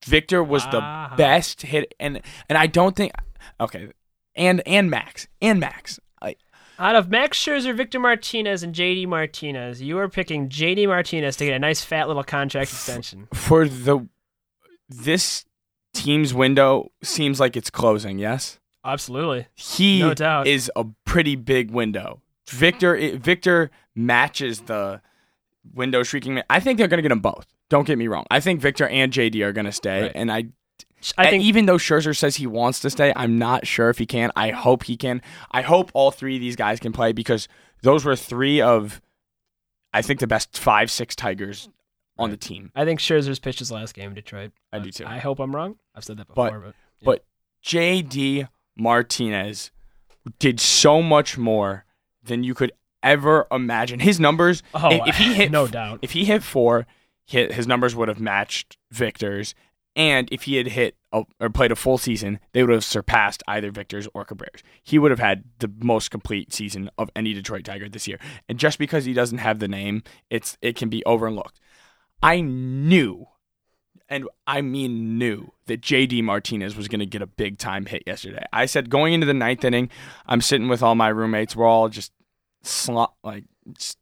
Victor 0.05 0.43
was 0.43 0.65
Wow. 0.65 1.09
the 1.11 1.15
best 1.17 1.61
hit, 1.63 1.93
and 1.99 2.21
and 2.47 2.57
I 2.57 2.67
don't 2.67 2.95
think 2.95 3.11
okay, 3.59 3.91
and 4.35 4.61
and 4.65 4.89
Max 4.89 5.27
and 5.41 5.59
Max. 5.59 5.99
I, 6.21 6.35
Out 6.77 6.95
of 6.95 7.09
Max 7.09 7.37
Scherzer, 7.37 7.75
Victor 7.75 7.99
Martinez, 7.99 8.63
and 8.63 8.73
JD 8.73 9.07
Martinez, 9.07 9.81
you 9.81 9.97
are 9.97 10.07
picking 10.07 10.47
JD 10.47 10.87
Martinez 10.87 11.35
to 11.37 11.45
get 11.45 11.53
a 11.53 11.59
nice 11.59 11.81
fat 11.83 12.07
little 12.07 12.23
contract 12.23 12.71
extension. 12.71 13.27
for 13.33 13.67
the 13.67 14.07
this 14.89 15.45
team's 15.93 16.33
window 16.33 16.91
seems 17.03 17.39
like 17.39 17.55
it's 17.55 17.69
closing. 17.69 18.19
Yes, 18.19 18.59
Absolutely. 18.83 19.47
he 19.55 19.99
No 19.99 20.13
doubt. 20.13 20.47
is 20.47 20.71
a 20.75 20.85
pretty 21.05 21.35
big 21.35 21.71
window. 21.71 22.21
Victor 22.49 22.97
Victor 23.17 23.69
matches 23.95 24.61
the 24.61 25.01
window 25.73 26.03
shrieking. 26.03 26.41
I 26.49 26.59
think 26.59 26.77
they're 26.77 26.87
going 26.87 26.97
to 26.97 27.01
get 27.03 27.09
them 27.09 27.19
both. 27.19 27.45
Don't 27.69 27.85
get 27.85 27.97
me 27.99 28.07
wrong. 28.07 28.25
I 28.31 28.39
think 28.39 28.59
Victor 28.61 28.87
and 28.87 29.11
JD 29.13 29.41
are 29.43 29.51
going 29.53 29.65
to 29.65 29.71
stay, 29.71 30.03
Right. 30.03 30.11
and 30.15 30.31
I 30.31 30.45
I 31.17 31.29
think 31.29 31.43
even 31.43 31.65
though 31.65 31.77
Scherzer 31.77 32.17
says 32.17 32.35
he 32.37 32.47
wants 32.47 32.79
to 32.81 32.89
stay, 32.89 33.13
I'm 33.15 33.37
not 33.37 33.65
sure 33.67 33.89
if 33.89 33.99
he 33.99 34.05
can. 34.05 34.31
I 34.35 34.49
hope 34.49 34.83
he 34.83 34.97
can. 34.97 35.21
I 35.51 35.61
hope 35.61 35.91
all 35.93 36.11
three 36.11 36.35
of 36.35 36.41
these 36.41 36.55
guys 36.57 36.79
can 36.79 36.91
play 36.91 37.13
because 37.13 37.47
those 37.83 38.03
were 38.03 38.17
three 38.17 38.59
of, 38.59 38.99
I 39.93 40.01
think, 40.01 40.19
the 40.19 40.27
best 40.27 40.57
five, 40.57 40.91
six 40.91 41.15
Tigers 41.15 41.69
on 42.19 42.29
the 42.31 42.37
team. 42.37 42.71
I 42.75 42.85
think 42.85 42.99
Scherzer's 42.99 43.39
pitched 43.39 43.59
his 43.59 43.71
last 43.71 43.93
game 43.95 44.09
in 44.09 44.15
Detroit. 44.15 44.51
I 44.71 44.79
do 44.79 44.91
too. 44.91 45.05
I 45.05 45.17
hope 45.19 45.39
I'm 45.39 45.55
wrong. 45.55 45.77
I've 45.95 46.03
said 46.03 46.17
that 46.17 46.27
But- 46.27 46.51
before, 46.51 46.59
but, 46.59 46.75
yeah. 46.99 47.05
but 47.05 47.25
JD 47.63 48.47
Martinez 48.77 49.71
did 50.39 50.59
so 50.59 51.01
much 51.01 51.37
more 51.37 51.85
than 52.23 52.43
you 52.43 52.53
could 52.53 52.71
ever 53.01 53.47
imagine. 53.51 53.99
His 53.99 54.19
numbers, 54.19 54.61
oh, 54.73 54.89
if, 54.91 55.07
if 55.07 55.15
he 55.17 55.33
hit 55.33 55.51
no 55.51 55.67
doubt. 55.67 55.99
if 56.01 56.11
he 56.11 56.25
hit 56.25 56.43
four, 56.43 56.85
his 57.25 57.67
numbers 57.67 57.95
would 57.95 58.07
have 58.07 58.19
matched 58.19 58.77
Victor's. 58.91 59.55
And 59.95 60.29
if 60.31 60.43
he 60.43 60.55
had 60.55 60.67
hit 60.67 60.95
a, 61.11 61.23
or 61.39 61.49
played 61.49 61.71
a 61.71 61.75
full 61.75 61.97
season, 61.97 62.39
they 62.53 62.63
would 62.63 62.71
have 62.73 62.83
surpassed 62.83 63.43
either 63.47 63.71
Victor's 63.71 64.07
or 64.13 64.23
Cabrera's. 64.23 64.61
He 64.83 64.97
would 64.99 65.11
have 65.11 65.19
had 65.19 65.43
the 65.59 65.69
most 65.81 66.11
complete 66.11 66.53
season 66.53 66.89
of 66.97 67.09
any 67.15 67.33
Detroit 67.33 67.65
Tiger 67.65 67.89
this 67.89 68.07
year. 68.07 68.19
And 68.47 68.59
just 68.59 68.77
because 68.79 69.05
he 69.05 69.13
doesn't 69.13 69.39
have 69.39 69.59
the 69.59 69.67
name, 69.67 70.03
it's 70.29 70.57
it 70.61 70.75
can 70.75 70.89
be 70.89 71.03
overlooked. 71.05 71.59
I 72.21 72.41
knew, 72.41 73.27
and 74.09 74.27
I 74.45 74.61
mean 74.61 75.17
knew, 75.17 75.53
that 75.67 75.81
JD 75.81 76.23
Martinez 76.23 76.75
was 76.75 76.87
going 76.87 76.99
to 76.99 77.05
get 77.05 77.21
a 77.21 77.27
big 77.27 77.57
time 77.57 77.85
hit 77.85 78.03
yesterday. 78.07 78.43
I 78.51 78.65
said 78.65 78.89
going 78.89 79.13
into 79.13 79.25
the 79.27 79.33
ninth 79.33 79.63
inning, 79.63 79.89
I'm 80.25 80.41
sitting 80.41 80.67
with 80.67 80.81
all 80.83 80.95
my 80.95 81.09
roommates. 81.09 81.55
We're 81.55 81.65
all 81.67 81.89
just 81.89 82.11
slot 82.63 83.13
like 83.23 83.45
just 83.77 83.97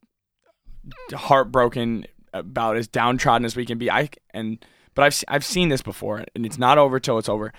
heartbroken 1.14 2.06
about 2.34 2.78
as 2.78 2.88
downtrodden 2.88 3.46
as 3.46 3.56
we 3.56 3.66
can 3.66 3.78
be. 3.78 3.90
I 3.92 4.10
and 4.34 4.64
but 4.96 5.04
I've 5.04 5.24
I've 5.28 5.46
seen 5.46 5.70
this 5.70 5.82
before, 5.82 6.24
and 6.36 6.46
it's 6.46 6.58
not 6.58 6.78
over 6.78 7.00
till 7.00 7.18
it's 7.18 7.30
over. 7.30 7.54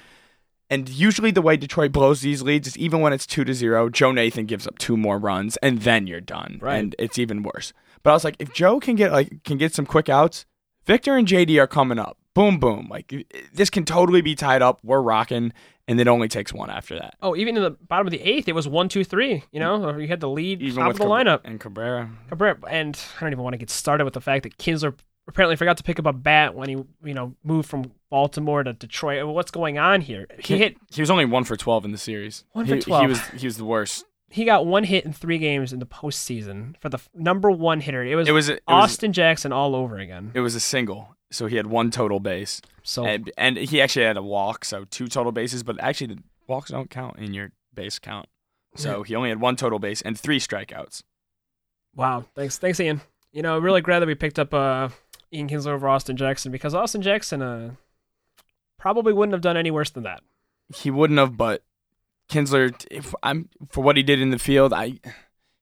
And 0.70 0.88
usually 0.88 1.30
the 1.30 1.40
way 1.40 1.56
Detroit 1.56 1.92
blows 1.92 2.20
these 2.20 2.42
leads 2.42 2.68
is 2.68 2.76
even 2.76 3.00
when 3.00 3.14
it's 3.14 3.26
two 3.26 3.42
to 3.44 3.54
zero, 3.54 3.88
Joe 3.88 4.12
Nathan 4.12 4.44
gives 4.44 4.66
up 4.66 4.78
two 4.78 4.98
more 4.98 5.18
runs, 5.18 5.56
and 5.58 5.80
then 5.80 6.06
you're 6.06 6.20
done, 6.20 6.58
Right. 6.60 6.76
and 6.76 6.94
it's 6.98 7.18
even 7.18 7.42
worse. 7.42 7.72
But 8.02 8.10
I 8.10 8.12
was 8.14 8.24
like, 8.24 8.36
if 8.38 8.52
Joe 8.52 8.80
can 8.80 8.94
get 8.96 9.12
like 9.12 9.42
can 9.44 9.58
get 9.58 9.74
some 9.74 9.86
quick 9.86 10.08
outs, 10.08 10.46
Victor 10.86 11.16
and 11.16 11.26
JD 11.26 11.60
are 11.60 11.66
coming 11.66 11.98
up. 11.98 12.16
Boom, 12.34 12.58
boom. 12.58 12.86
Like 12.90 13.12
this 13.52 13.68
can 13.70 13.84
totally 13.84 14.20
be 14.20 14.34
tied 14.34 14.62
up. 14.62 14.78
We're 14.84 15.00
rocking, 15.02 15.52
and 15.88 16.00
it 16.00 16.06
only 16.06 16.28
takes 16.28 16.52
one 16.52 16.70
after 16.70 16.94
that. 16.98 17.14
Oh, 17.20 17.34
even 17.34 17.56
in 17.56 17.62
the 17.62 17.70
bottom 17.70 18.06
of 18.06 18.12
the 18.12 18.20
eighth, 18.20 18.48
it 18.48 18.54
was 18.54 18.68
one, 18.68 18.88
two, 18.88 19.02
three. 19.02 19.42
You 19.50 19.58
know, 19.60 19.96
you 19.98 20.06
had 20.06 20.20
the 20.20 20.28
lead 20.28 20.62
Even 20.62 20.82
top 20.84 20.92
of 20.92 20.98
the 20.98 21.04
Cab- 21.04 21.10
lineup. 21.10 21.40
and 21.44 21.58
Cabrera. 21.58 22.08
Cabrera, 22.28 22.56
and 22.70 22.98
I 23.16 23.20
don't 23.20 23.32
even 23.32 23.42
want 23.42 23.54
to 23.54 23.58
get 23.58 23.70
started 23.70 24.04
with 24.04 24.14
the 24.14 24.20
fact 24.20 24.44
that 24.44 24.56
Kinsler 24.56 24.94
apparently 25.26 25.56
forgot 25.56 25.76
to 25.78 25.82
pick 25.82 25.98
up 25.98 26.06
a 26.06 26.12
bat 26.12 26.54
when 26.54 26.68
he, 26.68 26.76
you 27.04 27.12
know, 27.14 27.34
moved 27.42 27.68
from 27.68 27.90
Baltimore 28.08 28.62
to 28.62 28.72
Detroit. 28.72 29.26
What's 29.26 29.50
going 29.50 29.78
on 29.78 30.00
here? 30.00 30.26
He 30.38 30.56
hit. 30.58 30.76
He 30.92 31.02
was 31.02 31.10
only 31.10 31.24
one 31.24 31.42
for 31.44 31.56
twelve 31.56 31.84
in 31.84 31.90
the 31.90 31.98
series. 31.98 32.44
One 32.52 32.66
for 32.66 32.76
He- 32.76 32.80
12. 32.82 33.02
He 33.02 33.08
was 33.08 33.26
he 33.42 33.46
was 33.48 33.56
the 33.56 33.64
worst. 33.64 34.04
He 34.30 34.44
got 34.44 34.66
one 34.66 34.84
hit 34.84 35.04
in 35.06 35.12
three 35.12 35.38
games 35.38 35.72
in 35.72 35.78
the 35.78 35.86
postseason 35.86 36.76
for 36.80 36.88
the 36.90 36.98
f- 36.98 37.08
number 37.14 37.50
one 37.50 37.80
hitter. 37.80 38.04
It 38.04 38.14
was, 38.14 38.28
It 38.28 38.32
was 38.32 38.48
a- 38.50 38.54
it 38.56 38.62
was 38.68 38.90
Austin 38.90 39.12
Jackson 39.12 39.52
all 39.52 39.74
over 39.74 39.96
again. 39.98 40.32
it 40.34 40.40
was 40.40 40.54
a 40.54 40.60
single, 40.60 41.16
so 41.30 41.46
he 41.46 41.56
had 41.56 41.66
one 41.66 41.90
total 41.90 42.20
base, 42.20 42.60
So 42.82 43.06
and, 43.06 43.30
and 43.38 43.56
he 43.56 43.80
actually 43.80 44.04
had 44.04 44.16
a 44.18 44.22
walk, 44.22 44.64
so 44.66 44.84
two 44.84 45.08
total 45.08 45.32
bases. 45.32 45.62
But 45.62 45.80
actually, 45.80 46.14
the 46.14 46.22
walks 46.46 46.70
don't 46.70 46.90
count 46.90 47.18
in 47.18 47.32
your 47.32 47.52
base 47.72 47.98
count. 47.98 48.26
So 48.76 49.02
he 49.02 49.14
only 49.16 49.30
had 49.30 49.40
one 49.40 49.56
total 49.56 49.78
base 49.78 50.02
and 50.02 50.18
three 50.18 50.38
strikeouts. 50.38 51.02
wow, 51.96 52.24
thanks, 52.34 52.58
thanks, 52.58 52.78
Ian. 52.80 53.00
You 53.32 53.42
know, 53.42 53.58
really 53.58 53.80
glad 53.80 54.00
that 54.00 54.06
we 54.06 54.14
picked 54.14 54.38
up 54.38 54.52
uh, 54.54 54.90
Ian 55.32 55.48
Kinsler 55.48 55.68
over 55.72 55.88
Austin 55.88 56.16
Jackson 56.16 56.52
because 56.52 56.74
Austin 56.74 57.02
Jackson 57.02 57.40
uh, 57.42 57.70
probably 58.78 59.12
wouldn't 59.12 59.32
have 59.32 59.40
done 59.42 59.56
any 59.56 59.70
worse 59.70 59.90
than 59.90 60.02
that. 60.04 60.20
He 60.74 60.90
wouldn't 60.90 61.18
have, 61.18 61.36
but 61.36 61.62
Kinsler, 62.28 62.74
if 62.90 63.14
I'm 63.22 63.48
for 63.70 63.82
what 63.82 63.96
he 63.96 64.02
did 64.02 64.20
in 64.20 64.30
the 64.30 64.38
field, 64.38 64.72
I 64.72 65.00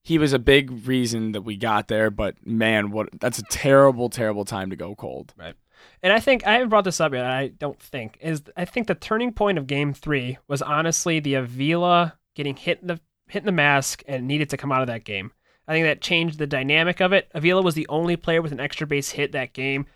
he 0.02 0.18
was 0.18 0.32
a 0.32 0.38
big 0.38 0.86
reason 0.86 1.32
that 1.32 1.42
we 1.42 1.56
got 1.56 1.88
there. 1.88 2.10
But 2.10 2.46
man, 2.46 2.90
what 2.90 3.08
that's 3.20 3.38
a 3.38 3.44
terrible, 3.44 4.08
terrible 4.08 4.44
time 4.44 4.70
to 4.70 4.76
go 4.76 4.94
cold. 4.94 5.34
Right. 5.36 5.54
And 6.02 6.12
I 6.12 6.20
think 6.20 6.46
I 6.46 6.54
haven't 6.54 6.68
brought 6.68 6.84
this 6.84 7.00
up 7.00 7.12
yet. 7.12 7.24
I 7.24 7.48
don't 7.48 7.80
think 7.80 8.18
is 8.20 8.42
I 8.56 8.64
think 8.64 8.86
the 8.86 8.94
turning 8.94 9.32
point 9.32 9.58
of 9.58 9.66
Game 9.66 9.92
Three 9.92 10.38
was 10.48 10.62
honestly 10.62 11.20
the 11.20 11.34
Avila 11.34 12.14
getting 12.34 12.56
hit 12.56 12.80
in 12.80 12.88
the 12.88 13.00
hitting 13.28 13.46
the 13.46 13.52
mask 13.52 14.02
and 14.06 14.26
needed 14.26 14.50
to 14.50 14.56
come 14.56 14.72
out 14.72 14.82
of 14.82 14.86
that 14.88 15.04
game. 15.04 15.32
I 15.68 15.72
think 15.72 15.86
that 15.86 16.00
changed 16.00 16.38
the 16.38 16.46
dynamic 16.46 17.00
of 17.00 17.12
it. 17.12 17.28
Avila 17.34 17.62
was 17.62 17.74
the 17.74 17.88
only 17.88 18.16
player 18.16 18.40
with 18.40 18.52
an 18.52 18.60
extra 18.60 18.86
base 18.86 19.10
hit 19.10 19.32
that 19.32 19.52
game. 19.52 19.86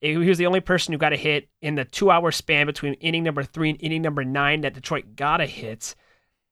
He 0.00 0.16
was 0.16 0.36
the 0.36 0.46
only 0.46 0.60
person 0.60 0.92
who 0.92 0.98
got 0.98 1.14
a 1.14 1.16
hit 1.16 1.48
in 1.62 1.76
the 1.76 1.86
two-hour 1.86 2.30
span 2.30 2.66
between 2.66 2.92
inning 2.94 3.22
number 3.22 3.42
three 3.42 3.70
and 3.70 3.80
inning 3.80 4.02
number 4.02 4.22
nine 4.22 4.60
that 4.60 4.74
Detroit 4.74 5.16
got 5.16 5.40
a 5.40 5.46
hit. 5.46 5.94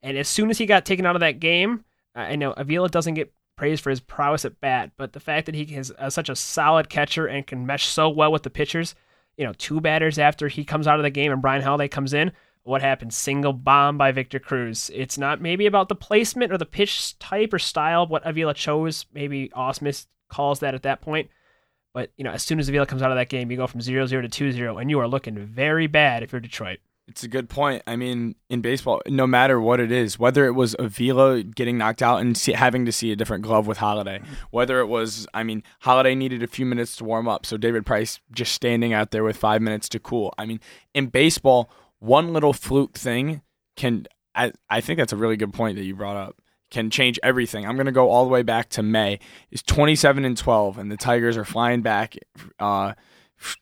And 0.03 0.19
as 0.19 0.29
soon 0.29 0.51
as 0.51 0.59
he 0.59 0.67
got 0.67 0.85
taken 0.85 1.07
out 1.07 1.17
of 1.17 1.21
that 1.21 1.41
game, 1.41 1.85
I 2.15 2.37
know 2.37 2.53
Avila 2.53 2.89
doesn't 2.89 3.15
get 3.15 3.33
praised 3.57 3.83
for 3.83 3.91
his 3.91 4.01
prowess 4.01 4.45
at 4.45 4.61
bat, 4.61 4.91
but 4.97 5.13
the 5.13 5.21
fact 5.21 5.47
that 5.47 5.55
he 5.55 5.63
is 5.63 5.93
uh, 5.99 6.11
such 6.11 6.29
a 6.29 6.37
solid 6.37 6.89
catcher 6.89 7.27
and 7.27 7.47
can 7.47 7.67
mesh 7.67 7.87
so 7.87 8.09
well 8.09 8.33
with 8.33 8.43
the 8.43 8.51
pitchers, 8.51 8.95
you 9.37 9.45
know, 9.45 9.53
two 9.57 9.81
batters 9.81 10.19
after 10.19 10.49
he 10.49 10.65
comes 10.65 10.87
out 10.87 10.99
of 10.99 11.05
the 11.05 11.11
game 11.11 11.33
and 11.33 11.41
Bryan 11.41 11.63
Holaday 11.63 11.89
comes 11.89 12.13
in, 12.13 12.33
what 12.65 12.81
happens? 12.81 13.17
Single 13.17 13.53
bomb 13.53 13.99
by 13.99 14.13
Victor 14.13 14.39
Cruz. 14.39 14.91
It's 14.95 15.19
not 15.19 15.41
maybe 15.41 15.67
about 15.67 15.89
the 15.89 15.95
placement 15.95 16.53
or 16.53 16.59
the 16.59 16.67
pitch 16.67 17.19
type 17.19 17.53
or 17.53 17.59
style, 17.59 18.07
what 18.07 18.27
Avila 18.27 18.55
chose. 18.55 19.07
Maybe 19.13 19.49
Ausmus 19.51 20.07
calls 20.29 20.61
that 20.61 20.75
at 20.75 20.83
that 20.83 21.01
point. 21.01 21.29
But, 21.93 22.13
you 22.17 22.25
know, 22.25 22.31
as 22.31 22.43
soon 22.43 22.59
as 22.59 22.69
Avila 22.69 22.87
comes 22.87 23.03
out 23.03 23.11
of 23.11 23.17
that 23.17 23.29
game, 23.29 23.51
you 23.51 23.57
go 23.57 23.67
from 23.67 23.81
0 23.81 24.07
0 24.07 24.23
to 24.23 24.29
2 24.29 24.53
0, 24.53 24.79
and 24.79 24.89
you 24.89 24.99
are 25.01 25.09
looking 25.09 25.39
very 25.39 25.87
bad 25.87 26.23
if 26.23 26.33
you're 26.33 26.41
Detroit. 26.41 26.79
It's 27.13 27.23
a 27.23 27.29
good 27.29 27.51
point. 27.51 27.83
I 27.87 27.95
mean, 27.95 28.37
in 28.49 28.63
baseball, 28.63 29.03
no 29.07 29.27
matter 29.27 29.61
what 29.61 29.81
it 29.81 29.93
is, 29.93 30.19
whether 30.19 30.47
it 30.47 30.53
was 30.53 30.75
Avila 30.79 31.43
getting 31.43 31.77
knocked 31.77 32.01
out 32.01 32.23
and 32.23 32.35
see, 32.39 32.53
having 32.53 32.87
to 32.87 32.91
see 32.91 33.13
a 33.13 33.17
different 33.17 33.45
glove 33.45 33.67
with 33.67 33.77
Holaday, 33.77 34.23
whether 34.51 34.81
it 34.81 34.87
was, 34.87 35.27
I 35.35 35.43
mean, 35.43 35.63
Holaday 35.81 36.15
needed 36.15 36.43
a 36.43 36.47
few 36.47 36.65
minutes 36.65 36.97
to 36.97 37.05
warm 37.05 37.29
up, 37.29 37.45
so 37.45 37.59
David 37.59 37.85
Price 37.85 38.19
just 38.31 38.55
standing 38.55 38.95
out 38.95 39.11
there 39.11 39.23
with 39.23 39.37
five 39.37 39.61
minutes 39.61 39.91
to 39.91 39.99
cool. 39.99 40.33
I 40.39 40.47
mean, 40.47 40.59
in 40.95 41.09
baseball, 41.09 41.71
one 41.99 42.33
little 42.33 42.55
fluke 42.55 42.95
thing 42.95 43.43
can, 43.77 44.07
I, 44.35 44.53
I 44.71 44.81
think 44.81 44.97
that's 44.97 45.13
a 45.13 45.17
really 45.19 45.37
good 45.37 45.53
point 45.53 45.77
that 45.77 45.85
you 45.85 45.95
brought 45.95 46.17
up, 46.17 46.41
can 46.71 46.89
change 46.89 47.21
everything. 47.23 47.67
I'm 47.67 47.77
going 47.77 47.85
to 47.85 47.93
go 47.93 48.09
all 48.09 48.25
the 48.25 48.31
way 48.31 48.43
back 48.43 48.71
to 48.71 48.83
May. 48.83 49.19
It's 49.51 49.63
27 49.63 50.25
and 50.25 50.35
12, 50.35 50.79
and 50.79 50.91
the 50.91 50.97
Tigers 50.97 51.37
are 51.37 51.45
flying 51.45 51.83
back 51.83 52.17
uh, 52.59 52.95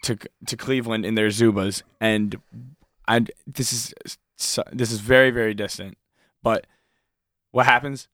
to 0.04 0.18
to 0.46 0.56
Cleveland 0.56 1.04
in 1.04 1.16
their 1.16 1.30
Zubas, 1.30 1.82
and 2.00 2.36
I 3.08 3.24
this 3.46 3.72
is 3.72 3.94
this 4.72 4.92
is 4.92 5.01
very 5.01 5.30
very 5.30 5.55
distant, 5.55 5.98
but 6.42 6.66
what 7.51 7.66
happens? 7.66 8.09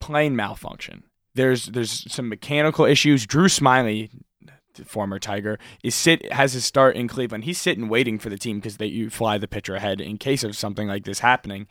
Plane 0.00 0.36
malfunction. 0.36 1.04
There's 1.34 1.66
there's 1.66 2.10
some 2.12 2.28
mechanical 2.28 2.84
issues. 2.84 3.26
Drew 3.26 3.46
Smyly, 3.46 4.10
former 4.84 5.18
Tiger, 5.18 5.58
is 5.82 5.94
sit 5.94 6.30
has 6.32 6.52
his 6.52 6.64
start 6.64 6.96
in 6.96 7.08
Cleveland. 7.08 7.44
He's 7.44 7.60
sitting 7.60 7.88
waiting 7.88 8.18
for 8.18 8.28
the 8.28 8.38
team 8.38 8.58
because 8.58 8.76
they 8.76 8.86
you 8.86 9.10
fly 9.10 9.38
the 9.38 9.48
pitcher 9.48 9.74
ahead 9.74 10.00
in 10.00 10.18
case 10.18 10.44
of 10.44 10.56
something 10.56 10.88
like 10.88 11.04
this 11.04 11.20
happening. 11.20 11.66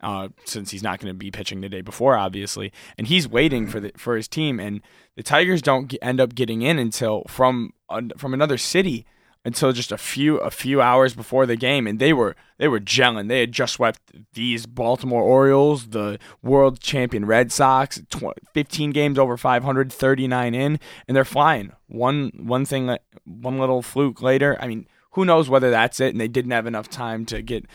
Uh, 0.00 0.28
since 0.44 0.70
he's 0.70 0.82
not 0.82 1.00
going 1.00 1.12
to 1.12 1.18
be 1.18 1.28
pitching 1.28 1.60
the 1.60 1.68
day 1.68 1.80
before, 1.80 2.16
obviously, 2.16 2.72
and 2.96 3.08
he's 3.08 3.26
waiting 3.26 3.66
for 3.66 3.80
the 3.80 3.90
for 3.96 4.14
his 4.14 4.28
team, 4.28 4.60
and 4.60 4.80
the 5.16 5.24
Tigers 5.24 5.60
don't 5.60 5.92
end 6.00 6.20
up 6.20 6.36
getting 6.36 6.62
in 6.62 6.78
until 6.78 7.24
from 7.26 7.72
uh, 7.88 8.02
from 8.16 8.32
another 8.32 8.58
city 8.58 9.06
until 9.44 9.72
just 9.72 9.92
a 9.92 9.98
few 9.98 10.38
a 10.38 10.50
few 10.50 10.80
hours 10.80 11.14
before 11.14 11.46
the 11.46 11.56
game, 11.56 11.86
and 11.86 11.98
they 11.98 12.12
were 12.12 12.36
they 12.58 12.68
were 12.68 12.80
gelling. 12.80 13.28
They 13.28 13.40
had 13.40 13.52
just 13.52 13.74
swept 13.74 14.00
these 14.34 14.66
Baltimore 14.66 15.22
Orioles, 15.22 15.88
the 15.88 16.18
world 16.42 16.80
champion 16.80 17.24
Red 17.24 17.52
Sox, 17.52 18.00
tw- 18.10 18.38
15 18.52 18.90
games 18.90 19.18
over 19.18 19.36
500, 19.36 19.92
39 19.92 20.54
in, 20.54 20.80
and 21.06 21.16
they're 21.16 21.24
flying. 21.24 21.72
One 21.86 22.32
one 22.36 22.64
thing, 22.64 22.96
one 23.24 23.58
little 23.58 23.82
fluke 23.82 24.22
later. 24.22 24.56
I 24.60 24.66
mean, 24.66 24.86
who 25.12 25.24
knows 25.24 25.48
whether 25.48 25.70
that's 25.70 26.00
it? 26.00 26.10
And 26.10 26.20
they 26.20 26.28
didn't 26.28 26.52
have 26.52 26.66
enough 26.66 26.88
time 26.88 27.24
to 27.26 27.42
get 27.42 27.66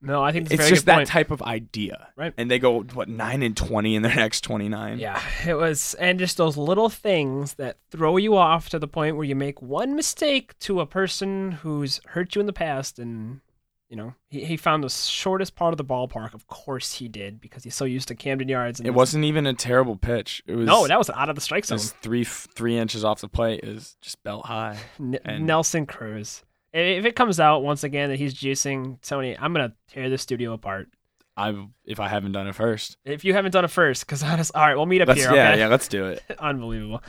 No, 0.00 0.22
I 0.22 0.30
think 0.30 0.46
it's 0.46 0.54
very 0.56 0.70
just 0.70 0.86
that 0.86 0.94
point. 0.94 1.08
type 1.08 1.30
of 1.32 1.42
idea, 1.42 2.08
Right. 2.16 2.32
And 2.38 2.48
they 2.50 2.58
go 2.60 2.82
what 2.82 3.08
nine 3.08 3.42
and 3.42 3.56
twenty 3.56 3.96
in 3.96 4.02
their 4.02 4.14
next 4.24 4.42
twenty 4.42 4.68
nine. 4.68 4.98
Yeah, 5.00 5.20
it 5.46 5.54
was, 5.54 5.94
and 5.94 6.18
just 6.20 6.36
those 6.36 6.56
little 6.56 6.88
things 6.88 7.54
that 7.54 7.78
throw 7.90 8.16
you 8.16 8.36
off 8.36 8.68
to 8.70 8.78
the 8.78 8.86
point 8.88 9.16
where 9.16 9.24
you 9.24 9.34
make 9.34 9.60
one 9.60 9.96
mistake 9.96 10.56
to 10.60 10.80
a 10.80 10.86
person 10.86 11.50
who's 11.52 12.00
hurt 12.06 12.34
you 12.36 12.40
in 12.40 12.46
the 12.46 12.52
past, 12.52 13.00
and 13.00 13.40
you 13.88 13.96
know 13.96 14.14
he, 14.28 14.44
he 14.44 14.56
found 14.56 14.84
the 14.84 14.88
shortest 14.88 15.56
part 15.56 15.72
of 15.72 15.78
the 15.78 15.84
ballpark. 15.84 16.32
Of 16.32 16.46
course 16.46 16.92
he 16.94 17.08
did 17.08 17.40
because 17.40 17.64
he's 17.64 17.74
so 17.74 17.84
used 17.84 18.06
to 18.06 18.14
Camden 18.14 18.48
Yards. 18.48 18.78
And 18.78 18.86
It 18.86 18.92
this- 18.92 18.96
wasn't 18.96 19.24
even 19.24 19.46
a 19.48 19.54
terrible 19.54 19.96
pitch. 19.96 20.44
It 20.46 20.54
was 20.54 20.66
no, 20.66 20.86
that 20.86 20.96
was 20.98 21.10
out 21.10 21.28
of 21.28 21.34
the 21.34 21.40
strike 21.40 21.64
zone. 21.64 21.78
just 21.78 21.96
three 21.96 22.22
three 22.22 22.78
inches 22.78 23.04
off 23.04 23.20
the 23.20 23.28
plate 23.28 23.64
is 23.64 23.96
just 24.00 24.22
belt 24.22 24.46
high. 24.46 24.78
N- 25.00 25.18
Nelson 25.44 25.86
Cruz. 25.86 26.44
If 26.72 27.04
it 27.04 27.16
comes 27.16 27.40
out 27.40 27.62
once 27.62 27.82
again 27.84 28.10
that 28.10 28.18
he's 28.18 28.34
juicing 28.34 29.00
Tony, 29.02 29.36
I'm 29.38 29.52
gonna 29.52 29.74
tear 29.88 30.10
the 30.10 30.18
studio 30.18 30.52
apart. 30.52 30.88
I 31.36 31.54
if 31.84 32.00
I 32.00 32.08
haven't 32.08 32.32
done 32.32 32.46
it 32.46 32.54
first. 32.54 32.98
If 33.04 33.24
you 33.24 33.32
haven't 33.32 33.52
done 33.52 33.64
it 33.64 33.70
first, 33.70 34.04
because 34.04 34.22
honest, 34.24 34.52
all 34.54 34.62
right, 34.62 34.76
we'll 34.76 34.86
meet 34.86 35.00
up 35.00 35.08
Let's, 35.08 35.20
here. 35.20 35.34
yeah, 35.34 35.50
okay? 35.50 35.60
yeah, 35.60 35.68
let's 35.68 35.88
do 35.88 36.06
it. 36.06 36.22
Unbelievable. 36.38 37.02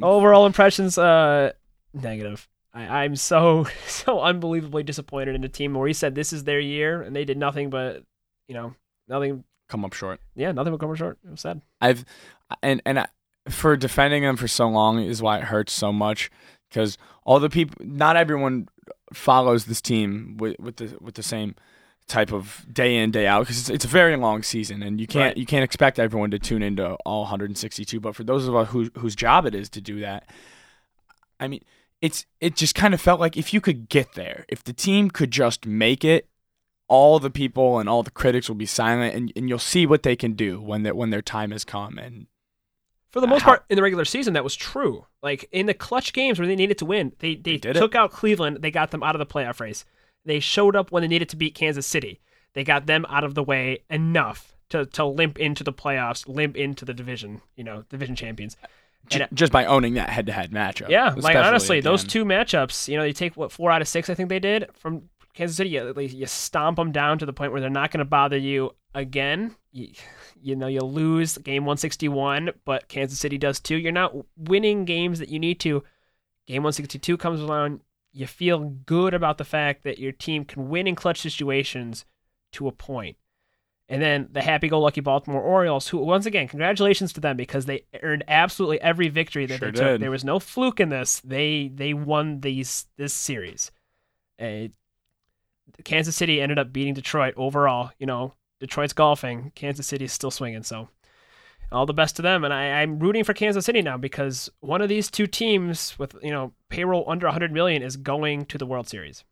Overall 0.00 0.46
impressions, 0.46 0.96
uh, 0.96 1.52
negative. 1.92 2.48
I, 2.72 3.04
I'm 3.04 3.16
so 3.16 3.66
so 3.86 4.20
unbelievably 4.20 4.84
disappointed 4.84 5.34
in 5.34 5.40
the 5.42 5.48
team 5.48 5.74
where 5.74 5.88
he 5.88 5.94
said 5.94 6.14
this 6.14 6.32
is 6.32 6.44
their 6.44 6.60
year 6.60 7.02
and 7.02 7.14
they 7.14 7.24
did 7.24 7.36
nothing 7.36 7.68
but, 7.68 8.04
you 8.46 8.54
know, 8.54 8.74
nothing. 9.08 9.44
Come 9.68 9.84
up 9.84 9.92
short. 9.92 10.20
Yeah, 10.34 10.52
nothing 10.52 10.72
but 10.72 10.80
come 10.80 10.90
up 10.90 10.96
short. 10.96 11.18
It 11.26 11.30
was 11.30 11.40
sad. 11.40 11.60
I've 11.80 12.04
and 12.62 12.80
and 12.86 13.00
I, 13.00 13.06
for 13.48 13.76
defending 13.76 14.22
them 14.22 14.36
for 14.36 14.48
so 14.48 14.68
long 14.68 15.00
is 15.00 15.20
why 15.20 15.38
it 15.38 15.44
hurts 15.44 15.72
so 15.72 15.92
much 15.92 16.30
because 16.68 16.96
all 17.28 17.38
the 17.40 17.50
people, 17.50 17.76
not 17.84 18.16
everyone 18.16 18.68
follows 19.12 19.66
this 19.66 19.82
team 19.82 20.36
with 20.38 20.58
with 20.58 20.76
the 20.76 20.96
with 20.98 21.14
the 21.14 21.22
same 21.22 21.54
type 22.06 22.32
of 22.32 22.64
day 22.72 22.96
in 22.96 23.10
day 23.10 23.26
out 23.26 23.40
because 23.40 23.58
it's, 23.58 23.68
it's 23.68 23.84
a 23.84 23.88
very 23.88 24.16
long 24.16 24.42
season 24.42 24.82
and 24.82 24.98
you 24.98 25.06
can't 25.06 25.30
Right. 25.32 25.36
you 25.36 25.44
can't 25.44 25.62
expect 25.62 25.98
everyone 25.98 26.30
to 26.30 26.38
tune 26.38 26.62
into 26.62 26.94
all 27.04 27.20
162 27.24 28.00
but 28.00 28.16
for 28.16 28.24
those 28.24 28.48
of 28.48 28.56
us 28.56 28.68
who, 28.70 28.90
whose 28.96 29.14
job 29.14 29.44
it 29.44 29.54
is 29.54 29.68
to 29.70 29.82
do 29.82 30.00
that 30.00 30.24
i 31.38 31.46
mean 31.46 31.62
it's 32.00 32.24
it 32.40 32.56
just 32.56 32.74
kind 32.74 32.94
of 32.94 33.00
felt 33.02 33.20
like 33.20 33.36
if 33.36 33.52
you 33.52 33.60
could 33.60 33.90
get 33.90 34.14
there 34.14 34.46
if 34.48 34.64
the 34.64 34.72
team 34.72 35.10
could 35.10 35.30
just 35.30 35.66
make 35.66 36.02
it 36.02 36.30
all 36.88 37.18
the 37.18 37.30
people 37.30 37.78
and 37.78 37.90
all 37.90 38.02
the 38.02 38.10
critics 38.10 38.48
will 38.48 38.56
be 38.56 38.64
silent 38.64 39.14
and, 39.14 39.30
and 39.36 39.50
you'll 39.50 39.58
see 39.58 39.84
what 39.84 40.02
they 40.02 40.16
can 40.16 40.32
do 40.32 40.62
when 40.62 40.84
that 40.84 40.96
when 40.96 41.10
their 41.10 41.20
time 41.20 41.50
has 41.50 41.62
come 41.62 41.98
and 41.98 42.26
For 43.10 43.20
the 43.20 43.26
most 43.26 43.42
How- 43.42 43.48
part, 43.48 43.64
in 43.70 43.76
the 43.76 43.82
regular 43.82 44.04
season, 44.04 44.34
that 44.34 44.44
was 44.44 44.54
true. 44.54 45.06
Like 45.22 45.48
in 45.52 45.66
the 45.66 45.74
clutch 45.74 46.12
games 46.12 46.38
where 46.38 46.46
they 46.46 46.56
needed 46.56 46.78
to 46.78 46.84
win, 46.84 47.12
they 47.20 47.34
they, 47.34 47.52
They 47.52 47.56
did 47.56 47.76
it. 47.76 47.80
took 47.80 47.94
out 47.94 48.12
Cleveland. 48.12 48.58
They 48.60 48.70
got 48.70 48.90
them 48.90 49.02
out 49.02 49.14
of 49.14 49.18
the 49.18 49.26
playoff 49.26 49.60
race. 49.60 49.84
They 50.24 50.40
showed 50.40 50.76
up 50.76 50.92
when 50.92 51.00
they 51.02 51.08
needed 51.08 51.28
to 51.30 51.36
beat 51.36 51.54
Kansas 51.54 51.86
City. 51.86 52.20
They 52.54 52.64
got 52.64 52.86
them 52.86 53.06
out 53.08 53.24
of 53.24 53.34
the 53.34 53.42
way 53.42 53.84
enough 53.88 54.54
to 54.70 54.84
to 54.86 55.04
limp 55.06 55.38
into 55.38 55.64
the 55.64 55.72
playoffs, 55.72 56.28
limp 56.28 56.56
into 56.56 56.84
the 56.84 56.92
division. 56.92 57.40
You 57.56 57.64
know, 57.64 57.84
division 57.88 58.14
champions. 58.16 58.56
And- 59.10 59.22
uh, 59.22 59.26
just 59.32 59.52
by 59.52 59.64
owning 59.64 59.94
that 59.94 60.10
head-to-head 60.10 60.50
matchup. 60.50 60.90
Yeah, 60.90 61.14
like 61.16 61.36
honestly, 61.36 61.80
those 61.80 62.04
two 62.04 62.26
matchups, 62.26 62.88
you 62.88 62.96
know, 62.98 63.02
they 63.04 63.14
take 63.14 63.38
what 63.38 63.50
four 63.52 63.70
out 63.70 63.80
of 63.80 63.88
six, 63.88 64.10
I 64.10 64.14
think 64.14 64.28
they 64.28 64.38
did 64.40 64.66
from 64.74 65.08
Kansas 65.32 65.56
City. 65.56 65.70
You, 65.70 65.94
you 65.96 66.26
stomp 66.26 66.76
them 66.76 66.92
down 66.92 67.18
to 67.20 67.24
the 67.24 67.32
point 67.32 67.52
where 67.52 67.60
they're 67.62 67.70
not 67.70 67.90
going 67.90 68.00
to 68.00 68.04
bother 68.04 68.36
you 68.36 68.72
again. 68.94 69.54
You, 70.42 70.56
know, 70.56 70.66
you 70.66 70.80
lose 70.80 71.38
game 71.38 71.64
161, 71.64 72.50
but 72.64 72.88
Kansas 72.88 73.18
City 73.18 73.38
does 73.38 73.60
too. 73.60 73.76
You're 73.76 73.92
not 73.92 74.14
winning 74.36 74.84
games 74.84 75.18
that 75.18 75.28
you 75.28 75.38
need 75.38 75.60
to. 75.60 75.82
Game 76.46 76.62
162 76.62 77.16
comes 77.16 77.40
along. 77.40 77.80
You 78.12 78.26
feel 78.26 78.60
good 78.86 79.14
about 79.14 79.38
the 79.38 79.44
fact 79.44 79.84
that 79.84 79.98
your 79.98 80.12
team 80.12 80.44
can 80.44 80.68
win 80.68 80.86
in 80.86 80.94
clutch 80.94 81.20
situations 81.20 82.04
to 82.52 82.66
a 82.68 82.72
point. 82.72 83.16
And 83.90 84.02
then 84.02 84.28
the 84.32 84.42
happy-go-lucky 84.42 85.00
Baltimore 85.00 85.40
Orioles, 85.40 85.88
who 85.88 85.98
once 85.98 86.26
again, 86.26 86.46
congratulations 86.48 87.12
to 87.14 87.20
them 87.20 87.36
because 87.38 87.64
they 87.64 87.84
earned 88.02 88.22
absolutely 88.28 88.80
every 88.82 89.08
victory 89.08 89.46
that 89.46 89.58
Sure 89.58 89.70
they 89.72 89.78
took. 89.78 89.86
did. 89.86 90.00
There 90.02 90.10
was 90.10 90.24
no 90.24 90.38
fluke 90.38 90.78
in 90.80 90.90
this. 90.90 91.20
They 91.20 91.70
they 91.74 91.94
won 91.94 92.40
these 92.40 92.86
this 92.98 93.14
series. 93.14 93.70
Uh, 94.38 94.68
Kansas 95.84 96.16
City 96.16 96.40
ended 96.40 96.58
up 96.58 96.72
beating 96.72 96.92
Detroit 96.94 97.32
overall. 97.38 97.90
You 97.98 98.06
know, 98.06 98.34
Detroit's 98.60 98.92
golfing. 98.92 99.52
Kansas 99.54 99.86
City 99.86 100.04
is 100.06 100.12
still 100.12 100.30
swinging. 100.30 100.62
So 100.62 100.88
all 101.70 101.86
the 101.86 101.94
best 101.94 102.16
to 102.16 102.22
them. 102.22 102.44
And 102.44 102.52
I, 102.52 102.80
I'm 102.82 102.98
rooting 102.98 103.24
for 103.24 103.34
Kansas 103.34 103.64
City 103.64 103.82
now 103.82 103.96
because 103.96 104.50
one 104.60 104.80
of 104.80 104.88
these 104.88 105.10
two 105.10 105.26
teams 105.26 105.98
with 105.98 106.14
you 106.22 106.30
know 106.30 106.52
payroll 106.68 107.04
under 107.08 107.26
100 107.26 107.52
million 107.52 107.82
is 107.82 107.96
going 107.96 108.46
to 108.46 108.58
the 108.58 108.66
World 108.66 108.88
Series. 108.88 109.24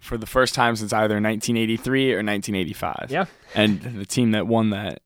for 0.00 0.16
the 0.18 0.26
first 0.26 0.54
time 0.54 0.76
since 0.76 0.92
either 0.92 1.14
1983 1.14 2.12
or 2.12 2.16
1985. 2.16 3.06
Yeah. 3.10 3.26
And 3.54 3.80
the 3.80 4.06
team 4.06 4.32
that 4.32 4.46
won 4.46 4.70
that 4.70 5.02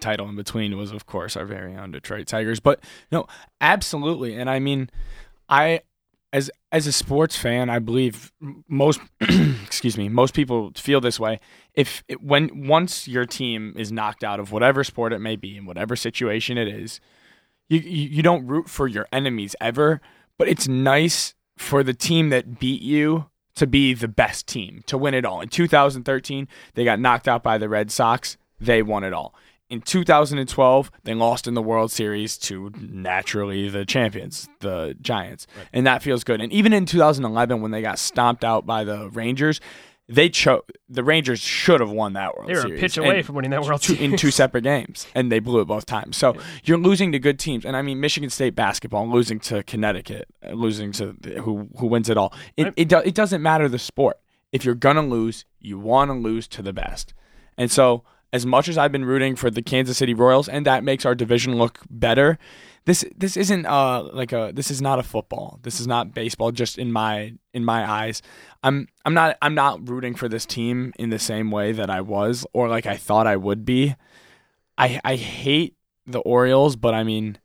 title 0.00 0.28
in 0.28 0.36
between 0.36 0.76
was, 0.76 0.90
of 0.92 1.06
course, 1.06 1.36
our 1.36 1.44
very 1.44 1.76
own 1.76 1.90
Detroit 1.92 2.26
Tigers. 2.26 2.60
But 2.60 2.82
no, 3.12 3.26
absolutely. 3.60 4.34
And 4.36 4.48
I 4.48 4.58
mean, 4.58 4.88
I 5.48 5.80
as 6.32 6.50
as 6.72 6.86
a 6.86 6.92
sports 6.92 7.36
fan, 7.36 7.68
I 7.68 7.78
believe 7.78 8.32
most 8.68 9.00
excuse 9.64 9.96
me, 9.96 10.08
most 10.08 10.34
people 10.34 10.72
feel 10.76 11.00
this 11.00 11.18
way. 11.18 11.40
If 11.74 12.02
it, 12.08 12.22
when 12.22 12.68
once 12.68 13.08
your 13.08 13.26
team 13.26 13.74
is 13.76 13.90
knocked 13.90 14.22
out 14.22 14.40
of 14.40 14.52
whatever 14.52 14.84
sport 14.84 15.12
it 15.12 15.18
may 15.18 15.36
be 15.36 15.56
in 15.56 15.66
whatever 15.66 15.96
situation 15.96 16.56
it 16.56 16.68
is, 16.68 17.00
you 17.68 17.80
you, 17.80 18.22
don't 18.22 18.46
root 18.46 18.68
for 18.68 18.86
your 18.86 19.06
enemies 19.12 19.56
ever, 19.60 20.00
but 20.38 20.48
it's 20.48 20.68
nice 20.68 21.34
for 21.56 21.82
the 21.82 21.94
team 21.94 22.30
that 22.30 22.58
beat 22.58 22.82
you 22.82 23.26
to 23.56 23.66
be 23.66 23.92
the 23.92 24.08
best 24.08 24.46
team 24.46 24.82
to 24.86 24.96
win 24.96 25.14
it 25.14 25.24
all. 25.24 25.40
In 25.40 25.48
2013, 25.48 26.48
they 26.74 26.84
got 26.84 27.00
knocked 27.00 27.28
out 27.28 27.42
by 27.42 27.58
the 27.58 27.68
Red 27.68 27.90
Sox. 27.90 28.36
They 28.60 28.82
won 28.82 29.04
it 29.04 29.12
all. 29.12 29.34
In 29.70 29.80
2012, 29.80 30.90
they 31.04 31.14
lost 31.14 31.46
in 31.46 31.54
the 31.54 31.62
World 31.62 31.92
Series 31.92 32.36
to 32.38 32.72
naturally 32.80 33.68
the 33.68 33.84
champions, 33.84 34.48
the 34.58 34.96
Giants. 35.00 35.46
And 35.72 35.86
that 35.86 36.02
feels 36.02 36.24
good. 36.24 36.40
And 36.40 36.52
even 36.52 36.72
in 36.72 36.86
2011 36.86 37.60
when 37.62 37.70
they 37.70 37.80
got 37.80 37.98
stomped 37.98 38.44
out 38.44 38.66
by 38.66 38.82
the 38.84 39.08
Rangers, 39.10 39.60
they 40.08 40.28
chose 40.28 40.62
the 40.88 41.04
Rangers 41.04 41.38
should 41.38 41.78
have 41.78 41.90
won 41.90 42.14
that 42.14 42.36
World 42.36 42.48
Series. 42.48 42.62
They 42.64 42.68
were 42.70 42.74
a 42.76 42.80
pitch 42.80 42.96
away 42.98 43.22
from 43.22 43.36
winning 43.36 43.52
that 43.52 43.62
World 43.62 43.80
two, 43.80 43.94
Series 43.94 44.10
in 44.10 44.16
two 44.16 44.32
separate 44.32 44.62
games, 44.64 45.06
and 45.14 45.30
they 45.30 45.38
blew 45.38 45.60
it 45.60 45.66
both 45.66 45.86
times. 45.86 46.16
So 46.16 46.34
you're 46.64 46.78
losing 46.78 47.12
to 47.12 47.20
good 47.20 47.38
teams, 47.38 47.64
and 47.64 47.76
I 47.76 47.82
mean 47.82 48.00
Michigan 48.00 48.28
State 48.28 48.56
basketball 48.56 49.08
losing 49.08 49.38
to 49.40 49.62
Connecticut, 49.62 50.26
losing 50.52 50.90
to 50.92 51.14
the- 51.20 51.40
who 51.42 51.68
who 51.78 51.86
wins 51.86 52.08
it 52.08 52.16
all. 52.16 52.34
It 52.56 52.64
Right. 52.64 52.72
it, 52.76 52.88
do, 52.88 52.98
it 52.98 53.14
doesn't 53.14 53.40
matter 53.40 53.68
the 53.68 53.78
sport. 53.78 54.18
If 54.50 54.64
you're 54.64 54.74
gonna 54.74 55.06
lose, 55.06 55.44
you 55.60 55.78
want 55.78 56.08
to 56.10 56.14
lose 56.14 56.48
to 56.48 56.62
the 56.62 56.72
best. 56.72 57.14
And 57.56 57.70
so, 57.70 58.02
as 58.32 58.46
much 58.46 58.68
as 58.68 58.78
I've 58.78 58.92
been 58.92 59.04
rooting 59.04 59.36
for 59.36 59.50
the 59.50 59.62
Kansas 59.62 59.98
City 59.98 60.14
Royals, 60.14 60.48
and 60.48 60.64
that 60.66 60.84
makes 60.84 61.04
our 61.04 61.14
division 61.14 61.56
look 61.56 61.80
better, 61.90 62.38
this 62.86 63.04
this 63.16 63.36
isn't 63.36 63.66
uh 63.66 64.08
like 64.12 64.32
a 64.32 64.52
this 64.54 64.70
is 64.70 64.80
not 64.80 64.98
a 64.98 65.02
football. 65.02 65.58
This 65.62 65.80
is 65.80 65.86
not 65.86 66.14
baseball. 66.14 66.50
Just 66.50 66.78
in 66.78 66.92
my 66.92 67.34
in 67.52 67.64
my 67.64 67.88
eyes, 67.88 68.22
I'm 68.62 68.88
I'm 69.04 69.14
not 69.14 69.36
I'm 69.42 69.54
not 69.54 69.88
rooting 69.88 70.14
for 70.14 70.28
this 70.28 70.46
team 70.46 70.92
in 70.98 71.10
the 71.10 71.18
same 71.18 71.50
way 71.50 71.72
that 71.72 71.90
I 71.90 72.00
was 72.00 72.46
or 72.52 72.68
like 72.68 72.86
I 72.86 72.96
thought 72.96 73.26
I 73.26 73.36
would 73.36 73.64
be. 73.64 73.96
I 74.78 75.00
I 75.04 75.16
hate 75.16 75.76
the 76.06 76.20
Orioles, 76.20 76.76
but 76.76 76.94
I 76.94 77.04
mean, 77.04 77.38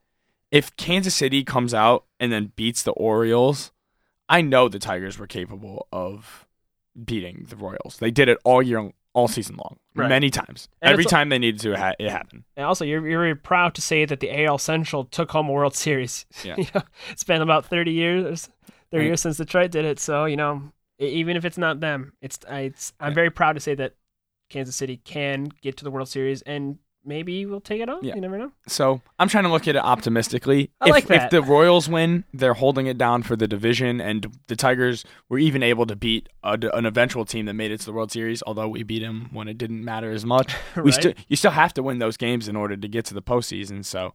if 0.52 0.76
Kansas 0.78 1.16
City 1.16 1.44
comes 1.44 1.74
out 1.74 2.06
and 2.20 2.32
then 2.32 2.54
beats 2.56 2.84
the 2.84 2.94
Orioles, 2.94 3.72
I 4.30 4.42
know 4.42 4.70
the 4.70 4.80
Tigers 4.80 5.20
were 5.20 5.28
capable 5.28 5.88
of 5.92 6.48
beating 7.04 7.46
the 7.50 7.58
Royals. 7.58 7.98
They 8.00 8.12
did 8.12 8.30
it 8.30 8.38
all 8.46 8.64
year, 8.64 8.92
all 9.16 9.28
season 9.28 9.56
long, 9.56 9.78
Right. 9.96 10.10
many 10.10 10.30
times. 10.30 10.68
And 10.82 10.92
Every 10.92 11.06
time 11.06 11.30
they 11.30 11.40
needed 11.40 11.62
to, 11.62 11.72
it, 11.72 11.80
ha- 11.80 11.94
it 11.98 12.12
happened. 12.12 12.44
And 12.56 12.66
also, 12.66 12.86
you're, 12.86 13.08
you're 13.08 13.22
very 13.22 13.36
proud 13.36 13.74
to 13.76 13.82
say 13.82 14.06
that 14.06 14.20
the 14.20 14.46
AL 14.46 14.58
Central 14.60 15.06
took 15.06 15.32
home 15.32 15.50
a 15.50 15.52
World 15.54 15.74
Series. 15.76 16.26
Yeah. 16.44 16.56
you 16.58 16.66
know, 16.76 16.82
it's 17.10 17.24
been 17.24 17.42
about 17.42 17.66
30 17.66 17.92
years, 17.92 18.50
30 18.92 18.98
Right. 19.00 19.06
years 19.08 19.22
since 19.22 19.38
Detroit 19.38 19.72
did 19.72 19.86
it. 19.86 20.00
So, 20.00 20.26
you 20.26 20.36
know, 20.36 20.62
even 21.00 21.36
if 21.38 21.46
it's 21.46 21.58
not 21.58 21.80
them, 21.80 22.14
it's, 22.22 22.38
I, 22.50 22.60
it's 22.60 22.94
I'm 23.00 23.14
very 23.16 23.30
proud 23.32 23.54
to 23.54 23.60
say 23.60 23.74
that 23.76 23.96
Kansas 24.50 24.76
City 24.76 24.98
can 24.98 25.46
get 25.62 25.78
to 25.78 25.84
the 25.86 25.92
World 25.92 26.08
Series 26.10 26.42
and 26.44 26.78
maybe 27.06 27.46
we'll 27.46 27.62
take 27.62 27.82
it 27.82 27.90
on. 27.90 28.04
Yeah. 28.04 28.16
You 28.16 28.22
never 28.22 28.38
know. 28.38 28.52
So 28.68 29.02
I'm 29.20 29.30
trying 29.30 29.44
to 29.44 29.50
look 29.50 29.68
at 29.68 29.76
it 29.76 29.84
optimistically. 29.84 30.72
I 30.82 30.88
if, 30.88 30.92
like 30.92 31.10
if 31.10 31.30
the 31.30 31.42
Royals 31.42 31.88
win, 31.88 32.24
they're 32.34 32.54
holding 32.54 32.88
it 32.88 32.98
down 32.98 33.24
for 33.24 33.36
the 33.36 33.48
division, 33.48 34.02
and 34.02 34.28
the 34.48 34.56
Tigers 34.56 35.06
were 35.30 35.38
even 35.38 35.64
able 35.64 35.86
to 35.86 35.96
beat 35.96 36.30
a, 36.44 36.58
an 36.74 36.86
eventual 36.86 37.26
team 37.26 37.46
that 37.46 37.54
made 37.54 37.72
it 37.72 37.80
to 37.80 37.86
the 37.86 37.94
World 37.94 38.12
Series. 38.12 38.42
Although 38.46 38.68
we 38.68 38.84
beat 38.84 39.00
them 39.00 39.30
when 39.32 39.48
it 39.48 39.58
didn't 39.58 39.84
matter 39.84 40.12
as 40.12 40.26
much, 40.26 40.54
we 40.76 40.92
still 40.92 41.14
you 41.28 41.36
still 41.36 41.52
have 41.52 41.74
to 41.76 41.84
win 41.84 42.00
those 42.00 42.18
games 42.18 42.48
in 42.48 42.56
order 42.56 42.76
to 42.76 42.88
get 42.88 43.06
to 43.06 43.14
the 43.14 43.22
postseason. 43.22 43.86
So 43.86 44.14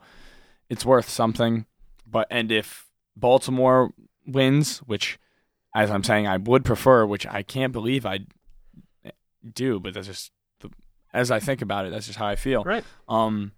it's 0.69 0.85
worth 0.85 1.09
something. 1.09 1.67
But 2.07 2.27
and 2.31 2.51
if 2.51 2.87
Baltimore 3.17 3.93
wins, 4.27 4.79
which 4.79 5.19
as 5.75 5.91
I'm 5.91 6.03
saying, 6.03 6.27
I 6.27 6.37
would 6.37 6.65
prefer, 6.65 7.07
which 7.07 7.27
I 7.27 7.43
can't 7.43 7.73
believe 7.73 8.05
I 8.05 8.21
eh, 9.05 9.11
do, 9.55 9.79
but 9.79 9.95
that's 9.95 10.09
just 10.09 10.33
as 11.13 11.31
I 11.31 11.41
think 11.41 11.63
about 11.63 11.87
it, 11.87 11.93
that's 11.93 12.07
just 12.07 12.19
how 12.19 12.27
I 12.27 12.37
feel. 12.37 12.65
Right. 12.65 12.85
Um, 13.09 13.53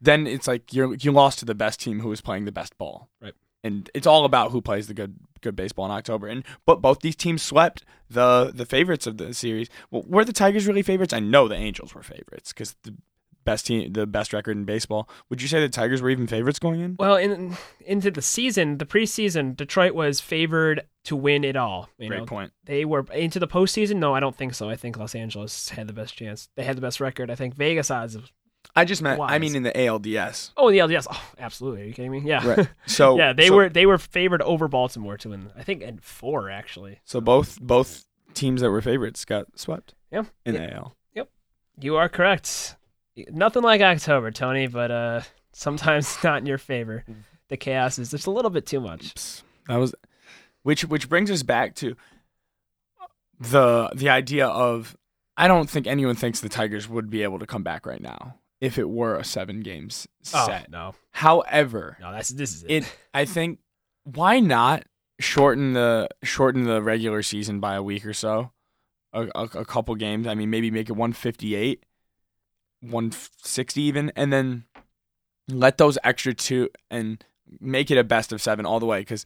then 0.00 0.26
it's 0.26 0.46
like 0.46 0.72
you 0.72 0.96
you 1.00 1.12
lost 1.12 1.38
to 1.40 1.44
the 1.44 1.54
best 1.54 1.80
team 1.80 2.00
who 2.00 2.08
was 2.08 2.20
playing 2.20 2.44
the 2.44 2.52
best 2.52 2.76
ball. 2.78 3.08
Right. 3.20 3.34
And 3.64 3.90
it's 3.92 4.06
all 4.06 4.24
about 4.24 4.52
who 4.52 4.60
plays 4.60 4.86
the 4.86 4.94
good 4.94 5.16
good 5.40 5.56
baseball 5.56 5.86
in 5.86 5.90
October. 5.90 6.28
And 6.28 6.44
but 6.66 6.80
both 6.80 7.00
these 7.00 7.16
teams 7.16 7.42
swept 7.42 7.84
the 8.08 8.52
the 8.54 8.66
favorites 8.66 9.06
of 9.06 9.18
the 9.18 9.34
series. 9.34 9.68
Well, 9.90 10.04
were 10.06 10.24
the 10.24 10.32
Tigers 10.32 10.66
really 10.66 10.82
favorites? 10.82 11.12
I 11.12 11.20
know 11.20 11.48
the 11.48 11.56
Angels 11.56 11.94
were 11.94 12.02
favorites 12.02 12.52
because 12.52 12.76
the 12.84 12.94
best 13.44 13.66
team, 13.66 13.92
the 13.92 14.06
best 14.06 14.32
record 14.32 14.56
in 14.56 14.64
baseball. 14.64 15.08
Would 15.30 15.40
you 15.42 15.48
say 15.48 15.60
the 15.60 15.68
Tigers 15.68 16.02
were 16.02 16.10
even 16.10 16.26
favorites 16.26 16.58
going 16.58 16.80
in? 16.80 16.96
Well, 16.98 17.16
in 17.16 17.56
into 17.84 18.10
the 18.10 18.22
season, 18.22 18.78
the 18.78 18.86
preseason, 18.86 19.56
Detroit 19.56 19.94
was 19.94 20.20
favored 20.20 20.82
to 21.04 21.16
win 21.16 21.44
it 21.44 21.56
all. 21.56 21.88
You 21.98 22.08
Great 22.08 22.18
know, 22.20 22.26
point. 22.26 22.52
They 22.64 22.84
were 22.84 23.06
into 23.12 23.38
the 23.38 23.48
postseason. 23.48 23.96
No, 23.96 24.14
I 24.14 24.20
don't 24.20 24.36
think 24.36 24.54
so. 24.54 24.68
I 24.68 24.76
think 24.76 24.98
Los 24.98 25.14
Angeles 25.14 25.70
had 25.70 25.86
the 25.86 25.92
best 25.94 26.14
chance. 26.16 26.48
They 26.56 26.64
had 26.64 26.76
the 26.76 26.82
best 26.82 27.00
record. 27.00 27.30
I 27.30 27.34
think 27.34 27.54
Vegas 27.54 27.90
odds. 27.90 28.16
I 28.76 28.84
just 28.84 29.00
meant. 29.02 29.20
I 29.20 29.38
mean, 29.38 29.56
in 29.56 29.62
the 29.62 29.72
ALDS. 29.72 30.50
Oh, 30.56 30.68
in 30.68 30.74
the 30.74 30.80
ALDS. 30.80 31.06
Oh, 31.10 31.22
absolutely. 31.38 31.82
Are 31.82 31.84
you 31.86 31.92
kidding 31.94 32.10
me? 32.10 32.20
Yeah. 32.20 32.46
Right. 32.46 32.68
So 32.86 33.16
yeah, 33.16 33.32
they 33.32 33.48
so- 33.48 33.56
were 33.56 33.68
they 33.68 33.86
were 33.86 33.98
favored 33.98 34.42
over 34.42 34.68
Baltimore 34.68 35.16
to 35.18 35.30
win. 35.30 35.50
I 35.56 35.62
think 35.62 35.82
in 35.82 35.98
four 35.98 36.50
actually. 36.50 37.00
So 37.04 37.20
both 37.20 37.58
both 37.60 38.04
teams 38.34 38.60
that 38.60 38.70
were 38.70 38.82
favorites 38.82 39.24
got 39.24 39.46
swept 39.58 39.94
Yeah. 40.12 40.24
in 40.44 40.54
Yeah. 40.54 40.66
the 40.66 40.74
AL. 40.74 40.96
Yep. 41.14 41.28
You 41.80 41.96
are 41.96 42.08
correct. 42.08 42.76
Nothing 43.30 43.62
like 43.62 43.80
October, 43.80 44.30
Tony, 44.30 44.66
but 44.66 44.90
uh, 44.90 45.20
sometimes 45.52 46.16
not 46.24 46.40
in 46.40 46.46
your 46.46 46.58
favor. 46.58 47.04
The 47.48 47.56
chaos 47.56 47.98
is 47.98 48.10
just 48.10 48.26
a 48.26 48.30
little 48.30 48.50
bit 48.50 48.66
too 48.66 48.80
much. 48.80 49.14
That 49.68 49.76
was, 49.76 49.94
which 50.62 50.84
which 50.84 51.08
brings 51.08 51.30
us 51.30 51.42
back 51.42 51.74
to 51.76 51.96
the 53.40 53.90
the 53.94 54.08
idea 54.08 54.46
of 54.46 54.96
I 55.36 55.48
don't 55.48 55.70
think 55.70 55.86
anyone 55.86 56.16
thinks 56.16 56.40
the 56.40 56.48
Tigers 56.48 56.88
would 56.88 57.10
be 57.10 57.22
able 57.22 57.38
to 57.38 57.46
come 57.46 57.62
back 57.62 57.86
right 57.86 58.00
now 58.00 58.36
if 58.60 58.76
it 58.78 58.88
were 58.88 59.16
a 59.16 59.24
seven 59.24 59.60
games 59.60 60.08
set. 60.22 60.66
Oh, 60.68 60.70
no, 60.70 60.94
However, 61.12 61.96
no, 62.00 62.12
that's 62.12 62.30
this 62.30 62.54
is 62.56 62.64
it. 62.64 62.70
it 62.70 62.96
I 63.14 63.24
think 63.24 63.60
why 64.04 64.40
not 64.40 64.84
shorten 65.20 65.72
the 65.74 66.08
shorten 66.22 66.64
the 66.64 66.82
regular 66.82 67.22
season 67.22 67.60
by 67.60 67.74
a 67.74 67.82
week 67.82 68.04
or 68.04 68.12
so, 68.12 68.52
a, 69.12 69.28
a, 69.34 69.42
a 69.60 69.64
couple 69.64 69.94
games. 69.94 70.26
I 70.26 70.34
mean, 70.34 70.50
maybe 70.50 70.70
make 70.70 70.88
it 70.88 70.94
one 70.94 71.12
fifty 71.12 71.54
eight, 71.54 71.84
one 72.80 73.12
sixty 73.42 73.82
even, 73.82 74.12
and 74.16 74.32
then 74.32 74.64
let 75.48 75.78
those 75.78 75.98
extra 76.04 76.34
two 76.34 76.68
and 76.90 77.24
make 77.60 77.90
it 77.90 77.98
a 77.98 78.04
best 78.04 78.32
of 78.32 78.42
seven 78.42 78.66
all 78.66 78.80
the 78.80 78.86
way. 78.86 79.00
Because 79.00 79.24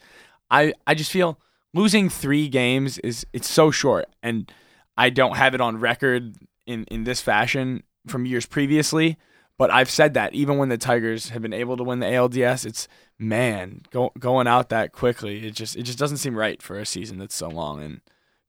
I 0.51 0.73
I 0.87 0.95
just 0.95 1.11
feel 1.11 1.39
losing 1.75 2.09
three 2.09 2.49
games 2.49 2.99
is 2.99 3.27
it's 3.33 3.51
so 3.51 3.71
short, 3.71 4.07
and 4.23 4.51
I 4.97 5.11
don't 5.11 5.37
have 5.37 5.55
it 5.55 5.61
on 5.61 5.81
record 5.81 6.37
in 6.67 6.85
in 6.85 7.05
this 7.05 7.21
fashion 7.21 7.83
from 8.07 8.27
years 8.27 8.47
previously. 8.47 9.17
But 9.59 9.71
I've 9.71 9.91
said 9.91 10.15
that 10.15 10.35
even 10.35 10.59
when 10.59 10.71
the 10.71 10.79
Tigers 10.79 11.29
have 11.29 11.43
been 11.43 11.53
able 11.53 11.77
to 11.77 11.85
win 11.85 12.01
the 12.01 12.07
ALDS, 12.07 12.67
it's 12.67 12.89
man 13.19 13.83
go, 13.91 14.11
going 14.19 14.47
out 14.47 14.71
that 14.71 14.93
quickly. 14.93 15.47
It 15.47 15.53
just 15.53 15.77
it 15.77 15.83
just 15.83 15.99
doesn't 15.99 16.17
seem 16.17 16.37
right 16.37 16.61
for 16.61 16.79
a 16.79 16.87
season 16.87 17.19
that's 17.19 17.35
so 17.35 17.49
long. 17.49 17.83
And 17.83 18.01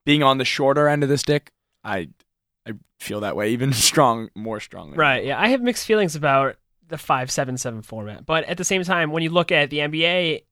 being 0.05 0.23
on 0.23 0.37
the 0.37 0.45
shorter 0.45 0.87
end 0.87 1.03
of 1.03 1.09
the 1.09 1.17
stick, 1.17 1.51
I 1.83 2.09
I 2.67 2.73
feel 2.99 3.21
that 3.21 3.35
way 3.35 3.51
even 3.51 3.73
strong 3.73 4.29
more 4.35 4.59
strongly. 4.59 4.97
Right. 4.97 5.25
Yeah, 5.25 5.39
I 5.39 5.47
have 5.49 5.61
mixed 5.61 5.85
feelings 5.85 6.15
about 6.15 6.55
the 6.87 6.97
five 6.97 7.31
seven 7.31 7.57
seven 7.57 7.81
format, 7.81 8.25
but 8.25 8.43
at 8.45 8.57
the 8.57 8.63
same 8.63 8.83
time, 8.83 9.11
when 9.11 9.23
you 9.23 9.29
look 9.29 9.51
at 9.51 9.69
the 9.69 9.79
NBA 9.79 10.43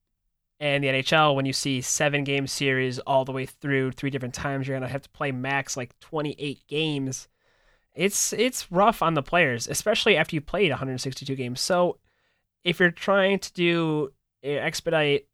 and 0.59 0.84
the 0.84 0.88
NHL, 0.88 1.36
when 1.36 1.45
you 1.45 1.53
see 1.53 1.82
seven 1.82 2.24
game 2.24 2.47
series 2.47 2.99
all 2.99 3.26
the 3.26 3.32
way 3.32 3.45
through 3.45 3.91
three 3.91 4.09
different 4.09 4.34
times, 4.34 4.68
you're 4.68 4.76
gonna 4.76 4.91
have 4.91 5.03
to 5.03 5.09
play 5.09 5.32
max 5.32 5.76
like 5.78 5.97
twenty 5.99 6.36
eight 6.38 6.66
games. 6.68 7.28
It's 7.93 8.34
it's 8.34 8.72
rough 8.72 9.01
on 9.01 9.16
the 9.16 9.24
players, 9.24 9.68
especially 9.68 10.16
after 10.16 10.36
you 10.36 10.41
played 10.41 10.70
162 10.70 11.36
games. 11.36 11.59
So 11.59 11.97
if 12.64 12.80
you're 12.80 12.91
trying 12.91 13.39
to 13.39 13.53
do 13.53 14.14
eh, 14.43 14.55
expedite, 14.55 15.28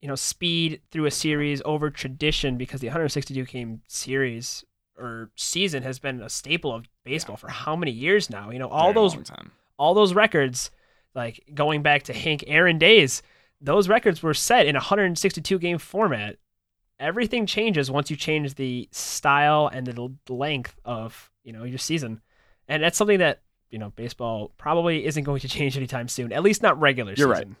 you 0.00 0.08
know, 0.08 0.14
speed 0.14 0.82
through 0.90 1.06
a 1.06 1.10
series 1.10 1.62
over 1.64 1.90
tradition, 1.90 2.56
because 2.56 2.80
the 2.80 2.86
162 2.88 3.44
game 3.44 3.82
series 3.88 4.64
or 4.98 5.30
season 5.36 5.82
has 5.82 5.98
been 5.98 6.20
a 6.22 6.28
staple 6.28 6.74
of 6.74 6.86
baseball 7.04 7.36
for 7.36 7.48
how 7.48 7.76
many 7.76 7.90
years 7.90 8.30
now? 8.30 8.50
You 8.50 8.58
know, 8.58 8.68
all 8.68 8.92
Very 8.92 9.08
those 9.08 9.30
all 9.78 9.94
those 9.94 10.14
records, 10.14 10.70
like 11.14 11.44
going 11.54 11.82
back 11.82 12.04
to 12.04 12.12
Hank 12.12 12.44
Aaron 12.46 12.78
days, 12.78 13.22
those 13.60 13.88
records 13.88 14.22
were 14.22 14.34
set 14.34 14.66
in 14.66 14.74
a 14.76 14.78
162 14.78 15.58
game 15.58 15.78
format. 15.78 16.36
Everything 16.98 17.44
changes 17.44 17.90
once 17.90 18.10
you 18.10 18.16
change 18.16 18.54
the 18.54 18.88
style 18.90 19.68
and 19.70 19.86
the 19.86 20.10
length 20.32 20.74
of 20.84 21.30
you 21.44 21.52
know 21.52 21.64
your 21.64 21.78
season, 21.78 22.20
and 22.68 22.82
that's 22.82 22.96
something 22.96 23.18
that 23.18 23.42
you 23.70 23.78
know 23.78 23.90
baseball 23.96 24.52
probably 24.56 25.04
isn't 25.04 25.24
going 25.24 25.40
to 25.40 25.48
change 25.56 25.76
anytime 25.76 26.08
soon. 26.08 26.32
At 26.32 26.42
least 26.42 26.62
not 26.62 26.80
regular 26.80 27.12
You're 27.16 27.34
season. 27.34 27.48
right. 27.50 27.56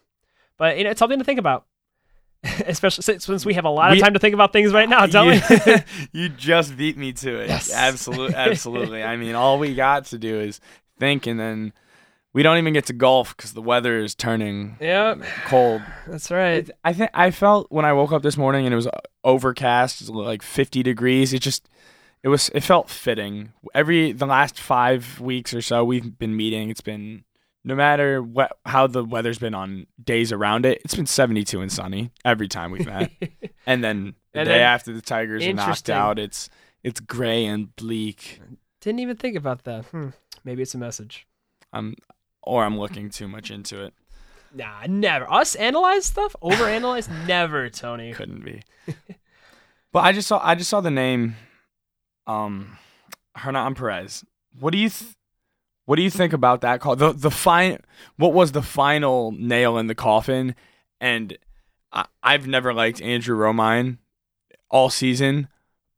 But 0.56 0.78
you 0.78 0.84
know, 0.84 0.90
it's 0.90 0.98
something 0.98 1.18
to 1.18 1.24
think 1.24 1.38
about, 1.38 1.66
especially 2.66 3.02
since, 3.02 3.24
since 3.26 3.44
we 3.46 3.54
have 3.54 3.64
a 3.64 3.70
lot 3.70 3.90
of 3.90 3.96
We- 3.96 4.00
time 4.00 4.12
to 4.14 4.18
think 4.18 4.34
about 4.34 4.52
things 4.52 4.72
right 4.72 4.88
now. 4.88 5.06
Tell 5.06 5.24
you, 5.32 5.40
me. 5.66 5.76
you 6.12 6.28
just 6.28 6.76
beat 6.76 6.96
me 6.96 7.12
to 7.14 7.38
it. 7.40 7.48
Yes. 7.48 7.72
Absolutely, 7.72 8.34
absolutely. 8.34 9.02
I 9.02 9.16
mean, 9.16 9.34
all 9.34 9.58
we 9.58 9.74
got 9.74 10.06
to 10.06 10.18
do 10.18 10.40
is 10.40 10.60
think, 10.98 11.26
and 11.26 11.38
then 11.38 11.72
we 12.32 12.42
don't 12.42 12.58
even 12.58 12.72
get 12.74 12.86
to 12.86 12.92
golf 12.92 13.36
because 13.36 13.54
the 13.54 13.62
weather 13.62 13.98
is 13.98 14.14
turning 14.14 14.76
yeah, 14.80 15.14
cold. 15.46 15.80
that's 16.06 16.30
right. 16.30 16.68
I 16.84 16.92
think 16.92 17.10
I 17.14 17.30
felt 17.30 17.70
when 17.72 17.84
I 17.86 17.92
woke 17.94 18.12
up 18.12 18.22
this 18.22 18.36
morning 18.36 18.66
and 18.66 18.72
it 18.72 18.76
was 18.76 18.86
uh, 18.86 18.98
overcast, 19.24 20.02
it 20.02 20.10
was 20.10 20.26
like 20.26 20.42
50 20.42 20.82
degrees. 20.82 21.32
It 21.32 21.38
just 21.40 21.68
it 22.22 22.28
was 22.28 22.50
it 22.54 22.60
felt 22.60 22.90
fitting. 22.90 23.52
Every 23.74 24.12
the 24.12 24.26
last 24.26 24.58
5 24.60 25.20
weeks 25.20 25.54
or 25.54 25.62
so 25.62 25.84
we've 25.84 26.18
been 26.18 26.36
meeting, 26.36 26.68
it's 26.68 26.80
been 26.82 27.24
no 27.66 27.74
matter 27.74 28.22
what 28.22 28.56
how 28.64 28.86
the 28.86 29.04
weather's 29.04 29.38
been 29.38 29.52
on 29.54 29.86
days 30.02 30.30
around 30.32 30.64
it, 30.64 30.80
it's 30.84 30.94
been 30.94 31.04
72 31.06 31.60
and 31.60 31.70
sunny 31.70 32.12
every 32.24 32.46
time 32.48 32.70
we've 32.70 32.86
met. 32.86 33.10
and 33.66 33.82
then 33.84 34.14
the 34.32 34.40
And 34.40 34.48
day 34.48 34.54
then- 34.54 34.62
after 34.62 34.92
the 34.94 35.02
Tigers 35.02 35.44
are 35.44 35.52
knocked 35.52 35.90
out, 35.90 36.18
it's 36.18 36.48
it's 36.84 37.00
gray 37.00 37.44
and 37.44 37.74
bleak. 37.76 38.40
Didn't 38.80 39.00
even 39.00 39.16
think 39.16 39.36
about 39.36 39.64
that. 39.64 39.84
Hmm. 39.86 40.10
Maybe 40.44 40.62
it's 40.62 40.74
a 40.74 40.78
message. 40.78 41.26
I'm 41.72 41.96
or 42.42 42.64
I'm 42.64 42.78
looking 42.78 43.10
too 43.10 43.26
much 43.26 43.50
into 43.50 43.84
it. 43.84 43.92
Nah, 44.54 44.86
never. 44.88 45.30
Us 45.30 45.56
analyze 45.56 46.06
stuff, 46.06 46.36
overanalyze, 46.40 47.08
never, 47.26 47.68
Tony. 47.68 48.12
couldn't 48.12 48.44
be. 48.44 48.62
but 49.92 50.04
I 50.04 50.12
just 50.12 50.28
saw 50.28 50.40
I 50.42 50.54
just 50.54 50.70
saw 50.70 50.80
the 50.80 50.90
name, 50.92 51.34
um, 52.28 52.78
Hernan 53.34 53.74
Perez. 53.74 54.24
What 54.60 54.70
do 54.70 54.78
you 54.78 54.88
th- 54.88 55.15
what 55.86 55.96
do 55.96 56.02
you 56.02 56.10
think 56.10 56.32
about 56.32 56.60
that 56.60 56.80
call? 56.80 56.96
The 56.96 57.12
the 57.12 57.30
fine 57.30 57.78
what 58.16 58.34
was 58.34 58.52
the 58.52 58.62
final 58.62 59.32
nail 59.32 59.78
in 59.78 59.86
the 59.86 59.94
coffin? 59.94 60.54
And 61.00 61.38
I, 61.92 62.06
I've 62.22 62.46
never 62.46 62.74
liked 62.74 63.00
Andrew 63.00 63.36
Romine 63.36 63.98
all 64.68 64.90
season, 64.90 65.48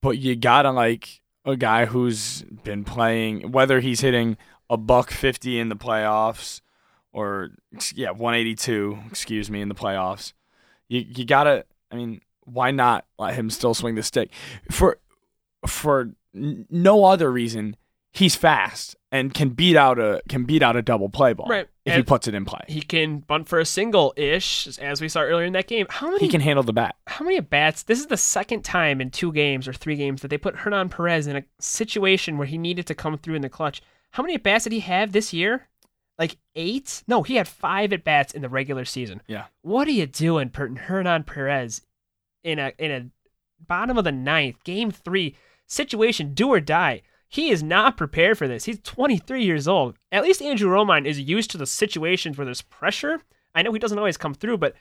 but 0.00 0.18
you 0.18 0.36
gotta 0.36 0.70
like 0.70 1.22
a 1.44 1.56
guy 1.56 1.86
who's 1.86 2.42
been 2.42 2.84
playing 2.84 3.50
whether 3.50 3.80
he's 3.80 4.00
hitting 4.00 4.36
a 4.70 4.76
buck 4.76 5.10
fifty 5.10 5.58
in 5.58 5.70
the 5.70 5.76
playoffs 5.76 6.60
or 7.12 7.50
yeah, 7.94 8.10
one 8.10 8.34
eighty 8.34 8.54
two, 8.54 8.98
excuse 9.10 9.50
me, 9.50 9.62
in 9.62 9.68
the 9.68 9.74
playoffs. 9.74 10.34
You 10.88 11.00
you 11.00 11.24
gotta 11.24 11.64
I 11.90 11.96
mean, 11.96 12.20
why 12.44 12.72
not 12.72 13.06
let 13.18 13.34
him 13.34 13.48
still 13.48 13.72
swing 13.72 13.94
the 13.94 14.02
stick? 14.02 14.30
For 14.70 14.98
for 15.66 16.10
no 16.34 17.06
other 17.06 17.32
reason, 17.32 17.76
he's 18.12 18.36
fast 18.36 18.97
and 19.10 19.32
can 19.32 19.48
beat 19.50 19.76
out 19.76 19.98
a 19.98 20.20
can 20.28 20.44
beat 20.44 20.62
out 20.62 20.76
a 20.76 20.82
double 20.82 21.08
play 21.08 21.32
ball 21.32 21.46
Right. 21.48 21.66
if 21.86 21.94
he 21.96 22.02
puts 22.02 22.28
it 22.28 22.34
in 22.34 22.44
play. 22.44 22.60
He 22.68 22.80
can 22.82 23.20
bunt 23.20 23.48
for 23.48 23.58
a 23.58 23.64
single 23.64 24.12
ish, 24.16 24.78
as 24.78 25.00
we 25.00 25.08
saw 25.08 25.20
earlier 25.20 25.46
in 25.46 25.52
that 25.54 25.66
game. 25.66 25.86
How 25.88 26.08
many 26.10 26.20
He 26.20 26.28
can 26.28 26.40
handle 26.42 26.62
the 26.62 26.72
bat. 26.74 26.96
how 27.06 27.24
many 27.24 27.38
at 27.38 27.48
bats? 27.48 27.82
This 27.84 27.98
is 28.00 28.06
the 28.08 28.16
second 28.18 28.64
time 28.64 29.00
in 29.00 29.10
two 29.10 29.32
games 29.32 29.66
or 29.66 29.72
three 29.72 29.96
games 29.96 30.20
that 30.22 30.28
they 30.28 30.36
put 30.38 30.56
Hernan 30.56 30.90
Perez 30.90 31.26
in 31.26 31.36
a 31.36 31.44
situation 31.58 32.36
where 32.36 32.46
he 32.46 32.58
needed 32.58 32.86
to 32.86 32.94
come 32.94 33.16
through 33.16 33.34
in 33.36 33.42
the 33.42 33.48
clutch. 33.48 33.80
How 34.10 34.22
many 34.22 34.34
at 34.34 34.42
bats 34.42 34.64
did 34.64 34.72
he 34.74 34.80
have 34.80 35.12
this 35.12 35.32
year? 35.32 35.68
Like 36.18 36.36
eight? 36.54 37.02
No, 37.06 37.22
he 37.22 37.36
had 37.36 37.46
five 37.48 37.92
at 37.92 38.04
bats 38.04 38.34
in 38.34 38.42
the 38.42 38.48
regular 38.48 38.84
season. 38.84 39.22
Yeah. 39.26 39.44
What 39.62 39.86
are 39.88 39.92
you 39.92 40.06
doing, 40.06 40.50
Hernan 40.52 41.24
Perez 41.24 41.82
in 42.44 42.58
a 42.58 42.72
in 42.78 42.90
a 42.90 43.06
bottom 43.66 43.96
of 43.96 44.04
the 44.04 44.12
ninth, 44.12 44.62
game 44.64 44.90
three 44.90 45.36
situation, 45.66 46.34
do 46.34 46.48
or 46.48 46.60
die? 46.60 47.02
He 47.28 47.50
is 47.50 47.62
not 47.62 47.96
prepared 47.98 48.38
for 48.38 48.48
this. 48.48 48.64
He's 48.64 48.80
23 48.80 49.44
years 49.44 49.68
old. 49.68 49.96
At 50.10 50.22
least 50.22 50.40
Andrew 50.40 50.70
Romine 50.70 51.04
is 51.06 51.20
used 51.20 51.50
to 51.50 51.58
the 51.58 51.66
situations 51.66 52.38
where 52.38 52.44
there's 52.46 52.62
pressure. 52.62 53.20
I 53.54 53.62
know 53.62 53.72
he 53.72 53.78
doesn't 53.78 53.98
always 53.98 54.16
come 54.16 54.32
through, 54.34 54.58
but 54.58 54.74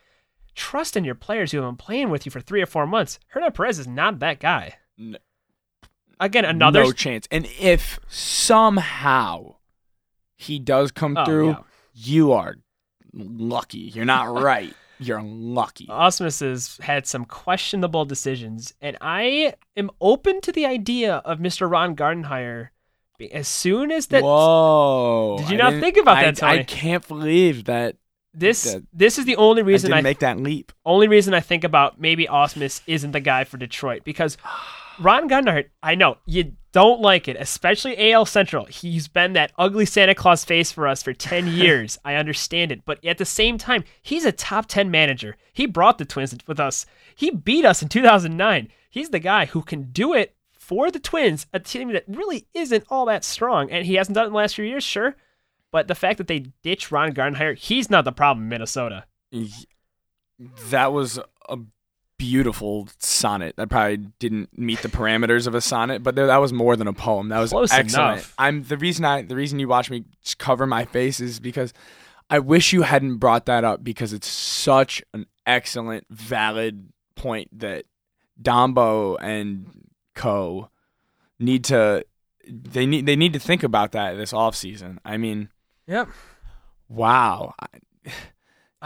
trust 0.55 0.95
in 0.95 1.03
your 1.03 1.15
players 1.15 1.51
who 1.51 1.57
have 1.61 1.67
been 1.67 1.75
playing 1.75 2.09
with 2.09 2.25
you 2.25 2.31
for 2.31 2.39
three 2.39 2.61
or 2.61 2.65
four 2.65 2.87
months. 2.87 3.19
Hernan 3.27 3.51
Perez 3.51 3.79
is 3.79 3.87
not 3.87 4.19
that 4.19 4.39
guy. 4.39 4.75
N- 4.99 5.17
Again, 6.19 6.45
another. 6.45 6.83
no 6.83 6.91
chance. 6.93 7.27
And 7.29 7.47
if 7.59 7.99
somehow 8.07 9.55
he 10.35 10.57
does 10.57 10.91
come 10.91 11.15
Oh, 11.17 11.25
through, 11.25 11.49
yeah. 11.49 11.57
you 11.93 12.31
are 12.31 12.55
lucky. 13.13 13.79
You're 13.79 14.05
not 14.05 14.33
right. 14.41 14.73
You're 14.99 15.21
lucky. 15.21 15.87
Ausmus 15.87 16.41
has 16.41 16.77
had 16.81 17.05
some 17.07 17.25
questionable 17.25 18.05
decisions, 18.05 18.73
and 18.81 18.97
I 19.01 19.53
am 19.75 19.89
open 20.01 20.41
to 20.41 20.51
the 20.51 20.65
idea 20.65 21.15
of 21.25 21.39
Mr. 21.39 21.69
Ron 21.69 21.95
Gardenhire. 21.95 22.69
As 23.31 23.47
soon 23.47 23.91
as 23.91 24.07
that 24.07 24.21
Whoa! 24.23 25.37
Did 25.39 25.49
you 25.49 25.55
I 25.59 25.71
not 25.71 25.81
think 25.81 25.97
about 25.97 26.17
I- 26.17 26.23
that, 26.25 26.37
Tony? 26.37 26.59
I 26.59 26.63
can't 26.63 27.07
believe 27.07 27.63
that 27.65 27.95
this 28.33 28.71
that- 28.73 28.83
this 28.93 29.17
is 29.17 29.25
the 29.25 29.35
only 29.37 29.63
I 29.63 29.65
reason 29.65 29.89
didn't 29.89 29.97
I, 29.99 30.01
make 30.01 30.19
that 30.19 30.39
leap. 30.39 30.71
only 30.85 31.07
reason 31.07 31.33
I 31.33 31.39
think 31.39 31.63
about 31.63 31.99
maybe 31.99 32.27
Ausmus 32.27 32.81
isn't 32.85 33.11
the 33.13 33.19
guy 33.19 33.43
for 33.43 33.57
Detroit 33.57 34.03
because 34.03 34.37
Ron 34.99 35.27
Gardenhire. 35.29 35.65
I 35.81 35.95
know 35.95 36.17
you 36.27 36.53
don't 36.77 37.01
like 37.01 37.27
it, 37.27 37.35
especially 37.39 38.13
AL 38.13 38.27
Central. 38.27 38.65
He's 38.65 39.07
been 39.07 39.33
that 39.33 39.51
ugly 39.57 39.83
Santa 39.83 40.13
Claus 40.13 40.45
face 40.45 40.71
for 40.71 40.87
us 40.87 41.01
for 41.01 41.11
ten 41.11 41.47
years. 41.61 41.97
I 42.05 42.13
understand 42.13 42.71
it, 42.71 42.85
but 42.85 43.03
at 43.03 43.17
the 43.17 43.25
same 43.25 43.57
time, 43.57 43.83
he's 44.03 44.25
a 44.25 44.31
top 44.31 44.67
ten 44.67 44.91
manager. 44.91 45.37
He 45.51 45.65
brought 45.65 45.97
the 45.97 46.05
Twins 46.05 46.37
with 46.45 46.59
us. 46.59 46.85
He 47.15 47.31
beat 47.31 47.65
us 47.65 47.81
in 47.81 47.89
2009. 47.89 48.67
He's 48.91 49.09
the 49.09 49.17
guy 49.17 49.47
who 49.47 49.63
can 49.63 49.91
do 49.91 50.13
it 50.13 50.35
for 50.51 50.91
the 50.91 50.99
Twins, 50.99 51.47
a 51.51 51.59
team 51.59 51.91
that 51.93 52.03
really 52.07 52.45
isn't 52.53 52.83
all 52.91 53.07
that 53.07 53.23
strong, 53.23 53.71
and 53.71 53.83
he 53.83 53.95
hasn't 53.95 54.13
done 54.13 54.25
it 54.25 54.27
in 54.27 54.33
the 54.33 54.37
last 54.37 54.53
few 54.53 54.65
years, 54.65 54.83
sure. 54.83 55.15
But 55.71 55.87
the 55.87 55.95
fact 55.95 56.19
that 56.19 56.27
they 56.27 56.45
ditch 56.61 56.91
Ron 56.91 57.11
Gardenhire, 57.11 57.57
he's 57.57 57.89
not 57.89 58.05
the 58.05 58.11
problem 58.11 58.43
in 58.43 58.49
Minnesota. 58.49 59.05
That 60.69 60.93
was 60.93 61.17
a 61.49 61.57
beautiful 62.17 62.87
sonnet. 62.99 63.55
That 63.57 63.69
probably 63.69 63.97
didn't 64.19 64.57
meet 64.57 64.81
the 64.81 64.87
parameters 64.89 65.47
of 65.47 65.55
a 65.55 65.61
sonnet, 65.61 66.03
but 66.03 66.15
there, 66.15 66.27
that 66.27 66.37
was 66.37 66.51
more 66.53 66.75
than 66.75 66.87
a 66.87 66.93
poem. 66.93 67.29
That 67.29 67.39
was 67.39 67.51
Close 67.51 67.71
excellent. 67.71 68.13
enough. 68.17 68.33
I'm 68.37 68.63
the 68.63 68.77
reason 68.77 69.05
I 69.05 69.21
the 69.21 69.35
reason 69.35 69.59
you 69.59 69.67
watch 69.67 69.89
me 69.89 70.03
cover 70.37 70.65
my 70.67 70.85
face 70.85 71.19
is 71.19 71.39
because 71.39 71.73
I 72.29 72.39
wish 72.39 72.73
you 72.73 72.81
hadn't 72.81 73.17
brought 73.17 73.45
that 73.45 73.63
up 73.63 73.83
because 73.83 74.13
it's 74.13 74.27
such 74.27 75.01
an 75.13 75.27
excellent, 75.45 76.05
valid 76.09 76.89
point 77.15 77.57
that 77.59 77.85
Dombo 78.41 79.17
and 79.21 79.65
Co 80.15 80.69
need 81.39 81.63
to 81.65 82.03
they 82.49 82.85
need 82.85 83.05
they 83.05 83.15
need 83.15 83.33
to 83.33 83.39
think 83.39 83.63
about 83.63 83.91
that 83.93 84.15
this 84.17 84.33
off 84.33 84.55
season. 84.55 84.99
I 85.05 85.17
mean, 85.17 85.49
Yep. 85.87 86.09
wow. 86.89 87.53
I 87.59 87.67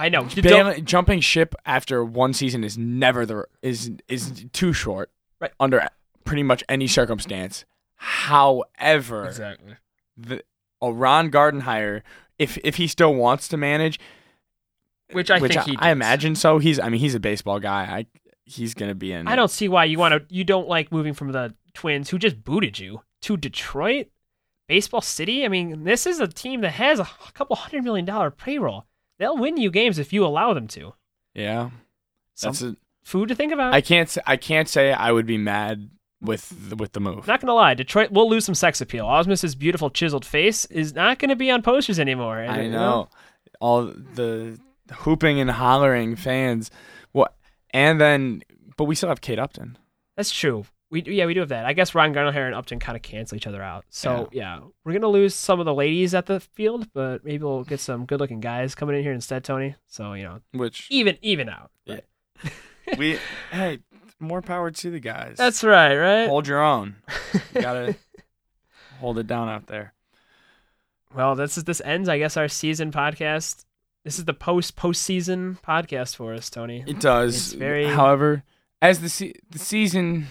know. 0.10 0.28
You 0.30 0.82
jumping 0.82 1.20
ship 1.20 1.54
after 1.66 2.04
one 2.04 2.34
season 2.34 2.64
is 2.64 2.78
never 2.78 3.26
the 3.26 3.46
is 3.62 3.92
is 4.08 4.46
too 4.54 4.74
short. 4.74 5.12
Right. 5.40 5.52
Under 5.60 5.88
pretty 6.24 6.44
much 6.44 6.64
any 6.70 6.88
circumstance. 6.88 7.66
However, 7.96 9.26
Exactly. 9.28 9.76
the 10.18 10.44
a 10.82 10.92
Ron 10.92 11.30
Gardenhire, 11.30 12.02
if 12.40 12.58
if 12.64 12.76
he 12.78 12.88
still 12.88 13.14
wants 13.14 13.48
to 13.50 13.58
manage, 13.58 14.00
Which 15.12 15.30
I 15.30 15.40
which 15.40 15.54
think 15.54 15.68
I, 15.68 15.72
he 15.72 15.78
I 15.78 15.92
imagine 15.92 16.36
so. 16.36 16.58
He's 16.58 16.80
I 16.80 16.90
mean 16.90 17.00
he's 17.02 17.16
a 17.16 17.20
baseball 17.20 17.60
guy. 17.60 17.84
I 17.84 18.06
he's 18.46 18.74
gonna 18.74 18.96
be 18.96 19.12
in. 19.12 19.28
I 19.28 19.36
don't 19.36 19.52
see 19.52 19.68
why 19.68 19.86
you 19.86 20.00
want 20.00 20.14
to. 20.14 20.34
You 20.34 20.44
don't 20.44 20.68
like 20.68 20.92
moving 20.92 21.14
from 21.14 21.32
the 21.32 21.54
Twins, 21.74 22.10
who 22.10 22.18
just 22.18 22.44
booted 22.44 22.80
you, 22.80 23.02
to 23.22 23.38
Detroit, 23.38 24.08
baseball 24.68 25.02
city. 25.02 25.46
I 25.46 25.48
mean, 25.48 25.84
this 25.84 26.06
is 26.08 26.20
a 26.20 26.28
team 26.28 26.62
that 26.62 26.72
has 26.72 27.00
a 27.00 27.08
couple 27.34 27.56
hundred 27.56 27.84
million 27.84 28.06
dollar 28.06 28.32
payroll. 28.32 28.86
They'll 29.22 29.38
win 29.38 29.58
you 29.58 29.70
games 29.70 30.00
if 30.00 30.12
you 30.12 30.26
allow 30.26 30.56
them 30.56 30.68
to. 30.70 30.96
Yeah, 31.36 31.70
Some 32.34 32.54
that's 32.54 32.64
a, 32.64 32.76
food 33.04 33.30
to 33.30 33.36
think 33.36 33.54
about. 33.54 33.72
I 33.72 33.80
can't 33.80 34.10
say 34.10 34.20
I 34.26 34.36
can't 34.36 34.68
say 34.68 34.92
I 34.94 35.12
would 35.12 35.28
be 35.28 35.38
mad 35.38 35.92
with 36.22 36.74
with 36.76 36.94
the 36.94 37.02
move. 37.02 37.28
not 37.28 37.40
gonna 37.40 37.54
lie, 37.54 37.76
Detroit 37.76 38.10
will 38.12 38.28
lose 38.28 38.46
some 38.46 38.56
sex 38.56 38.82
appeal. 38.82 39.06
Ausmus's 39.06 39.54
beautiful 39.54 39.92
chiseled 39.92 40.26
face 40.26 40.66
is 40.66 40.96
not 40.96 41.20
gonna 41.20 41.36
be 41.36 41.52
on 41.52 41.62
posters 41.62 42.00
anymore. 42.00 42.40
and, 42.40 42.52
I 42.52 42.62
you 42.64 42.72
know 42.72 43.10
all 43.60 43.86
the 43.86 44.60
hooping 44.92 45.40
and 45.40 45.52
hollering 45.52 46.16
fans. 46.16 46.72
What 47.12 47.36
and 47.70 48.02
then, 48.02 48.42
but 48.76 48.86
we 48.86 48.96
still 48.96 49.10
have 49.10 49.22
Kate 49.22 49.38
Upton. 49.38 49.78
That's 50.18 50.32
true. 50.32 50.66
We 50.92 51.04
yeah 51.04 51.26
we 51.26 51.34
do 51.34 51.40
have 51.40 51.50
that. 51.50 51.66
I 51.66 51.72
guess 51.72 51.96
Ron 51.96 52.14
Gardenhire 52.14 52.46
and 52.46 52.54
Upton 52.54 52.78
kind 52.80 52.98
of 52.98 53.02
cancel 53.02 53.38
each 53.38 53.48
other 53.48 53.64
out. 53.64 53.86
So 53.90 54.28
yeah. 54.34 54.60
we're 54.84 54.92
gonna 54.92 55.08
lose 55.08 55.34
some 55.34 55.62
of 55.62 55.66
the 55.66 55.74
ladies 55.74 56.14
at 56.14 56.26
the 56.26 56.42
field, 56.42 56.90
but 56.94 57.24
maybe 57.24 57.46
we'll 57.46 57.64
get 57.64 57.80
some 57.80 58.06
good 58.06 58.20
looking 58.20 58.42
guys 58.42 58.76
coming 58.76 58.98
in 58.98 59.02
here 59.02 59.14
instead, 59.14 59.46
Tony. 59.46 59.76
So 59.88 60.14
you 60.14 60.24
know 60.24 60.40
Which 60.52 60.88
even 60.92 61.18
even 61.22 61.48
out. 61.48 61.72
Yeah. 61.86 62.02
we 62.98 63.18
hey, 63.52 63.80
more 64.20 64.42
power 64.42 64.70
to 64.70 64.92
the 64.92 65.00
guys. 65.00 65.38
That's 65.38 65.64
right, 65.64 65.96
right? 65.96 66.28
hold 66.28 66.46
your 66.46 66.62
own. 66.62 66.98
You 67.54 67.62
gotta 67.62 67.96
hold 69.00 69.18
it 69.18 69.28
down 69.28 69.48
out 69.48 69.68
there. 69.68 69.94
well, 71.16 71.36
this 71.36 71.58
is 71.58 71.64
this 71.64 71.82
ends, 71.86 72.10
I 72.10 72.18
guess, 72.18 72.36
our 72.36 72.50
season 72.50 72.92
podcast. 72.92 73.64
This 74.04 74.20
is 74.20 74.26
the 74.26 74.34
post 74.34 74.76
postseason 74.76 75.62
podcast 75.62 76.18
for 76.18 76.34
us, 76.34 76.50
Tony. 76.50 76.84
It 76.86 77.00
does. 77.00 77.36
It's 77.36 77.54
very- 77.54 77.86
However, 77.86 78.44
as 78.82 79.00
the 79.00 79.10
se- 79.10 79.36
the 79.52 79.60
season 79.60 80.28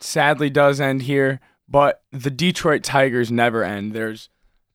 sadly 0.00 0.50
does 0.50 0.80
end 0.80 1.02
here, 1.02 1.40
but 1.68 2.02
the 2.10 2.30
Detroit 2.30 2.82
Tigers 2.82 3.30
never 3.30 3.62
end. 3.64 3.92
There's 3.92 4.28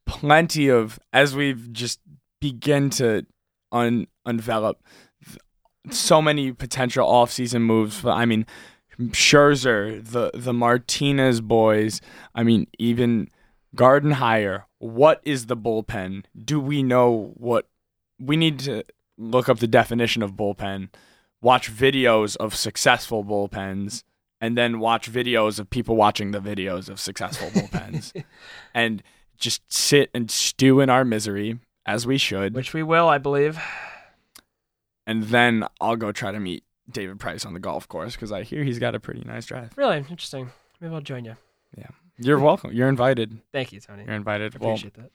plenty 0.06 0.70
of 0.70 1.00
as 1.12 1.36
we've 1.36 1.72
just 1.74 2.00
begin 2.40 2.90
to 2.92 3.26
un 3.72 4.08
unvelop 4.26 4.82
th- 5.26 5.40
so 5.90 6.22
many 6.22 6.52
potential 6.52 7.08
offseason 7.08 7.62
moves. 7.62 8.02
But 8.02 8.14
I 8.14 8.26
mean, 8.26 8.46
Scherzer, 9.00 10.04
the 10.04 10.32
the 10.34 10.54
Martinez 10.54 11.42
boys. 11.42 12.02
I 12.34 12.44
mean, 12.44 12.68
even 12.80 13.30
Gardenhire. 13.76 14.64
What 14.80 15.22
is 15.24 15.48
the 15.48 15.58
bullpen? 15.58 16.26
Do 16.44 16.60
we 16.60 16.84
know 16.84 17.34
what 17.36 17.68
we 18.20 18.38
need 18.38 18.60
to 18.60 18.84
look 19.18 19.50
up 19.50 19.60
the 19.60 19.68
definition 19.68 20.22
of 20.22 20.34
bullpen? 20.34 20.90
Watch 21.42 21.72
videos 21.72 22.36
of 22.38 22.56
successful 22.56 23.24
bullpens, 23.24 24.04
and 24.42 24.58
then 24.58 24.80
watch 24.80 25.12
videos 25.12 25.60
of 25.60 25.70
people 25.70 25.96
watching 25.96 26.32
the 26.32 26.40
videos 26.40 26.90
of 26.90 27.00
successful 27.00 27.50
bullpens, 27.50 28.12
and 28.74 29.02
just 29.38 29.62
sit 29.72 30.10
and 30.14 30.30
stew 30.32 30.80
in 30.80 30.90
our 30.90 31.04
misery 31.06 31.60
as 31.86 32.06
we 32.08 32.18
should. 32.18 32.54
Which 32.54 32.74
we 32.74 32.84
will, 32.84 33.08
I 33.10 33.18
believe. 33.18 33.60
And 35.08 35.24
then 35.26 35.66
I'll 35.80 35.96
go 35.98 36.12
try 36.12 36.32
to 36.32 36.40
meet 36.40 36.64
David 36.92 37.20
Price 37.20 37.46
on 37.46 37.54
the 37.54 37.60
golf 37.60 37.88
course 37.88 38.16
because 38.16 38.32
I 38.32 38.44
hear 38.44 38.64
he's 38.64 38.80
got 38.80 38.96
a 38.96 39.00
pretty 39.00 39.24
nice 39.26 39.46
drive. 39.46 39.72
Really 39.76 39.98
interesting. 39.98 40.52
Maybe 40.80 40.94
I'll 40.94 41.02
join 41.02 41.26
you. 41.26 41.36
Yeah. 41.78 41.88
You're 42.18 42.40
welcome. 42.40 42.72
You're 42.74 42.90
invited. 42.90 43.40
Thank 43.52 43.72
you, 43.74 43.80
Tony. 43.80 44.04
You're 44.06 44.16
invited. 44.16 44.56
I 44.56 44.58
Well, 44.60 44.72
appreciate 44.72 44.94
that. 44.96 45.12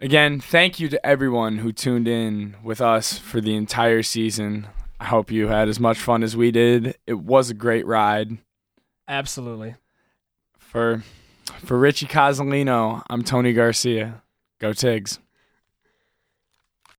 again, 0.00 0.40
thank 0.40 0.78
you 0.80 0.88
to 0.88 1.04
everyone 1.06 1.58
who 1.58 1.72
tuned 1.72 2.06
in 2.08 2.56
with 2.62 2.80
us 2.80 3.18
for 3.18 3.40
the 3.40 3.54
entire 3.56 4.02
season. 4.02 4.68
I 5.02 5.06
hope 5.06 5.32
you 5.32 5.48
had 5.48 5.68
as 5.68 5.80
much 5.80 5.98
fun 5.98 6.22
as 6.22 6.36
we 6.36 6.52
did. 6.52 6.96
It 7.08 7.18
was 7.18 7.50
a 7.50 7.54
great 7.54 7.84
ride. 7.84 8.38
Absolutely. 9.08 9.74
For 10.56 11.02
for 11.58 11.76
Richie 11.76 12.06
Cozzolino, 12.06 13.02
I'm 13.10 13.24
Tony 13.24 13.52
Garcia. 13.52 14.22
Go 14.60 14.72
Tigs. 14.72 15.18